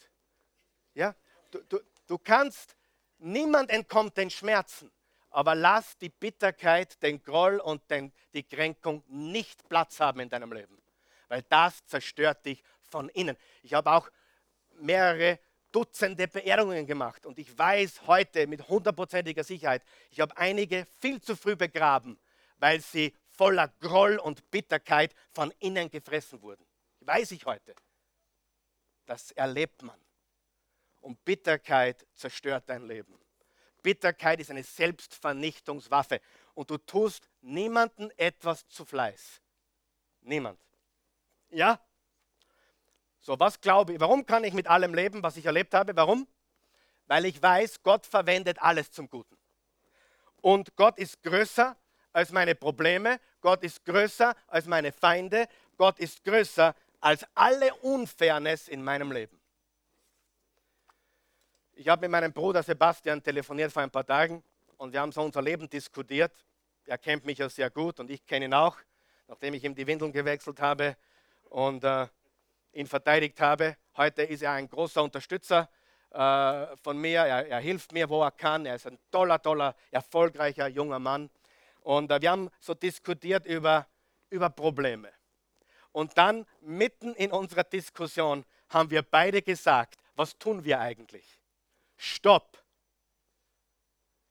Ja? 0.93 1.13
Du, 1.51 1.61
du, 1.63 1.79
du 2.07 2.17
kannst, 2.17 2.77
niemand 3.17 3.69
entkommt 3.69 4.15
den 4.15 4.29
Schmerzen, 4.29 4.91
aber 5.33 5.55
lass 5.55 5.97
die 5.97 6.09
Bitterkeit, 6.09 7.01
den 7.01 7.21
Groll 7.21 7.57
und 7.59 7.89
den, 7.89 8.13
die 8.33 8.43
Kränkung 8.43 9.03
nicht 9.07 9.67
Platz 9.67 9.99
haben 9.99 10.19
in 10.19 10.29
deinem 10.29 10.53
Leben, 10.53 10.77
weil 11.27 11.41
das 11.49 11.83
zerstört 11.87 12.45
dich 12.45 12.63
von 12.81 13.09
innen. 13.09 13.35
Ich 13.63 13.73
habe 13.73 13.91
auch 13.91 14.09
mehrere 14.75 15.39
Dutzende 15.71 16.27
Beerdigungen 16.27 16.85
gemacht 16.85 17.25
und 17.25 17.39
ich 17.39 17.57
weiß 17.57 18.05
heute 18.05 18.45
mit 18.45 18.67
hundertprozentiger 18.69 19.43
Sicherheit, 19.43 19.81
ich 20.11 20.19
habe 20.19 20.37
einige 20.37 20.85
viel 21.01 21.19
zu 21.19 21.35
früh 21.35 21.55
begraben, 21.55 22.19
weil 22.57 22.79
sie 22.79 23.15
voller 23.31 23.69
Groll 23.79 24.17
und 24.17 24.51
Bitterkeit 24.51 25.15
von 25.31 25.51
innen 25.57 25.89
gefressen 25.89 26.43
wurden. 26.43 26.63
Weiß 26.99 27.31
ich 27.31 27.43
heute. 27.47 27.73
Das 29.07 29.31
erlebt 29.31 29.81
man. 29.81 29.99
Und 31.01 31.25
Bitterkeit 31.25 32.05
zerstört 32.13 32.65
dein 32.67 32.87
Leben. 32.87 33.17
Bitterkeit 33.83 34.39
ist 34.39 34.49
eine 34.49 34.63
Selbstvernichtungswaffe 34.63 36.21
und 36.55 36.69
du 36.69 36.77
tust 36.77 37.29
niemanden 37.41 38.09
etwas 38.17 38.67
zu 38.67 38.85
Fleiß. 38.85 39.41
Niemand. 40.21 40.59
Ja? 41.49 41.79
So, 43.19 43.39
was 43.39 43.59
glaube 43.61 43.93
ich? 43.93 43.99
Warum 43.99 44.25
kann 44.25 44.43
ich 44.43 44.53
mit 44.53 44.67
allem 44.67 44.93
leben, 44.93 45.21
was 45.21 45.37
ich 45.37 45.45
erlebt 45.45 45.73
habe? 45.73 45.95
Warum? 45.95 46.27
Weil 47.07 47.25
ich 47.25 47.41
weiß, 47.41 47.83
Gott 47.83 48.05
verwendet 48.05 48.61
alles 48.61 48.91
zum 48.91 49.09
Guten. 49.09 49.37
Und 50.41 50.75
Gott 50.75 50.97
ist 50.97 51.21
größer 51.23 51.77
als 52.11 52.31
meine 52.31 52.55
Probleme. 52.55 53.19
Gott 53.41 53.63
ist 53.63 53.85
größer 53.85 54.35
als 54.47 54.65
meine 54.65 54.91
Feinde. 54.91 55.47
Gott 55.77 55.99
ist 55.99 56.23
größer 56.23 56.75
als 56.99 57.25
alle 57.35 57.73
Unfairness 57.75 58.67
in 58.67 58.83
meinem 58.83 59.11
Leben. 59.11 59.39
Ich 61.75 61.87
habe 61.87 62.01
mit 62.01 62.11
meinem 62.11 62.31
Bruder 62.31 62.61
Sebastian 62.61 63.23
telefoniert 63.23 63.71
vor 63.71 63.81
ein 63.81 63.89
paar 63.89 64.05
Tagen 64.05 64.43
und 64.77 64.93
wir 64.93 65.01
haben 65.01 65.11
so 65.11 65.23
unser 65.23 65.41
Leben 65.41 65.67
diskutiert. 65.67 66.31
Er 66.85 66.99
kennt 66.99 67.25
mich 67.25 67.39
ja 67.39 67.49
sehr 67.49 67.71
gut 67.71 67.99
und 67.99 68.11
ich 68.11 68.23
kenne 68.27 68.45
ihn 68.45 68.53
auch, 68.53 68.77
nachdem 69.27 69.55
ich 69.55 69.63
ihm 69.63 69.73
die 69.73 69.87
Windeln 69.87 70.11
gewechselt 70.11 70.61
habe 70.61 70.95
und 71.49 71.83
äh, 71.83 72.05
ihn 72.73 72.85
verteidigt 72.85 73.41
habe. 73.41 73.75
Heute 73.97 74.21
ist 74.21 74.43
er 74.43 74.51
ein 74.51 74.69
großer 74.69 75.01
Unterstützer 75.01 75.67
äh, 76.11 76.77
von 76.77 76.95
mir. 76.99 77.21
Er, 77.21 77.47
er, 77.47 77.59
hilft 77.59 77.91
mir, 77.91 78.07
wo 78.07 78.21
er 78.21 78.31
kann. 78.31 78.67
Er 78.67 78.75
ist 78.75 78.85
ein 78.85 78.99
toller, 79.09 79.41
toller, 79.41 79.75
erfolgreicher 79.89 80.67
junger 80.67 80.99
Mann. 80.99 81.31
Und 81.81 82.11
äh, 82.11 82.21
wir 82.21 82.29
haben 82.29 82.51
so 82.59 82.75
diskutiert 82.75 83.47
über, 83.47 83.87
über 84.29 84.51
Probleme. 84.51 85.09
Und 85.91 86.19
dann 86.19 86.45
mitten 86.61 87.15
in 87.15 87.31
unserer 87.31 87.63
Diskussion 87.63 88.45
haben 88.69 88.91
wir 88.91 89.01
beide 89.01 89.41
gesagt, 89.41 89.95
was 90.15 90.37
tun 90.37 90.63
wir 90.63 90.79
eigentlich? 90.79 91.39
Stopp. 91.97 92.63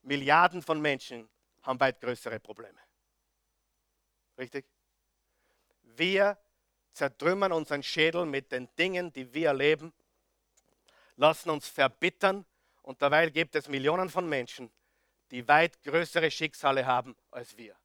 Milliarden 0.03 0.63
von 0.63 0.81
Menschen 0.81 1.29
haben 1.63 1.79
weit 1.79 2.01
größere 2.01 2.41
Probleme. 2.41 2.79
Richtig? 4.37 4.67
Wir 5.83 6.39
zertrümmern 6.93 7.53
unseren 7.53 7.83
Schädel 7.83 8.27
mit 8.27 8.53
den 8.53 8.69
Dingen, 8.77 9.13
die 9.13 9.33
wir 9.33 9.49
erleben, 9.49 9.93
lassen 11.17 11.51
uns 11.51 11.69
verbittern 11.69 12.45
und 12.83 13.01
dabei 13.01 13.29
gibt 13.31 13.55
es 13.55 13.69
Millionen 13.69 14.11
von 14.11 14.29
Menschen, 14.29 14.73
die 15.31 15.47
weit 15.47 15.83
größere 15.83 16.31
Schicksale 16.31 16.85
haben 16.85 17.17
als 17.31 17.57
wir. 17.57 17.77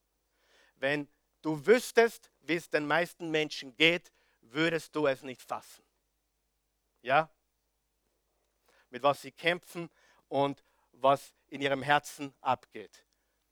Wenn 0.75 1.07
du 1.41 1.65
wüsstest, 1.65 2.31
wie 2.41 2.55
es 2.55 2.69
den 2.69 2.87
meisten 2.87 3.29
Menschen 3.29 3.75
geht, 3.75 4.11
würdest 4.41 4.95
du 4.95 5.07
es 5.07 5.23
nicht 5.23 5.41
fassen. 5.41 5.83
Ja? 7.01 7.29
Mit 8.89 9.03
was 9.03 9.21
sie 9.21 9.31
kämpfen 9.31 9.89
und 10.27 10.63
was 10.91 11.33
in 11.47 11.61
ihrem 11.61 11.83
Herzen 11.83 12.33
abgeht. 12.41 13.05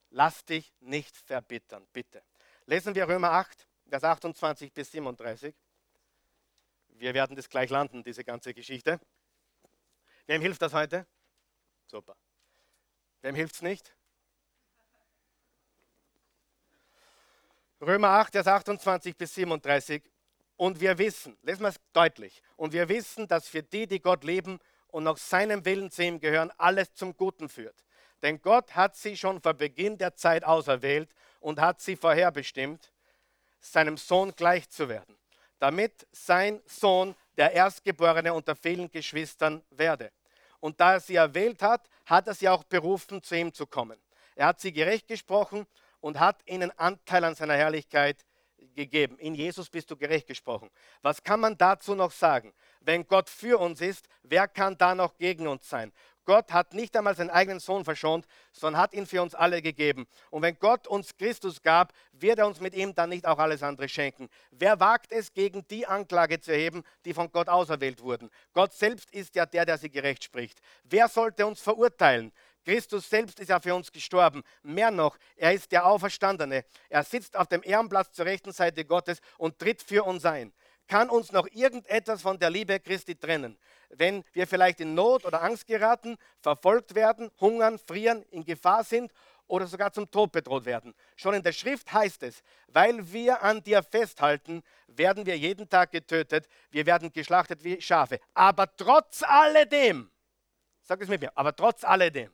Lass 0.09 0.45
dich 0.45 0.73
nicht 0.79 1.15
verbittern, 1.17 1.87
bitte. 1.93 2.23
Lesen 2.65 2.95
wir 2.95 3.07
Römer 3.07 3.31
8, 3.31 3.67
Vers 3.89 4.03
28 4.03 4.73
bis 4.73 4.91
37. 4.91 5.55
Wir 6.89 7.13
werden 7.13 7.35
das 7.35 7.49
gleich 7.49 7.69
landen, 7.69 8.03
diese 8.03 8.23
ganze 8.23 8.53
Geschichte. 8.53 8.99
Wem 10.25 10.41
hilft 10.41 10.61
das 10.61 10.73
heute? 10.73 11.05
Super. 11.87 12.15
Wem 13.21 13.35
hilft 13.35 13.55
es 13.55 13.61
nicht? 13.61 13.95
Römer 17.81 18.09
8, 18.09 18.31
Vers 18.31 18.47
28 18.47 19.15
bis 19.15 19.33
37. 19.35 20.03
Und 20.57 20.79
wir 20.79 20.97
wissen, 20.97 21.37
lesen 21.41 21.63
wir 21.63 21.69
es 21.69 21.81
deutlich, 21.91 22.41
und 22.55 22.71
wir 22.71 22.87
wissen, 22.87 23.27
dass 23.27 23.49
für 23.49 23.61
die, 23.61 23.87
die 23.87 23.99
Gott 23.99 24.23
lieben 24.23 24.59
und 24.95 25.03
nach 25.03 25.17
seinem 25.17 25.65
Willen 25.65 25.91
zu 25.91 26.03
ihm 26.03 26.21
gehören, 26.21 26.53
alles 26.57 26.93
zum 26.93 27.17
Guten 27.17 27.49
führt. 27.49 27.75
Denn 28.21 28.41
Gott 28.41 28.77
hat 28.77 28.95
sie 28.95 29.17
schon 29.17 29.41
vor 29.41 29.53
Beginn 29.53 29.97
der 29.97 30.15
Zeit 30.15 30.45
auserwählt 30.45 31.13
und 31.41 31.59
hat 31.59 31.81
sie 31.81 31.97
vorherbestimmt, 31.97 32.93
seinem 33.59 33.97
Sohn 33.97 34.33
gleich 34.37 34.69
zu 34.69 34.87
werden, 34.87 35.17
damit 35.59 36.07
sein 36.13 36.61
Sohn 36.65 37.13
der 37.35 37.51
Erstgeborene 37.51 38.33
unter 38.33 38.55
vielen 38.55 38.89
Geschwistern 38.89 39.61
werde. 39.69 40.13
Und 40.61 40.79
da 40.79 40.93
er 40.93 41.01
sie 41.01 41.15
erwählt 41.15 41.61
hat, 41.61 41.89
hat 42.05 42.27
er 42.27 42.33
sie 42.33 42.47
auch 42.47 42.63
berufen, 42.63 43.21
zu 43.21 43.35
ihm 43.35 43.53
zu 43.53 43.67
kommen. 43.67 43.99
Er 44.33 44.47
hat 44.47 44.61
sie 44.61 44.71
gerecht 44.71 45.09
gesprochen 45.09 45.67
und 45.99 46.21
hat 46.21 46.39
ihnen 46.45 46.71
Anteil 46.79 47.25
an 47.25 47.35
seiner 47.35 47.55
Herrlichkeit 47.55 48.23
gegeben. 48.75 49.19
In 49.19 49.35
Jesus 49.35 49.69
bist 49.69 49.91
du 49.91 49.97
gerecht 49.97 50.27
gesprochen. 50.27 50.69
Was 51.01 51.21
kann 51.21 51.41
man 51.41 51.57
dazu 51.57 51.95
noch 51.95 52.11
sagen? 52.11 52.53
Wenn 52.85 53.07
Gott 53.07 53.29
für 53.29 53.59
uns 53.59 53.81
ist, 53.81 54.07
wer 54.21 54.47
kann 54.47 54.77
da 54.77 54.93
noch 54.93 55.17
gegen 55.17 55.47
uns 55.47 55.67
sein? 55.67 55.91
Gott 56.23 56.51
hat 56.51 56.73
nicht 56.73 56.95
einmal 56.95 57.15
seinen 57.15 57.29
eigenen 57.29 57.59
Sohn 57.59 57.83
verschont, 57.83 58.25
sondern 58.51 58.81
hat 58.81 58.93
ihn 58.93 59.05
für 59.05 59.21
uns 59.21 59.35
alle 59.35 59.61
gegeben. 59.61 60.07
Und 60.29 60.41
wenn 60.41 60.57
Gott 60.59 60.87
uns 60.87 61.15
Christus 61.17 61.61
gab, 61.61 61.93
wird 62.13 62.39
er 62.39 62.47
uns 62.47 62.59
mit 62.59 62.75
ihm 62.75 62.93
dann 62.93 63.09
nicht 63.09 63.25
auch 63.27 63.37
alles 63.37 63.63
andere 63.63 63.89
schenken. 63.89 64.29
Wer 64.51 64.79
wagt 64.79 65.11
es, 65.11 65.33
gegen 65.33 65.67
die 65.67 65.85
Anklage 65.85 66.39
zu 66.39 66.51
erheben, 66.51 66.83
die 67.05 67.13
von 67.13 67.31
Gott 67.31 67.47
auserwählt 67.47 68.01
wurden? 68.01 68.29
Gott 68.53 68.73
selbst 68.73 69.11
ist 69.11 69.35
ja 69.35 69.45
der, 69.45 69.65
der 69.65 69.77
sie 69.77 69.89
gerecht 69.89 70.23
spricht. 70.23 70.59
Wer 70.83 71.07
sollte 71.07 71.45
uns 71.45 71.61
verurteilen? 71.61 72.31
Christus 72.65 73.07
selbst 73.07 73.39
ist 73.39 73.49
ja 73.49 73.59
für 73.59 73.75
uns 73.75 73.91
gestorben. 73.91 74.43
Mehr 74.63 74.89
noch, 74.89 75.17
er 75.35 75.53
ist 75.53 75.71
der 75.71 75.85
Auferstandene. 75.85 76.65
Er 76.89 77.03
sitzt 77.03 77.37
auf 77.37 77.47
dem 77.47 77.61
Ehrenplatz 77.63 78.11
zur 78.11 78.25
rechten 78.25 78.51
Seite 78.51 78.85
Gottes 78.85 79.19
und 79.37 79.59
tritt 79.59 79.83
für 79.83 80.03
uns 80.03 80.25
ein. 80.25 80.51
Kann 80.87 81.09
uns 81.09 81.31
noch 81.31 81.47
irgendetwas 81.51 82.21
von 82.21 82.37
der 82.37 82.49
Liebe 82.49 82.79
Christi 82.79 83.15
trennen? 83.15 83.57
Wenn 83.89 84.23
wir 84.33 84.45
vielleicht 84.45 84.79
in 84.79 84.93
Not 84.93 85.25
oder 85.25 85.41
Angst 85.41 85.65
geraten, 85.65 86.17
verfolgt 86.41 86.93
werden, 86.93 87.31
hungern, 87.39 87.79
frieren, 87.79 88.23
in 88.29 88.43
Gefahr 88.43 88.83
sind 88.83 89.11
oder 89.47 89.67
sogar 89.67 89.91
zum 89.91 90.09
Tod 90.09 90.31
bedroht 90.31 90.65
werden. 90.65 90.93
Schon 91.15 91.33
in 91.33 91.43
der 91.43 91.53
Schrift 91.53 91.91
heißt 91.91 92.23
es, 92.23 92.43
weil 92.67 93.11
wir 93.11 93.41
an 93.41 93.63
dir 93.63 93.83
festhalten, 93.83 94.63
werden 94.87 95.25
wir 95.25 95.37
jeden 95.37 95.69
Tag 95.69 95.91
getötet, 95.91 96.47
wir 96.71 96.85
werden 96.85 97.11
geschlachtet 97.11 97.63
wie 97.63 97.81
Schafe. 97.81 98.19
Aber 98.33 98.75
trotz 98.75 99.23
alledem, 99.23 100.11
sag 100.83 101.01
es 101.01 101.09
mit 101.09 101.21
mir, 101.21 101.31
aber 101.35 101.55
trotz 101.55 101.83
alledem, 101.83 102.31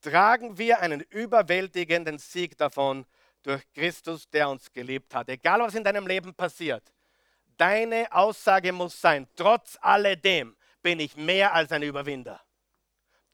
tragen 0.00 0.58
wir 0.58 0.80
einen 0.80 1.00
überwältigenden 1.00 2.18
Sieg 2.18 2.56
davon 2.56 3.06
durch 3.46 3.62
Christus, 3.72 4.28
der 4.28 4.48
uns 4.48 4.72
geliebt 4.72 5.14
hat. 5.14 5.28
Egal 5.28 5.60
was 5.60 5.76
in 5.76 5.84
deinem 5.84 6.06
Leben 6.06 6.34
passiert, 6.34 6.82
deine 7.56 8.12
Aussage 8.12 8.72
muss 8.72 9.00
sein, 9.00 9.28
trotz 9.36 9.78
alledem 9.80 10.56
bin 10.82 10.98
ich 10.98 11.16
mehr 11.16 11.54
als 11.54 11.70
ein 11.70 11.82
Überwinder. 11.82 12.40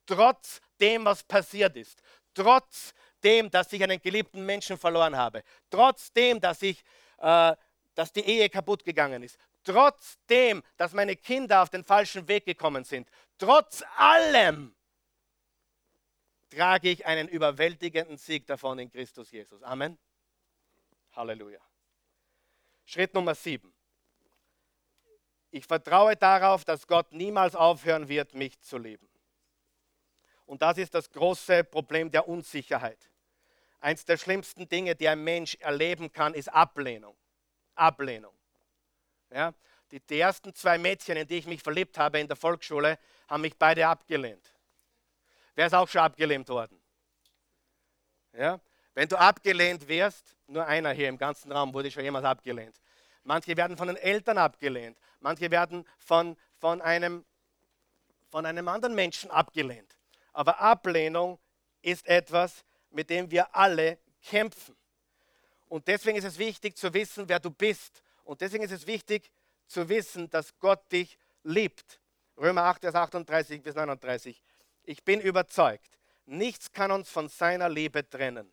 Trotz 0.05 0.61
dem, 0.79 1.07
was 1.07 1.23
passiert 1.23 1.77
ist, 1.77 2.03
trotz 2.35 2.93
dem, 3.25 3.51
dass 3.51 3.73
ich 3.73 3.83
einen 3.83 4.03
geliebten 4.03 4.45
Menschen 4.45 4.77
verloren 4.77 5.17
habe, 5.17 5.43
trotz 5.71 6.13
dem, 6.13 6.41
dass, 6.41 6.61
ich, 6.61 6.85
äh, 7.19 7.57
dass 7.95 8.13
die 8.13 8.21
Ehe 8.21 8.51
kaputt 8.51 8.85
gegangen 8.85 9.23
ist, 9.23 9.39
trotz 9.65 10.19
dem, 10.29 10.63
dass 10.77 10.93
meine 10.93 11.17
Kinder 11.17 11.63
auf 11.63 11.71
den 11.71 11.85
falschen 11.85 12.29
Weg 12.29 12.45
gekommen 12.45 12.85
sind, 12.85 13.09
trotz 13.39 13.83
allem 13.97 14.75
trage 16.53 16.90
ich 16.90 17.07
einen 17.07 17.28
überwältigenden 17.28 18.16
Sieg 18.18 18.46
davon 18.46 18.78
in 18.78 18.90
Christus 18.90 19.30
Jesus. 19.30 19.62
Amen. 19.62 19.98
Halleluja. 21.12 21.61
Schritt 22.84 23.14
Nummer 23.14 23.34
sieben. 23.34 23.72
Ich 25.50 25.66
vertraue 25.66 26.16
darauf, 26.16 26.64
dass 26.64 26.86
Gott 26.86 27.12
niemals 27.12 27.55
aufhören 27.55 28.09
wird, 28.09 28.34
mich 28.34 28.61
zu 28.61 28.78
lieben. 28.78 29.09
Und 30.46 30.62
das 30.62 30.78
ist 30.78 30.94
das 30.94 31.11
große 31.11 31.64
Problem 31.64 32.11
der 32.11 32.28
Unsicherheit. 32.28 33.11
Eins 33.80 34.05
der 34.05 34.16
schlimmsten 34.16 34.68
Dinge, 34.68 34.94
die 34.94 35.09
ein 35.09 35.22
Mensch 35.22 35.57
erleben 35.57 36.12
kann, 36.12 36.34
ist 36.34 36.48
Ablehnung. 36.48 37.16
Ablehnung. 37.74 38.34
Ja? 39.30 39.55
Die, 39.90 40.00
die 40.00 40.20
ersten 40.20 40.55
zwei 40.55 40.78
Mädchen, 40.78 41.16
in 41.16 41.26
die 41.26 41.38
ich 41.38 41.46
mich 41.46 41.62
verliebt 41.62 41.98
habe 41.98 42.20
in 42.20 42.28
der 42.28 42.36
Volksschule, 42.36 42.98
haben 43.28 43.42
mich 43.42 43.57
beide 43.57 43.86
abgelehnt. 43.86 44.51
Wer 45.55 45.66
ist 45.66 45.74
auch 45.74 45.88
schon 45.88 46.00
abgelehnt 46.00 46.48
worden? 46.48 46.80
Ja? 48.32 48.61
Wenn 48.94 49.09
du 49.09 49.16
abgelehnt 49.18 49.86
wirst, 49.88 50.36
nur 50.46 50.66
einer 50.66 50.92
hier 50.92 51.09
im 51.09 51.18
ganzen 51.18 51.50
Raum 51.53 51.72
wurde 51.72 51.90
schon 51.90 52.05
jemals 52.05 52.24
abgelehnt. 52.24 52.80
Manche 53.24 53.57
werden 53.57 53.76
von 53.76 53.88
den 53.88 53.96
Eltern 53.96 54.38
abgelehnt. 54.38 54.98
Manche 55.20 55.50
werden 55.50 55.86
von, 55.98 56.36
von, 56.59 56.82
einem, 56.82 57.24
von 58.30 58.44
einem 58.44 58.68
anderen 58.68 58.94
Menschen 58.94 59.30
abgelehnt. 59.30 59.96
Aber 60.32 60.61
Ablehnung 60.61 61.38
ist 61.82 62.07
etwas, 62.07 62.64
mit 62.90 63.11
dem 63.11 63.30
wir 63.30 63.55
alle 63.55 63.98
kämpfen. 64.22 64.76
Und 65.68 65.88
deswegen 65.88 66.18
ist 66.18 66.24
es 66.24 66.38
wichtig 66.38 66.76
zu 66.76 66.92
wissen, 66.92 67.28
wer 67.28 67.40
du 67.40 67.50
bist. 67.50 68.03
Und 68.24 68.40
deswegen 68.40 68.64
ist 68.64 68.72
es 68.72 68.86
wichtig 68.86 69.30
zu 69.66 69.88
wissen, 69.88 70.28
dass 70.28 70.59
Gott 70.59 70.90
dich 70.92 71.18
liebt. 71.44 72.00
Römer 72.36 72.64
8, 72.64 72.82
Vers 72.82 72.94
38 72.94 73.62
bis 73.62 73.74
39. 73.74 74.42
Ich 74.85 75.05
bin 75.05 75.20
überzeugt, 75.20 75.99
nichts 76.26 76.72
kann 76.72 76.91
uns 76.91 77.09
von 77.09 77.28
seiner 77.28 77.68
Liebe 77.68 78.09
trennen. 78.09 78.53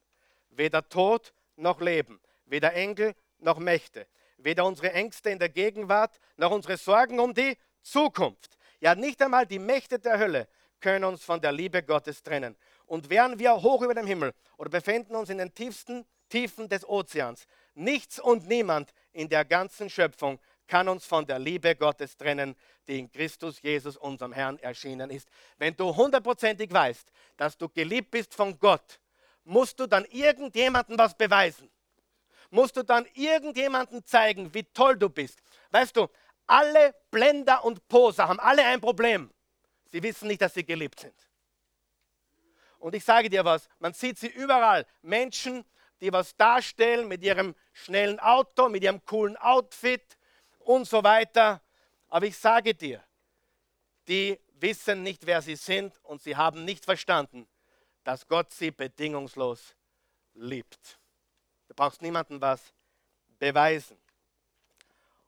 Weder 0.50 0.88
Tod 0.88 1.34
noch 1.56 1.82
Leben, 1.82 2.20
weder 2.46 2.74
Engel 2.74 3.16
noch 3.40 3.58
Mächte, 3.58 4.08
weder 4.38 4.66
unsere 4.66 4.94
Ängste 4.94 5.30
in 5.32 5.40
der 5.40 5.50
Gegenwart 5.50 6.20
noch 6.38 6.52
unsere 6.52 6.78
Sorgen 6.78 7.20
um 7.20 7.34
die 7.34 7.58
Zukunft. 7.82 8.58
Ja, 8.80 8.96
nicht 8.96 9.22
einmal 9.22 9.46
die 9.46 9.60
Mächte 9.60 10.00
der 10.00 10.20
Hölle 10.20 10.48
können 10.80 11.04
uns 11.04 11.24
von 11.24 11.42
der 11.42 11.52
Liebe 11.52 11.84
Gottes 11.84 12.24
trennen. 12.24 12.56
Und 12.86 13.10
wären 13.10 13.38
wir 13.40 13.62
hoch 13.62 13.82
über 13.82 13.94
dem 13.94 14.08
Himmel 14.08 14.34
oder 14.58 14.70
befinden 14.70 15.16
uns 15.16 15.30
in 15.30 15.38
den 15.38 15.54
tiefsten 15.54 16.06
Tiefen 16.30 16.70
des 16.70 16.88
Ozeans, 16.88 17.46
nichts 17.74 18.20
und 18.20 18.48
niemand 18.48 18.94
in 19.12 19.30
der 19.30 19.46
ganzen 19.46 19.90
Schöpfung 19.90 20.40
kann 20.70 20.88
uns 20.88 21.06
von 21.06 21.26
der 21.26 21.40
Liebe 21.40 21.76
Gottes 21.76 22.16
trennen, 22.16 22.56
die 22.88 23.00
in 23.00 23.12
Christus 23.12 23.62
Jesus, 23.62 23.98
unserem 23.98 24.32
Herrn, 24.32 24.60
erschienen 24.60 25.10
ist. 25.10 25.28
Wenn 25.58 25.76
du 25.76 25.94
hundertprozentig 25.94 26.72
weißt, 26.72 27.12
dass 27.36 27.58
du 27.58 27.68
geliebt 27.68 28.12
bist 28.12 28.34
von 28.36 28.58
Gott, 28.58 29.00
musst 29.44 29.80
du 29.80 29.88
dann 29.88 30.06
irgendjemandem 30.06 30.98
was 30.98 31.18
beweisen. 31.18 31.70
Musst 32.52 32.78
du 32.78 32.84
dann 32.84 33.06
irgendjemandem 33.16 34.06
zeigen, 34.06 34.54
wie 34.54 34.64
toll 34.64 34.96
du 34.96 35.10
bist. 35.10 35.40
Weißt 35.72 35.98
du, 35.98 36.08
alle 36.48 36.96
Blender 37.12 37.64
und 37.66 37.88
Poser 37.88 38.28
haben 38.28 38.40
alle 38.40 38.64
ein 38.64 38.80
Problem. 38.80 39.32
Sie 39.92 40.02
wissen 40.04 40.28
nicht, 40.28 40.42
dass 40.42 40.54
sie 40.54 40.64
geliebt 40.64 41.00
sind. 41.00 41.16
Und 42.78 42.96
ich 42.96 43.04
sage 43.04 43.30
dir 43.30 43.44
was, 43.44 43.68
man 43.80 43.94
sieht 43.94 44.20
sie 44.20 44.28
überall. 44.28 44.86
Menschen, 45.02 45.66
die 46.00 46.14
was 46.14 46.36
darstellen 46.38 47.08
mit 47.08 47.24
ihrem 47.24 47.56
schnellen 47.74 48.20
Auto, 48.20 48.70
mit 48.70 48.84
ihrem 48.84 49.04
coolen 49.06 49.36
Outfit, 49.38 50.18
und 50.60 50.88
so 50.88 51.04
weiter. 51.04 51.62
Aber 52.08 52.26
ich 52.26 52.38
sage 52.38 52.74
dir, 52.74 53.04
die 54.08 54.40
wissen 54.60 55.04
nicht, 55.04 55.26
wer 55.26 55.42
sie 55.42 55.56
sind 55.56 55.98
und 56.04 56.22
sie 56.22 56.36
haben 56.36 56.66
nicht 56.66 56.86
verstanden, 56.86 57.48
dass 58.04 58.28
Gott 58.28 58.52
sie 58.52 58.72
bedingungslos 58.72 59.76
liebt. 60.34 61.00
Du 61.68 61.74
brauchst 61.76 62.02
niemandem 62.02 62.42
was 62.42 62.74
beweisen. 63.38 63.98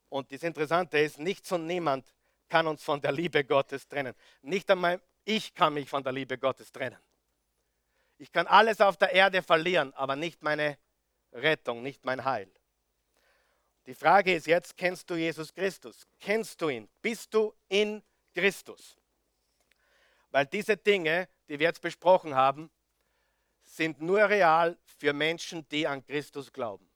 Und 0.10 0.32
das 0.32 0.44
Interessante 0.44 0.98
ist, 1.00 1.20
nichts 1.20 1.52
und 1.52 1.68
niemand 1.68 2.06
kann 2.50 2.68
uns 2.68 2.84
von 2.84 3.00
der 3.00 3.12
Liebe 3.12 3.46
Gottes 3.46 3.88
trennen. 3.88 4.14
Nicht 4.42 4.70
einmal 4.70 5.00
ich 5.26 5.54
kann 5.54 5.74
mich 5.74 5.90
von 5.90 6.04
der 6.04 6.12
Liebe 6.12 6.38
Gottes 6.38 6.72
trennen. 6.72 6.98
Ich 8.18 8.32
kann 8.32 8.48
alles 8.48 8.82
auf 8.82 8.98
der 8.98 9.12
Erde 9.12 9.42
verlieren, 9.42 9.94
aber 9.94 10.16
nicht 10.16 10.42
meine 10.42 10.78
Rettung, 11.32 11.82
nicht 11.82 12.06
mein 12.06 12.24
Heil. 12.26 12.52
Die 13.86 13.96
Frage 13.96 14.36
ist 14.36 14.48
jetzt, 14.48 14.78
kennst 14.78 15.10
du 15.10 15.16
Jesus 15.16 15.54
Christus? 15.54 16.08
Kennst 16.20 16.62
du 16.62 16.70
ihn? 16.70 16.88
Bist 17.02 17.34
du 17.34 17.54
in 17.68 18.04
Christus? 18.34 18.98
Weil 20.30 20.46
diese 20.46 20.78
Dinge, 20.78 21.28
die 21.50 21.60
wir 21.60 21.68
jetzt 21.68 21.82
besprochen 21.82 22.36
haben, 22.36 22.70
sind 23.64 24.02
nur 24.02 24.30
real 24.30 24.78
für 25.00 25.14
Menschen, 25.14 25.68
die 25.70 25.88
an 25.88 26.06
Christus 26.06 26.52
glauben. 26.52 26.88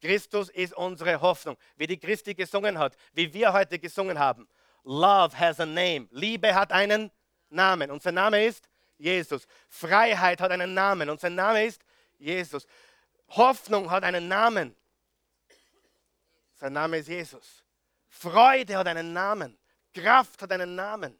Christus 0.00 0.48
ist 0.48 0.74
unsere 0.74 1.20
Hoffnung, 1.20 1.56
wie 1.76 1.86
die 1.86 1.98
Christi 1.98 2.34
gesungen 2.34 2.78
hat, 2.78 2.96
wie 3.12 3.32
wir 3.32 3.52
heute 3.52 3.78
gesungen 3.78 4.18
haben. 4.18 4.48
Love 4.84 5.38
has 5.38 5.60
a 5.60 5.66
name. 5.66 6.08
Liebe 6.10 6.54
hat 6.54 6.72
einen 6.72 7.10
Namen. 7.50 7.90
Und 7.90 8.02
sein 8.02 8.14
Name 8.14 8.44
ist 8.44 8.68
Jesus. 8.96 9.46
Freiheit 9.68 10.40
hat 10.40 10.50
einen 10.50 10.72
Namen. 10.72 11.10
Und 11.10 11.20
sein 11.20 11.34
Name 11.34 11.64
ist 11.66 11.82
Jesus. 12.18 12.66
Hoffnung 13.28 13.90
hat 13.90 14.04
einen 14.04 14.26
Namen. 14.26 14.74
Sein 16.60 16.74
Name 16.74 16.98
ist 16.98 17.08
Jesus. 17.08 17.64
Freude 18.10 18.76
hat 18.76 18.86
einen 18.86 19.14
Namen. 19.14 19.58
Kraft 19.94 20.42
hat 20.42 20.52
einen 20.52 20.74
Namen. 20.74 21.18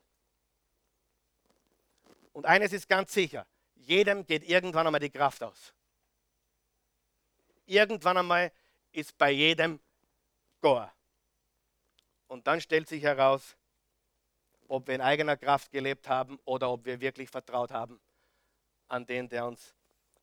Und 2.34 2.45
eines 2.45 2.74
ist 2.74 2.86
ganz 2.86 3.14
sicher, 3.14 3.47
jedem 3.74 4.26
geht 4.26 4.47
irgendwann 4.47 4.86
einmal 4.86 5.01
die 5.01 5.11
Kraft 5.11 5.43
aus. 5.43 5.72
irgendwann 7.64 8.18
einmal 8.18 8.53
ist 8.93 9.16
bei 9.16 9.30
jedem 9.30 9.80
Goa. 10.61 10.93
Und 12.26 12.47
dann 12.47 12.61
stellt 12.61 12.88
sich 12.88 13.03
heraus, 13.03 13.57
ob 14.68 14.88
wir 14.88 14.95
in 14.97 15.01
eigener 15.01 15.36
Kraft 15.36 15.70
gelebt 15.70 16.07
haben 16.09 16.38
oder 16.45 16.70
ob 16.70 16.84
wir 16.84 17.01
wirklich 17.01 17.30
vertraut 17.30 17.70
haben 17.70 17.99
an 18.88 19.07
den, 19.07 19.28
der 19.28 19.47
uns 19.47 19.74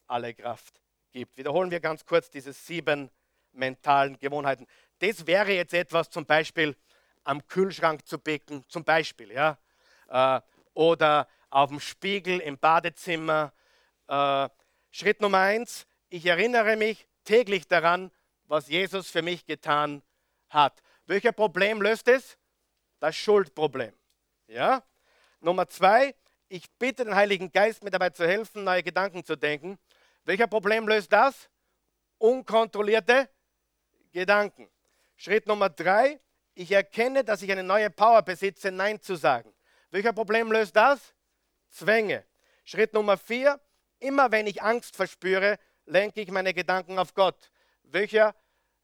alle 0.05 0.33
Kraft 0.33 0.79
gibt. 1.11 1.37
Wiederholen 1.37 1.71
wir 1.71 1.79
ganz 1.79 2.05
kurz 2.05 2.29
diese 2.29 2.53
sieben 2.53 3.09
mentalen 3.57 4.17
Gewohnheiten. 4.19 4.67
Das 4.99 5.27
wäre 5.27 5.51
jetzt 5.51 5.73
etwas 5.73 6.09
zum 6.09 6.25
Beispiel 6.25 6.75
am 7.23 7.45
Kühlschrank 7.47 8.07
zu 8.07 8.17
bicken, 8.19 8.63
zum 8.69 8.83
Beispiel, 8.83 9.31
ja, 9.31 9.57
äh, 10.07 10.41
oder 10.73 11.27
auf 11.49 11.69
dem 11.69 11.79
Spiegel 11.79 12.39
im 12.39 12.57
Badezimmer. 12.57 13.51
Äh, 14.07 14.49
Schritt 14.91 15.21
Nummer 15.21 15.39
eins, 15.39 15.85
ich 16.09 16.25
erinnere 16.25 16.77
mich 16.77 17.07
täglich 17.23 17.67
daran, 17.67 18.11
was 18.45 18.69
Jesus 18.69 19.09
für 19.09 19.21
mich 19.21 19.45
getan 19.45 20.01
hat. 20.49 20.81
Welcher 21.05 21.31
Problem 21.33 21.81
löst 21.81 22.07
es? 22.07 22.37
Das 22.99 23.15
Schuldproblem. 23.15 23.93
Ja? 24.47 24.83
Nummer 25.41 25.67
zwei, 25.67 26.15
ich 26.49 26.69
bitte 26.79 27.03
den 27.03 27.15
Heiligen 27.15 27.51
Geist, 27.51 27.83
mir 27.83 27.91
dabei 27.91 28.09
zu 28.09 28.25
helfen, 28.25 28.63
neue 28.63 28.83
Gedanken 28.83 29.23
zu 29.23 29.35
denken. 29.35 29.77
Welcher 30.23 30.47
Problem 30.47 30.87
löst 30.87 31.11
das? 31.11 31.49
Unkontrollierte 32.17 33.29
Gedanken. 34.17 34.67
Schritt 35.15 35.45
Nummer 35.45 35.69
drei, 35.69 36.19
ich 36.55 36.71
erkenne, 36.71 37.23
dass 37.23 37.43
ich 37.43 37.51
eine 37.51 37.61
neue 37.61 37.91
Power 37.91 38.23
besitze, 38.23 38.71
Nein 38.71 38.99
zu 38.99 39.15
sagen. 39.15 39.53
Welcher 39.91 40.11
Problem 40.11 40.51
löst 40.51 40.75
das? 40.75 41.13
Zwänge. 41.69 42.25
Schritt 42.63 42.93
Nummer 42.93 43.15
vier, 43.15 43.59
immer 43.99 44.31
wenn 44.31 44.47
ich 44.47 44.63
Angst 44.63 44.95
verspüre, 44.95 45.59
lenke 45.85 46.21
ich 46.21 46.31
meine 46.31 46.55
Gedanken 46.55 46.97
auf 46.97 47.13
Gott. 47.13 47.51
Welcher, 47.83 48.33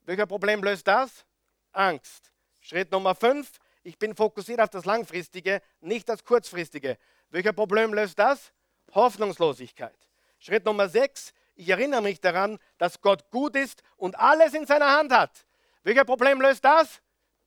welcher 0.02 0.28
Problem 0.28 0.64
löst 0.64 0.88
das? 0.88 1.26
Angst. 1.72 2.32
Schritt 2.62 2.92
Nummer 2.92 3.16
fünf, 3.16 3.60
ich 3.82 3.98
bin 3.98 4.16
fokussiert 4.16 4.62
auf 4.62 4.70
das 4.70 4.86
Langfristige, 4.86 5.64
nicht 5.82 6.08
das 6.10 6.24
Kurzfristige. 6.24 7.00
Welcher 7.32 7.54
Problem 7.54 7.92
löst 7.92 8.20
das? 8.20 8.54
Hoffnungslosigkeit. 8.94 9.98
Schritt 10.38 10.64
Nummer 10.66 10.88
6. 10.88 11.34
Ich 11.56 11.70
erinnere 11.70 12.02
mich 12.02 12.20
daran, 12.20 12.60
dass 12.78 13.02
Gott 13.02 13.30
gut 13.30 13.56
ist 13.56 13.84
und 13.98 14.18
alles 14.18 14.54
in 14.54 14.66
seiner 14.66 14.92
Hand 14.92 15.12
hat. 15.12 15.46
Welcher 15.84 16.06
Problem 16.06 16.42
löst 16.42 16.66
das? 16.66 17.02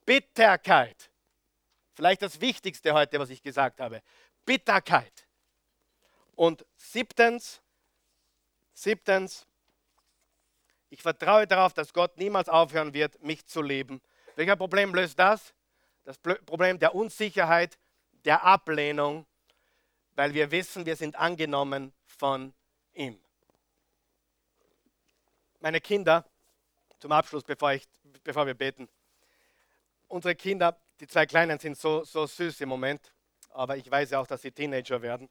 Bitterkeit. 0.05 1.09
Vielleicht 1.93 2.21
das 2.21 2.39
Wichtigste 2.39 2.93
heute, 2.93 3.19
was 3.19 3.29
ich 3.29 3.41
gesagt 3.41 3.81
habe. 3.81 4.01
Bitterkeit. 4.45 5.27
Und 6.35 6.65
siebtens, 6.75 7.61
siebtens, 8.73 9.45
ich 10.89 11.01
vertraue 11.01 11.47
darauf, 11.47 11.73
dass 11.73 11.91
Gott 11.91 12.17
niemals 12.17 12.47
aufhören 12.47 12.93
wird, 12.93 13.21
mich 13.21 13.45
zu 13.45 13.61
lieben. 13.61 14.01
Welcher 14.35 14.55
Problem 14.55 14.93
löst 14.93 15.19
das? 15.19 15.53
das 16.07 16.17
Problem 16.19 16.79
der 16.79 16.95
Unsicherheit, 16.95 17.77
der 18.23 18.45
Ablehnung, 18.45 19.25
weil 20.15 20.33
wir 20.33 20.51
wissen, 20.51 20.85
wir 20.85 20.95
sind 20.95 21.17
angenommen 21.17 21.91
von 22.05 22.53
ihm. 22.93 23.19
Meine 25.59 25.81
Kinder, 25.81 26.23
zum 26.99 27.11
Abschluss, 27.11 27.43
bevor, 27.43 27.73
ich, 27.73 27.87
bevor 28.23 28.45
wir 28.45 28.53
beten. 28.53 28.87
Unsere 30.07 30.35
Kinder, 30.35 30.79
die 30.99 31.07
zwei 31.07 31.25
Kleinen, 31.25 31.59
sind 31.59 31.77
so, 31.77 32.03
so 32.03 32.25
süß 32.25 32.61
im 32.61 32.69
Moment, 32.69 33.13
aber 33.49 33.77
ich 33.77 33.89
weiß 33.89 34.11
ja 34.11 34.19
auch, 34.19 34.27
dass 34.27 34.41
sie 34.41 34.51
Teenager 34.51 35.01
werden. 35.01 35.29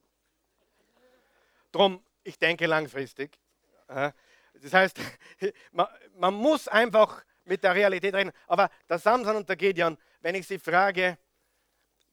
Drum, 1.70 2.02
ich 2.24 2.38
denke 2.38 2.66
langfristig. 2.66 3.38
Das 3.86 4.72
heißt, 4.72 4.98
man, 5.72 5.86
man 6.16 6.34
muss 6.34 6.66
einfach 6.68 7.24
mit 7.44 7.62
der 7.62 7.74
Realität 7.74 8.14
reden. 8.14 8.32
Aber 8.46 8.70
der 8.88 8.98
Samson 8.98 9.36
und 9.36 9.48
der 9.48 9.56
Gideon, 9.56 9.96
wenn 10.20 10.34
ich 10.34 10.46
sie 10.46 10.58
frage, 10.58 11.18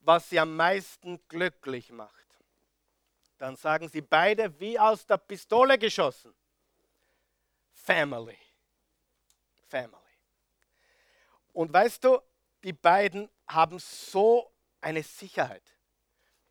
was 0.02 0.30
sie 0.30 0.40
am 0.40 0.56
meisten 0.56 1.20
glücklich 1.28 1.92
macht, 1.92 2.14
dann 3.38 3.56
sagen 3.56 3.90
sie 3.90 4.02
beide 4.02 4.60
wie 4.60 4.78
aus 4.78 5.06
der 5.06 5.18
Pistole 5.18 5.78
geschossen. 5.78 6.34
Family. 7.84 8.38
Family. 9.68 9.98
Und 11.52 11.74
weißt 11.74 12.04
du, 12.04 12.20
die 12.64 12.72
beiden 12.72 13.30
haben 13.48 13.78
so 13.78 14.52
eine 14.80 15.04
Sicherheit. 15.04 15.64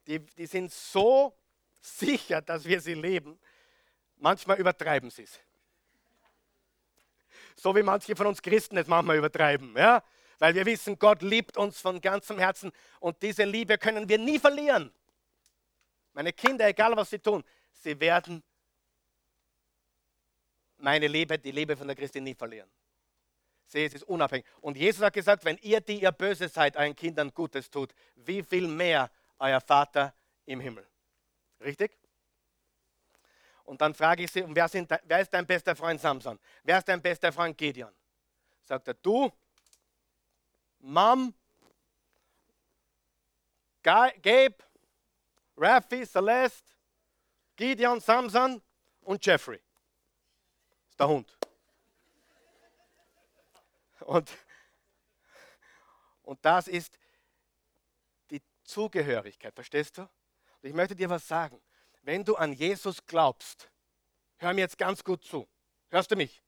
Die, 0.07 0.19
die 0.19 0.47
sind 0.47 0.71
so 0.71 1.35
sicher, 1.81 2.43
dass 2.43 2.65
wir 2.67 2.81
sie 2.81 2.95
leben. 2.95 3.39
Manchmal 4.17 4.59
übertreiben 4.61 5.11
sie 5.11 5.23
es. 5.23 5.41
So 7.57 7.75
wie 7.75 7.83
manche 7.83 8.15
von 8.15 8.27
uns 8.27 8.43
Christen 8.43 8.77
es 8.77 8.87
manchmal 8.87 9.17
übertreiben. 9.17 9.75
Ja? 9.77 10.05
Weil 10.39 10.55
wir 10.55 10.67
wissen, 10.67 10.99
Gott 10.99 11.23
liebt 11.23 11.57
uns 11.57 11.81
von 11.81 12.01
ganzem 12.01 12.39
Herzen 12.39 12.73
und 13.01 13.23
diese 13.23 13.45
Liebe 13.45 13.79
können 13.79 14.07
wir 14.09 14.19
nie 14.19 14.39
verlieren. 14.39 14.93
Meine 16.13 16.33
Kinder, 16.33 16.69
egal 16.69 16.95
was 16.95 17.09
sie 17.09 17.19
tun, 17.19 17.43
sie 17.73 17.99
werden 17.99 18.43
meine 20.83 21.07
Liebe, 21.07 21.39
die 21.39 21.53
Liebe 21.53 21.77
von 21.77 21.87
der 21.87 21.97
Christin 21.97 22.25
nie 22.25 22.35
verlieren. 22.35 22.69
Sehe, 23.67 23.87
es 23.87 23.95
ist 23.95 24.03
unabhängig. 24.05 24.45
Und 24.61 24.77
Jesus 24.77 25.03
hat 25.03 25.15
gesagt, 25.15 25.45
wenn 25.45 25.57
ihr, 25.59 25.81
die 25.81 26.03
ihr 26.03 26.13
böse 26.13 26.49
seid, 26.49 26.77
euren 26.77 26.95
Kindern 26.95 27.33
Gutes 27.33 27.71
tut, 27.71 27.95
wie 28.17 28.43
viel 28.43 28.69
mehr 28.69 29.11
euer 29.39 29.61
Vater 29.61 30.15
im 30.45 30.61
Himmel. 30.61 30.87
Richtig? 31.61 31.97
Und 33.65 33.81
dann 33.81 33.95
frage 33.95 34.25
ich 34.25 34.31
sie, 34.31 34.45
wer, 34.49 34.69
sind, 34.69 34.91
wer 35.05 35.21
ist 35.21 35.33
dein 35.33 35.47
bester 35.47 35.75
Freund 35.75 36.01
Samson? 36.01 36.39
Wer 36.65 36.79
ist 36.79 36.89
dein 36.89 37.01
bester 37.01 37.33
Freund 37.33 37.57
Gideon? 37.57 37.93
Sagt 38.61 38.89
er, 38.89 38.95
du, 38.95 39.33
Mom, 40.81 41.33
Gabe, 43.83 44.57
Raffi, 45.57 46.05
Celeste, 46.07 46.73
Gideon, 47.57 48.01
Samson 48.01 48.61
und 49.03 49.25
Jeffrey. 49.25 49.61
Der 51.03 51.09
Hund. 51.09 51.37
Und, 54.01 54.31
und 56.23 56.45
das 56.45 56.69
ist 56.69 56.97
die 58.31 58.41
Zugehörigkeit, 58.63 59.53
verstehst 59.53 59.99
du? 59.99 60.03
Und 60.03 60.11
ich 60.63 60.73
möchte 60.73 60.95
dir 60.95 61.11
was 61.11 61.27
sagen 61.27 61.61
wenn 62.03 62.25
du 62.25 62.37
an 62.37 62.53
Jesus 62.53 63.05
glaubst, 63.07 63.71
hör 64.39 64.53
mir 64.53 64.63
jetzt 64.63 64.77
ganz 64.77 65.03
gut 65.03 65.25
zu. 65.25 65.49
Hörst 65.89 66.11
du 66.11 66.17
mich? 66.17 66.43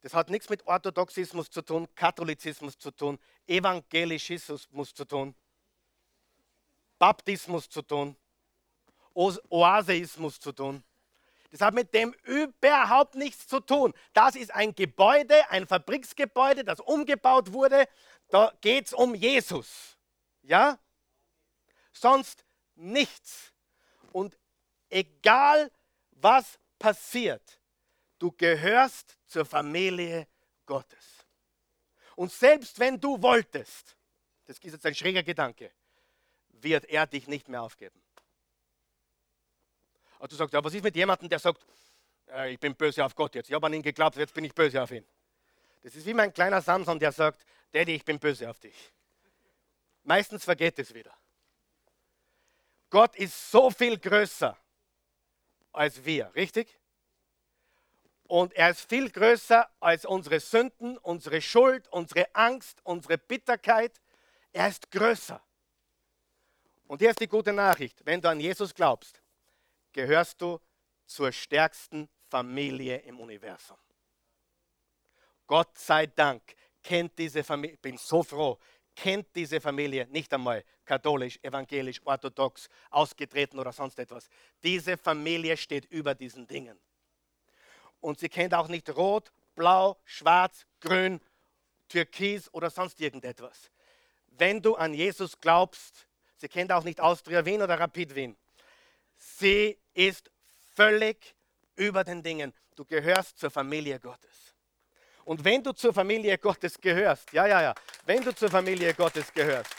Das 0.00 0.14
hat 0.14 0.30
nichts 0.30 0.48
mit 0.48 0.66
Orthodoxismus 0.66 1.50
zu 1.50 1.62
tun, 1.62 1.88
Katholizismus 1.94 2.78
zu 2.78 2.90
tun, 2.90 3.18
Evangelismus 3.46 4.94
zu 4.94 5.04
tun, 5.04 5.34
Baptismus 6.98 7.68
zu 7.68 7.82
tun, 7.82 8.16
Oaseismus 9.14 10.40
zu 10.40 10.52
tun. 10.52 10.82
Das 11.52 11.60
hat 11.60 11.74
mit 11.74 11.92
dem 11.92 12.14
überhaupt 12.24 13.14
nichts 13.14 13.46
zu 13.46 13.60
tun. 13.60 13.92
Das 14.14 14.36
ist 14.36 14.52
ein 14.54 14.74
Gebäude, 14.74 15.50
ein 15.50 15.66
Fabriksgebäude, 15.66 16.64
das 16.64 16.80
umgebaut 16.80 17.52
wurde. 17.52 17.86
Da 18.30 18.54
geht 18.62 18.86
es 18.86 18.94
um 18.94 19.14
Jesus. 19.14 19.98
Ja? 20.40 20.78
Sonst 21.92 22.46
nichts. 22.74 23.52
Und 24.12 24.38
egal 24.88 25.70
was 26.12 26.58
passiert, 26.78 27.60
du 28.18 28.32
gehörst 28.32 29.18
zur 29.26 29.44
Familie 29.44 30.26
Gottes. 30.64 31.26
Und 32.16 32.32
selbst 32.32 32.78
wenn 32.78 32.98
du 32.98 33.20
wolltest, 33.20 33.94
das 34.46 34.56
ist 34.56 34.64
jetzt 34.72 34.86
ein 34.86 34.94
schräger 34.94 35.22
Gedanke, 35.22 35.70
wird 36.48 36.86
er 36.86 37.06
dich 37.06 37.28
nicht 37.28 37.48
mehr 37.48 37.60
aufgeben. 37.60 38.01
Du 40.28 40.36
sagst, 40.36 40.54
ja, 40.54 40.62
was 40.62 40.74
ist 40.74 40.84
mit 40.84 40.94
jemandem, 40.94 41.28
der 41.28 41.38
sagt, 41.38 41.64
äh, 42.28 42.52
ich 42.52 42.60
bin 42.60 42.74
böse 42.74 43.04
auf 43.04 43.14
Gott 43.14 43.34
jetzt. 43.34 43.48
Ich 43.48 43.54
habe 43.54 43.66
an 43.66 43.74
ihn 43.74 43.82
geglaubt, 43.82 44.16
jetzt 44.16 44.34
bin 44.34 44.44
ich 44.44 44.54
böse 44.54 44.82
auf 44.82 44.90
ihn. 44.90 45.04
Das 45.82 45.96
ist 45.96 46.06
wie 46.06 46.14
mein 46.14 46.32
kleiner 46.32 46.62
Samson, 46.62 46.98
der 46.98 47.12
sagt, 47.12 47.44
Daddy, 47.72 47.94
ich 47.94 48.04
bin 48.04 48.18
böse 48.18 48.48
auf 48.48 48.60
dich. 48.60 48.92
Meistens 50.04 50.44
vergeht 50.44 50.78
es 50.78 50.94
wieder. 50.94 51.12
Gott 52.90 53.16
ist 53.16 53.50
so 53.50 53.70
viel 53.70 53.98
größer 53.98 54.56
als 55.72 56.04
wir, 56.04 56.32
richtig? 56.34 56.78
Und 58.24 58.52
er 58.54 58.70
ist 58.70 58.88
viel 58.88 59.10
größer 59.10 59.68
als 59.80 60.04
unsere 60.04 60.40
Sünden, 60.40 60.98
unsere 60.98 61.40
Schuld, 61.40 61.88
unsere 61.88 62.34
Angst, 62.34 62.80
unsere 62.84 63.18
Bitterkeit. 63.18 64.00
Er 64.52 64.68
ist 64.68 64.90
größer. 64.90 65.42
Und 66.86 66.98
hier 66.98 67.10
ist 67.10 67.20
die 67.20 67.28
gute 67.28 67.52
Nachricht. 67.52 68.04
Wenn 68.04 68.20
du 68.20 68.28
an 68.28 68.40
Jesus 68.40 68.74
glaubst, 68.74 69.21
gehörst 69.92 70.40
du 70.40 70.60
zur 71.06 71.32
stärksten 71.32 72.08
Familie 72.30 72.98
im 72.98 73.20
Universum. 73.20 73.76
Gott 75.46 75.76
sei 75.78 76.06
Dank 76.06 76.42
kennt 76.82 77.18
diese 77.18 77.44
Familie, 77.44 77.76
bin 77.76 77.98
so 77.98 78.22
froh, 78.22 78.58
kennt 78.94 79.28
diese 79.34 79.60
Familie 79.60 80.06
nicht 80.06 80.32
einmal 80.32 80.64
katholisch, 80.84 81.38
evangelisch, 81.42 82.00
orthodox, 82.04 82.68
ausgetreten 82.90 83.58
oder 83.58 83.72
sonst 83.72 83.98
etwas. 83.98 84.28
Diese 84.62 84.96
Familie 84.96 85.56
steht 85.56 85.84
über 85.86 86.14
diesen 86.14 86.46
Dingen. 86.46 86.78
und 88.02 88.18
sie 88.18 88.28
kennt 88.28 88.52
auch 88.52 88.68
nicht 88.68 88.90
rot, 88.94 89.32
blau, 89.54 89.96
schwarz, 90.04 90.66
grün, 90.80 91.20
türkis 91.88 92.52
oder 92.52 92.68
sonst 92.68 93.00
irgendetwas. 93.00 93.70
Wenn 94.26 94.60
du 94.60 94.74
an 94.74 94.92
Jesus 94.92 95.38
glaubst, 95.40 96.06
sie 96.36 96.48
kennt 96.48 96.72
auch 96.72 96.84
nicht 96.84 97.00
Austria 97.00 97.44
Wien 97.44 97.62
oder 97.62 97.78
Rapid 97.78 98.14
Wien. 98.14 98.36
Sie 99.16 99.78
ist 99.94 100.30
völlig 100.74 101.34
über 101.76 102.04
den 102.04 102.22
Dingen. 102.22 102.52
Du 102.74 102.84
gehörst 102.84 103.38
zur 103.38 103.50
Familie 103.50 103.98
Gottes. 104.00 104.54
Und 105.24 105.44
wenn 105.44 105.62
du 105.62 105.72
zur 105.72 105.92
Familie 105.92 106.36
Gottes 106.38 106.80
gehörst, 106.80 107.32
ja, 107.32 107.46
ja, 107.46 107.62
ja, 107.62 107.74
wenn 108.04 108.22
du 108.22 108.34
zur 108.34 108.50
Familie 108.50 108.92
Gottes 108.94 109.32
gehörst, 109.32 109.74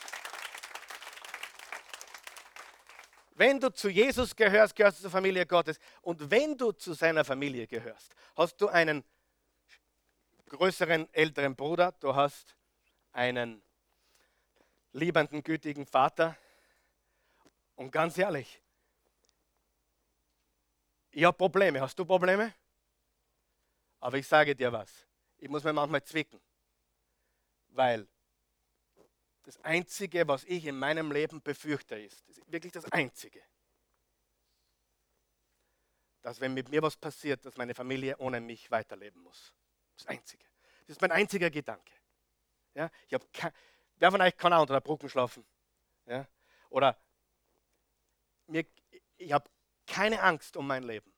wenn 3.35 3.59
du 3.59 3.69
zu 3.73 3.89
Jesus 3.89 4.35
gehörst, 4.35 4.75
gehörst 4.75 4.99
du 4.99 5.01
zur 5.03 5.11
Familie 5.11 5.45
Gottes. 5.45 5.79
Und 6.01 6.29
wenn 6.29 6.57
du 6.57 6.71
zu 6.71 6.93
seiner 6.93 7.25
Familie 7.25 7.67
gehörst, 7.67 8.13
hast 8.35 8.61
du 8.61 8.67
einen 8.67 9.03
größeren, 10.47 11.11
älteren 11.13 11.55
Bruder, 11.55 11.93
du 11.99 12.15
hast 12.15 12.55
einen 13.11 13.63
liebenden, 14.93 15.43
gütigen 15.43 15.85
Vater. 15.85 16.37
Und 17.75 17.91
ganz 17.91 18.17
ehrlich, 18.17 18.61
ich 21.13 21.23
habe 21.23 21.37
Probleme. 21.37 21.79
Hast 21.79 21.97
du 21.97 22.05
Probleme? 22.05 22.53
Aber 23.99 24.17
ich 24.17 24.27
sage 24.27 24.55
dir 24.55 24.71
was. 24.71 25.07
Ich 25.37 25.49
muss 25.49 25.63
mir 25.63 25.73
manchmal 25.73 26.03
zwicken. 26.03 26.41
Weil 27.69 28.07
das 29.43 29.59
Einzige, 29.61 30.27
was 30.27 30.43
ich 30.45 30.65
in 30.65 30.77
meinem 30.77 31.11
Leben 31.11 31.41
befürchte, 31.41 31.95
ist, 31.99 32.21
ist 32.27 32.51
wirklich 32.51 32.71
das 32.71 32.91
Einzige, 32.91 33.41
dass 36.21 36.39
wenn 36.39 36.53
mit 36.53 36.69
mir 36.69 36.81
was 36.81 36.95
passiert, 36.95 37.45
dass 37.45 37.57
meine 37.57 37.75
Familie 37.75 38.17
ohne 38.17 38.39
mich 38.41 38.71
weiterleben 38.71 39.21
muss. 39.21 39.53
Das 39.97 40.07
Einzige. 40.07 40.45
Das 40.87 40.97
ist 40.97 41.01
mein 41.01 41.11
einziger 41.11 41.49
Gedanke. 41.49 41.93
Ja? 42.73 42.89
Ich 43.07 43.13
habe 43.13 43.25
wer 43.97 44.11
von 44.11 44.21
euch 44.21 44.35
kann 44.35 44.53
auch 44.53 44.61
unter 44.61 44.73
der 44.73 44.81
Brücke 44.81 45.09
schlafen? 45.09 45.45
Ja? 46.05 46.27
Oder 46.69 46.97
mir, 48.47 48.65
ich 49.17 49.31
habe 49.31 49.49
keine 49.85 50.21
Angst 50.21 50.57
um 50.57 50.67
mein 50.67 50.83
Leben. 50.83 51.13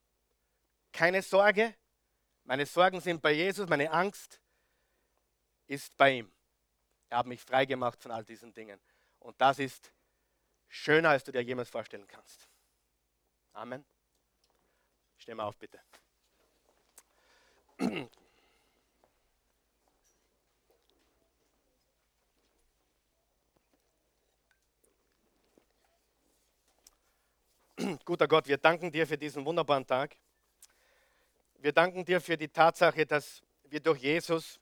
Keine 0.92 1.22
Sorge. 1.22 1.76
Meine 2.44 2.66
Sorgen 2.66 3.02
sind 3.02 3.22
bei 3.22 3.32
Jesus, 3.32 3.68
meine 3.68 3.92
Angst 3.92 4.40
ist 5.68 5.96
bei 5.98 6.18
ihm. 6.18 6.32
Er 7.10 7.20
hat 7.20 7.26
mich 7.26 7.42
frei 7.42 7.66
gemacht 7.66 8.02
von 8.02 8.12
all 8.12 8.24
diesen 8.24 8.54
Dingen. 8.54 8.80
Und 9.20 9.40
das 9.42 9.60
ist 9.60 9.92
schöner, 10.68 11.10
als 11.10 11.24
du 11.24 11.32
dir 11.32 11.42
jemals 11.42 11.70
vorstellen 11.70 12.08
kannst. 12.08 12.48
Amen. 13.54 13.86
Steh 15.18 15.34
mal 15.34 15.46
auf, 15.46 15.58
bitte. 15.58 15.80
Guter 28.04 28.28
Gott, 28.28 28.48
wir 28.48 28.58
danken 28.58 28.92
dir 28.92 29.06
für 29.06 29.18
diesen 29.18 29.46
wunderbaren 29.46 29.86
Tag. 29.86 30.16
Wir 31.60 31.72
danken 31.72 32.04
dir 32.04 32.20
für 32.20 32.36
die 32.36 32.48
Tatsache, 32.48 33.06
dass 33.06 33.44
wir 33.66 33.80
durch 33.80 34.02
Jesus 34.02 34.60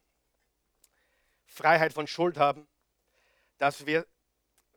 Freiheit 1.46 1.94
von 1.94 2.06
Schuld 2.06 2.38
haben, 2.38 2.68
dass 3.60 3.86
wir 3.86 4.06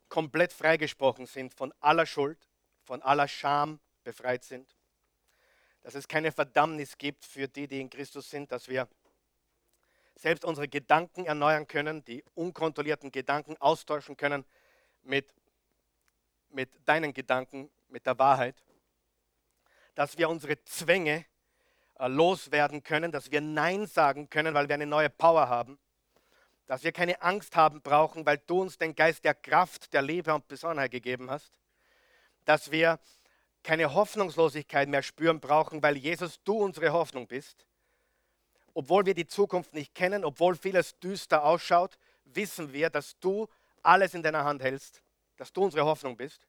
komplett 0.07 0.53
freigesprochen 0.53 1.25
sind 1.25 1.53
von 1.53 1.73
aller 1.81 2.05
Schuld, 2.05 2.37
von 2.83 3.01
aller 3.01 3.27
Scham 3.27 3.81
befreit 4.03 4.45
sind, 4.45 4.77
dass 5.81 5.95
es 5.95 6.07
keine 6.07 6.31
Verdammnis 6.31 6.97
gibt 6.97 7.25
für 7.25 7.49
die, 7.49 7.67
die 7.67 7.81
in 7.81 7.89
Christus 7.89 8.29
sind, 8.29 8.51
dass 8.53 8.69
wir 8.69 8.87
selbst 10.15 10.45
unsere 10.45 10.69
Gedanken 10.69 11.25
erneuern 11.25 11.67
können, 11.67 12.05
die 12.05 12.23
unkontrollierten 12.33 13.11
Gedanken 13.11 13.57
austauschen 13.57 14.15
können 14.15 14.45
mit, 15.01 15.33
mit 16.49 16.69
deinen 16.87 17.13
Gedanken, 17.13 17.69
mit 17.89 18.05
der 18.05 18.17
Wahrheit, 18.19 18.55
dass 19.95 20.17
wir 20.17 20.29
unsere 20.29 20.63
Zwänge 20.63 21.25
äh, 21.99 22.07
loswerden 22.07 22.83
können, 22.83 23.11
dass 23.11 23.31
wir 23.31 23.41
Nein 23.41 23.87
sagen 23.87 24.29
können, 24.29 24.53
weil 24.53 24.67
wir 24.67 24.75
eine 24.75 24.85
neue 24.85 25.09
Power 25.09 25.49
haben, 25.49 25.79
dass 26.67 26.83
wir 26.83 26.91
keine 26.91 27.21
Angst 27.21 27.55
haben 27.55 27.81
brauchen, 27.81 28.25
weil 28.25 28.37
du 28.37 28.61
uns 28.61 28.77
den 28.77 28.93
Geist 28.93 29.23
der 29.23 29.33
Kraft, 29.33 29.93
der 29.93 30.01
Liebe 30.01 30.33
und 30.33 30.47
Besonnenheit 30.47 30.91
gegeben 30.91 31.31
hast, 31.31 31.59
dass 32.45 32.71
wir 32.71 32.99
keine 33.63 33.93
Hoffnungslosigkeit 33.93 34.87
mehr 34.87 35.01
spüren 35.01 35.39
brauchen, 35.39 35.81
weil 35.81 35.97
Jesus 35.97 36.41
du 36.43 36.57
unsere 36.63 36.93
Hoffnung 36.93 37.27
bist. 37.27 37.65
Obwohl 38.73 39.05
wir 39.05 39.15
die 39.15 39.27
Zukunft 39.27 39.73
nicht 39.73 39.95
kennen, 39.95 40.23
obwohl 40.23 40.55
vieles 40.55 40.99
düster 40.99 41.43
ausschaut, 41.43 41.97
wissen 42.25 42.71
wir, 42.71 42.89
dass 42.89 43.19
du 43.19 43.47
alles 43.81 44.13
in 44.13 44.21
deiner 44.21 44.45
Hand 44.45 44.61
hältst, 44.61 45.01
dass 45.37 45.51
du 45.51 45.63
unsere 45.63 45.85
Hoffnung 45.85 46.15
bist. 46.15 46.47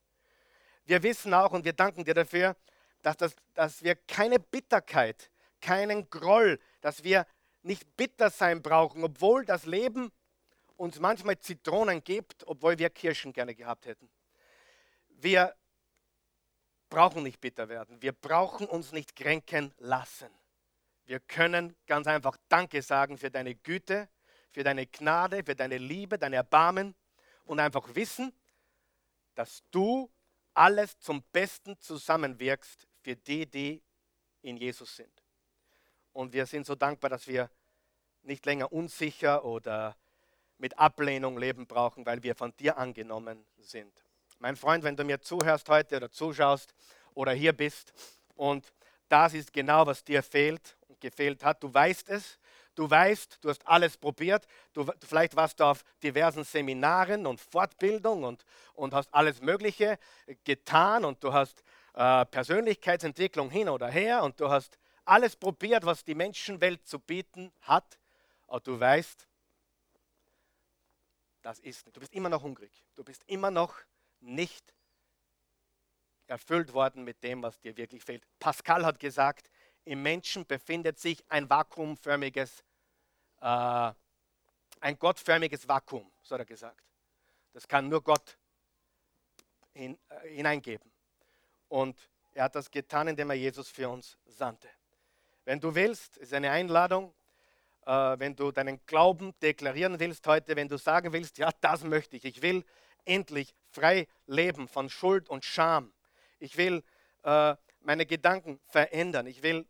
Wir 0.89 1.03
wissen 1.03 1.34
auch 1.34 1.53
und 1.53 1.66
wir 1.66 1.74
danken 1.74 2.03
dir 2.03 2.14
dafür, 2.14 2.57
dass, 3.03 3.18
das, 3.18 3.36
dass 3.53 3.82
wir 3.82 3.95
keine 3.95 4.39
Bitterkeit, 4.39 5.30
keinen 5.61 6.09
Groll, 6.09 6.59
dass 6.80 7.05
wir 7.05 7.26
nicht 7.61 7.95
bitter 7.95 8.30
sein 8.30 8.62
brauchen, 8.62 9.05
obwohl 9.05 9.45
das 9.45 9.66
Leben 9.66 10.11
uns 10.78 10.99
manchmal 10.99 11.39
Zitronen 11.41 12.03
gibt, 12.03 12.47
obwohl 12.49 12.78
wir 12.78 12.89
Kirschen 12.89 13.34
gerne 13.34 13.55
gehabt 13.55 13.84
hätten. 13.84 14.09
Wir 15.09 15.55
brauchen 16.89 17.22
nicht 17.22 17.39
bitter 17.43 17.68
werden. 17.68 18.01
Wir 18.01 18.12
brauchen 18.12 18.66
uns 18.66 18.91
nicht 18.91 19.14
kränken 19.14 19.74
lassen. 19.76 20.30
Wir 21.05 21.20
können 21.20 21.76
ganz 21.86 22.07
einfach 22.07 22.39
Danke 22.49 22.80
sagen 22.80 23.18
für 23.18 23.30
deine 23.30 23.55
Güte, 23.55 24.09
für 24.53 24.64
deine 24.64 24.86
Gnade, 24.86 25.45
für 25.45 25.55
deine 25.55 25.76
Liebe, 25.76 26.18
dein 26.18 26.32
Erbarmen 26.32 26.95
und 27.45 27.61
einfach 27.61 27.95
wissen, 27.95 28.32
dass 29.34 29.62
du 29.70 30.11
alles 30.59 30.98
zum 30.98 31.22
Besten 31.32 31.78
zusammenwirkst 31.78 32.88
für 33.00 33.14
die, 33.14 33.46
die 33.46 33.82
in 34.42 34.56
Jesus 34.56 34.96
sind. 34.96 35.22
Und 36.12 36.32
wir 36.32 36.46
sind 36.46 36.66
so 36.66 36.74
dankbar, 36.74 37.11
dass 37.11 37.28
wir 37.28 37.48
nicht 38.22 38.44
länger 38.44 38.72
unsicher 38.72 39.44
oder 39.44 39.96
mit 40.59 40.76
Ablehnung 40.76 41.38
leben 41.38 41.66
brauchen, 41.66 42.04
weil 42.04 42.22
wir 42.24 42.34
von 42.34 42.54
dir 42.56 42.76
angenommen 42.76 43.46
sind. 43.59 43.92
Mein 44.40 44.56
Freund, 44.56 44.82
wenn 44.82 44.96
du 44.96 45.04
mir 45.04 45.20
zuhörst 45.20 45.68
heute 45.68 45.96
oder 45.96 46.11
zuschaust 46.11 46.74
oder 47.14 47.32
hier 47.32 47.52
bist 47.52 47.92
und 48.34 48.72
das 49.09 49.34
ist 49.34 49.52
genau, 49.52 49.86
was 49.86 50.04
dir 50.04 50.22
fehlt 50.22 50.76
und 50.88 51.00
gefehlt 51.00 51.44
hat, 51.44 51.62
du 51.62 51.72
weißt 51.72 52.09
es, 52.11 52.38
du 52.78 52.88
weißt, 52.88 53.38
du 53.40 53.48
hast 53.48 53.66
alles 53.66 53.96
probiert, 53.96 54.46
du, 54.72 54.86
vielleicht 55.04 55.34
warst 55.34 55.58
du 55.58 55.64
auf 55.64 55.82
diversen 56.02 56.44
Seminaren 56.44 57.26
und 57.26 57.40
Fortbildung 57.40 58.22
und, 58.22 58.44
und 58.74 58.94
hast 58.94 59.12
alles 59.12 59.40
Mögliche 59.40 59.98
getan 60.44 61.04
und 61.04 61.22
du 61.24 61.32
hast 61.32 61.64
äh, 61.94 62.24
Persönlichkeitsentwicklung 62.26 63.50
hin 63.50 63.68
oder 63.68 63.88
her 63.88 64.22
und 64.22 64.38
du 64.40 64.48
hast 64.48 64.78
alles 65.04 65.34
probiert, 65.34 65.84
was 65.84 66.04
die 66.04 66.14
Menschenwelt 66.14 66.86
zu 66.86 67.00
bieten 67.00 67.50
hat, 67.62 67.98
aber 68.46 68.60
du 68.60 68.78
weißt, 68.78 69.26
das 71.42 71.58
ist 71.60 71.86
nicht. 71.86 71.96
Du 71.96 72.00
bist 72.00 72.14
immer 72.14 72.28
noch 72.28 72.42
hungrig. 72.42 72.84
Du 72.94 73.02
bist 73.02 73.22
immer 73.26 73.50
noch 73.50 73.74
nicht 74.20 74.74
erfüllt 76.26 76.74
worden 76.74 77.04
mit 77.04 77.22
dem, 77.24 77.42
was 77.42 77.58
dir 77.60 77.76
wirklich 77.76 78.04
fehlt. 78.04 78.22
Pascal 78.38 78.84
hat 78.84 79.00
gesagt, 79.00 79.50
im 79.84 80.02
Menschen 80.02 80.46
befindet 80.46 80.98
sich 80.98 81.24
ein 81.30 81.48
vakuumförmiges, 81.48 82.62
äh, 83.41 83.93
ein 84.80 84.99
gottförmiges 84.99 85.66
Vakuum, 85.68 86.11
so 86.22 86.34
hat 86.34 86.41
er 86.41 86.47
gesagt. 86.47 86.82
Das 87.53 87.66
kann 87.66 87.89
nur 87.89 88.03
Gott 88.03 88.39
hin, 89.72 89.99
äh, 90.09 90.28
hineingeben. 90.28 90.91
Und 91.68 91.99
er 92.34 92.45
hat 92.45 92.55
das 92.55 92.70
getan, 92.70 93.09
indem 93.09 93.30
er 93.30 93.36
Jesus 93.36 93.68
für 93.68 93.89
uns 93.89 94.16
sandte. 94.26 94.68
Wenn 95.45 95.61
du 95.61 95.74
willst, 95.74 96.16
ist 96.18 96.32
eine 96.32 96.51
Einladung, 96.51 97.14
äh, 97.86 98.18
wenn 98.18 98.36
du 98.36 98.53
deinen 98.53 98.84
Glauben 98.86 99.34
deklarieren 99.41 99.99
willst 99.99 100.26
heute, 100.26 100.55
wenn 100.57 100.68
du 100.68 100.78
sagen 100.78 101.12
willst, 101.12 101.39
ja, 101.39 101.51
das 101.61 101.84
möchte 101.84 102.16
ich, 102.16 102.24
ich 102.24 102.43
will 102.43 102.64
endlich 103.05 103.55
frei 103.70 104.07
leben 104.26 104.68
von 104.68 104.91
Schuld 104.91 105.28
und 105.28 105.45
Scham. 105.45 105.93
Ich 106.39 106.57
will 106.57 106.84
äh, 107.22 107.57
meine 107.80 108.07
Gedanken 108.07 108.61
verändern. 108.66 109.26
Ich 109.26 109.43
will 109.43 109.66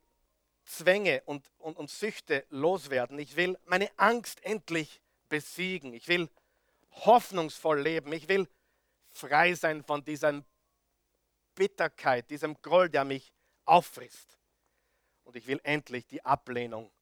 Zwänge 0.69 1.23
und, 1.25 1.51
und, 1.59 1.77
und 1.77 1.91
Süchte 1.91 2.47
loswerden. 2.51 3.19
Ich 3.19 3.37
will 3.37 3.59
meine 3.65 3.91
Angst 3.97 4.45
endlich 4.45 5.01
besiegen. 5.29 5.95
Ich 5.95 6.09
will 6.09 6.29
hoffnungsvoll 6.91 7.81
leben. 7.81 8.13
Ich 8.13 8.29
will 8.29 8.49
frei 9.09 9.55
sein 9.55 9.83
von 9.83 10.05
dieser 10.05 10.45
Bitterkeit, 11.55 12.31
diesem 12.31 12.61
Groll, 12.61 12.89
der 12.89 13.05
mich 13.05 13.33
auffrisst. 13.65 14.39
Und 15.25 15.37
ich 15.37 15.47
will 15.47 15.61
endlich 15.65 16.07
die 16.07 16.25
Ablehnung 16.25 16.93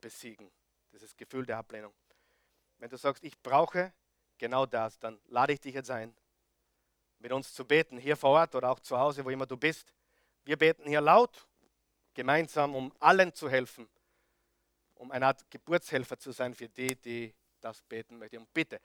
besiegen, 0.00 0.50
dieses 0.92 1.16
Gefühl 1.16 1.46
der 1.46 1.58
Ablehnung. 1.58 1.94
Wenn 2.78 2.90
du 2.90 2.96
sagst, 2.96 3.24
ich 3.24 3.40
brauche 3.42 3.92
genau 4.38 4.66
das, 4.66 4.98
dann 4.98 5.20
lade 5.26 5.54
ich 5.54 5.60
dich 5.60 5.74
jetzt 5.74 5.90
ein, 5.90 6.14
mit 7.18 7.32
uns 7.32 7.54
zu 7.54 7.64
beten, 7.64 7.96
hier 7.96 8.16
vor 8.16 8.30
Ort 8.30 8.54
oder 8.54 8.70
auch 8.70 8.80
zu 8.80 8.98
Hause, 8.98 9.24
wo 9.24 9.30
immer 9.30 9.46
du 9.46 9.56
bist. 9.56 9.94
Wir 10.44 10.58
beten 10.58 10.86
hier 10.86 11.00
laut 11.00 11.46
gemeinsam, 12.14 12.74
um 12.74 12.92
allen 13.00 13.34
zu 13.34 13.50
helfen, 13.50 13.88
um 14.94 15.10
eine 15.10 15.26
Art 15.26 15.50
Geburtshelfer 15.50 16.18
zu 16.18 16.32
sein 16.32 16.54
für 16.54 16.68
die, 16.68 16.96
die 16.96 17.34
das 17.60 17.82
beten 17.82 18.18
möchten. 18.18 18.38
Und 18.38 18.54
bitte, 18.54 18.80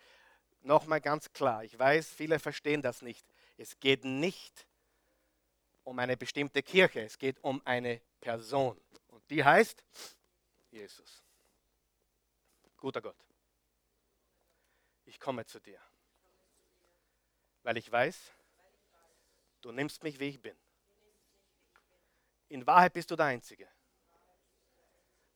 nochmal 0.61 1.01
ganz 1.01 1.31
klar, 1.31 1.63
ich 1.63 1.77
weiß, 1.77 2.09
viele 2.13 2.39
verstehen 2.39 2.81
das 2.81 3.01
nicht. 3.01 3.25
Es 3.57 3.79
geht 3.79 4.03
nicht 4.03 4.65
um 5.83 5.99
eine 5.99 6.17
bestimmte 6.17 6.63
Kirche, 6.63 7.01
es 7.01 7.17
geht 7.17 7.43
um 7.43 7.61
eine 7.65 8.01
Person. 8.21 8.79
Und 9.07 9.29
die 9.29 9.43
heißt 9.43 9.83
Jesus. 10.71 11.23
Guter 12.77 13.01
Gott, 13.01 13.17
ich 15.05 15.19
komme 15.19 15.45
zu 15.45 15.59
dir, 15.59 15.81
weil 17.63 17.75
ich 17.75 17.91
weiß, 17.91 18.31
du 19.61 19.73
nimmst 19.73 20.01
mich, 20.03 20.17
wie 20.19 20.29
ich 20.29 20.41
bin. 20.41 20.55
In 22.49 22.65
Wahrheit 22.65 22.93
bist 22.93 23.09
du 23.11 23.15
der 23.15 23.27
Einzige, 23.27 23.67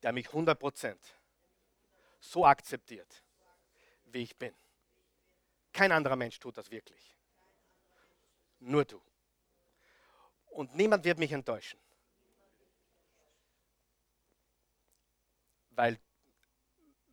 der 0.02 0.12
mich 0.12 0.28
100% 0.28 0.98
so 2.20 2.46
akzeptiert, 2.46 3.24
wie 4.06 4.24
ich 4.24 4.36
bin. 4.36 4.54
Kein 5.72 5.92
anderer 5.92 6.16
Mensch 6.16 6.40
tut 6.40 6.58
das 6.58 6.72
wirklich. 6.72 7.16
Nur 8.60 8.86
du. 8.86 9.02
Und 10.48 10.76
niemand 10.76 11.04
wird 11.04 11.20
mich 11.20 11.32
enttäuschen. 11.32 11.80
Weil, 15.72 16.00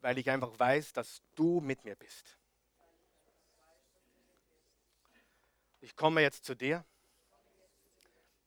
weil 0.00 0.18
ich 0.18 0.28
einfach 0.28 0.58
weiß, 0.58 0.92
dass 0.92 1.22
du 1.34 1.60
mit 1.60 1.84
mir 1.84 1.96
bist. 1.96 2.36
Ich 5.80 5.96
komme 5.96 6.20
jetzt 6.20 6.44
zu 6.44 6.54
dir. 6.54 6.84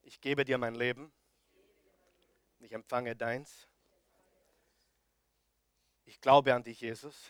Ich 0.03 0.21
gebe 0.21 0.45
dir 0.45 0.57
mein 0.59 0.75
Leben. 0.75 1.11
Ich 2.63 2.71
empfange 2.71 3.13
deins. 3.13 3.67
Ich 6.05 6.21
glaube 6.21 6.53
an 6.53 6.63
dich, 6.63 6.79
Jesus, 6.79 7.29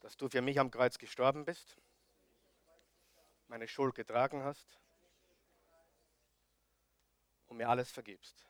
dass 0.00 0.14
du 0.14 0.28
für 0.28 0.42
mich 0.42 0.60
am 0.60 0.70
Kreuz 0.70 0.98
gestorben 0.98 1.46
bist, 1.46 1.78
meine 3.46 3.66
Schuld 3.66 3.94
getragen 3.94 4.44
hast 4.44 4.78
und 7.46 7.56
mir 7.56 7.68
alles 7.68 7.90
vergibst. 7.90 8.46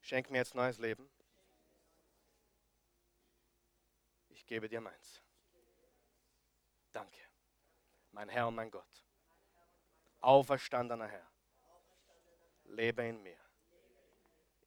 Schenk 0.00 0.30
mir 0.30 0.38
jetzt 0.38 0.54
neues 0.54 0.78
Leben. 0.78 1.10
Ich 4.28 4.46
gebe 4.46 4.68
dir 4.68 4.80
meins. 4.80 5.20
Danke, 6.92 7.20
mein 8.12 8.28
Herr 8.28 8.46
und 8.46 8.54
mein 8.54 8.70
Gott. 8.70 9.04
Auferstandener 10.20 11.08
Herr, 11.08 11.28
lebe 12.64 13.02
in 13.02 13.20
mir. 13.20 13.49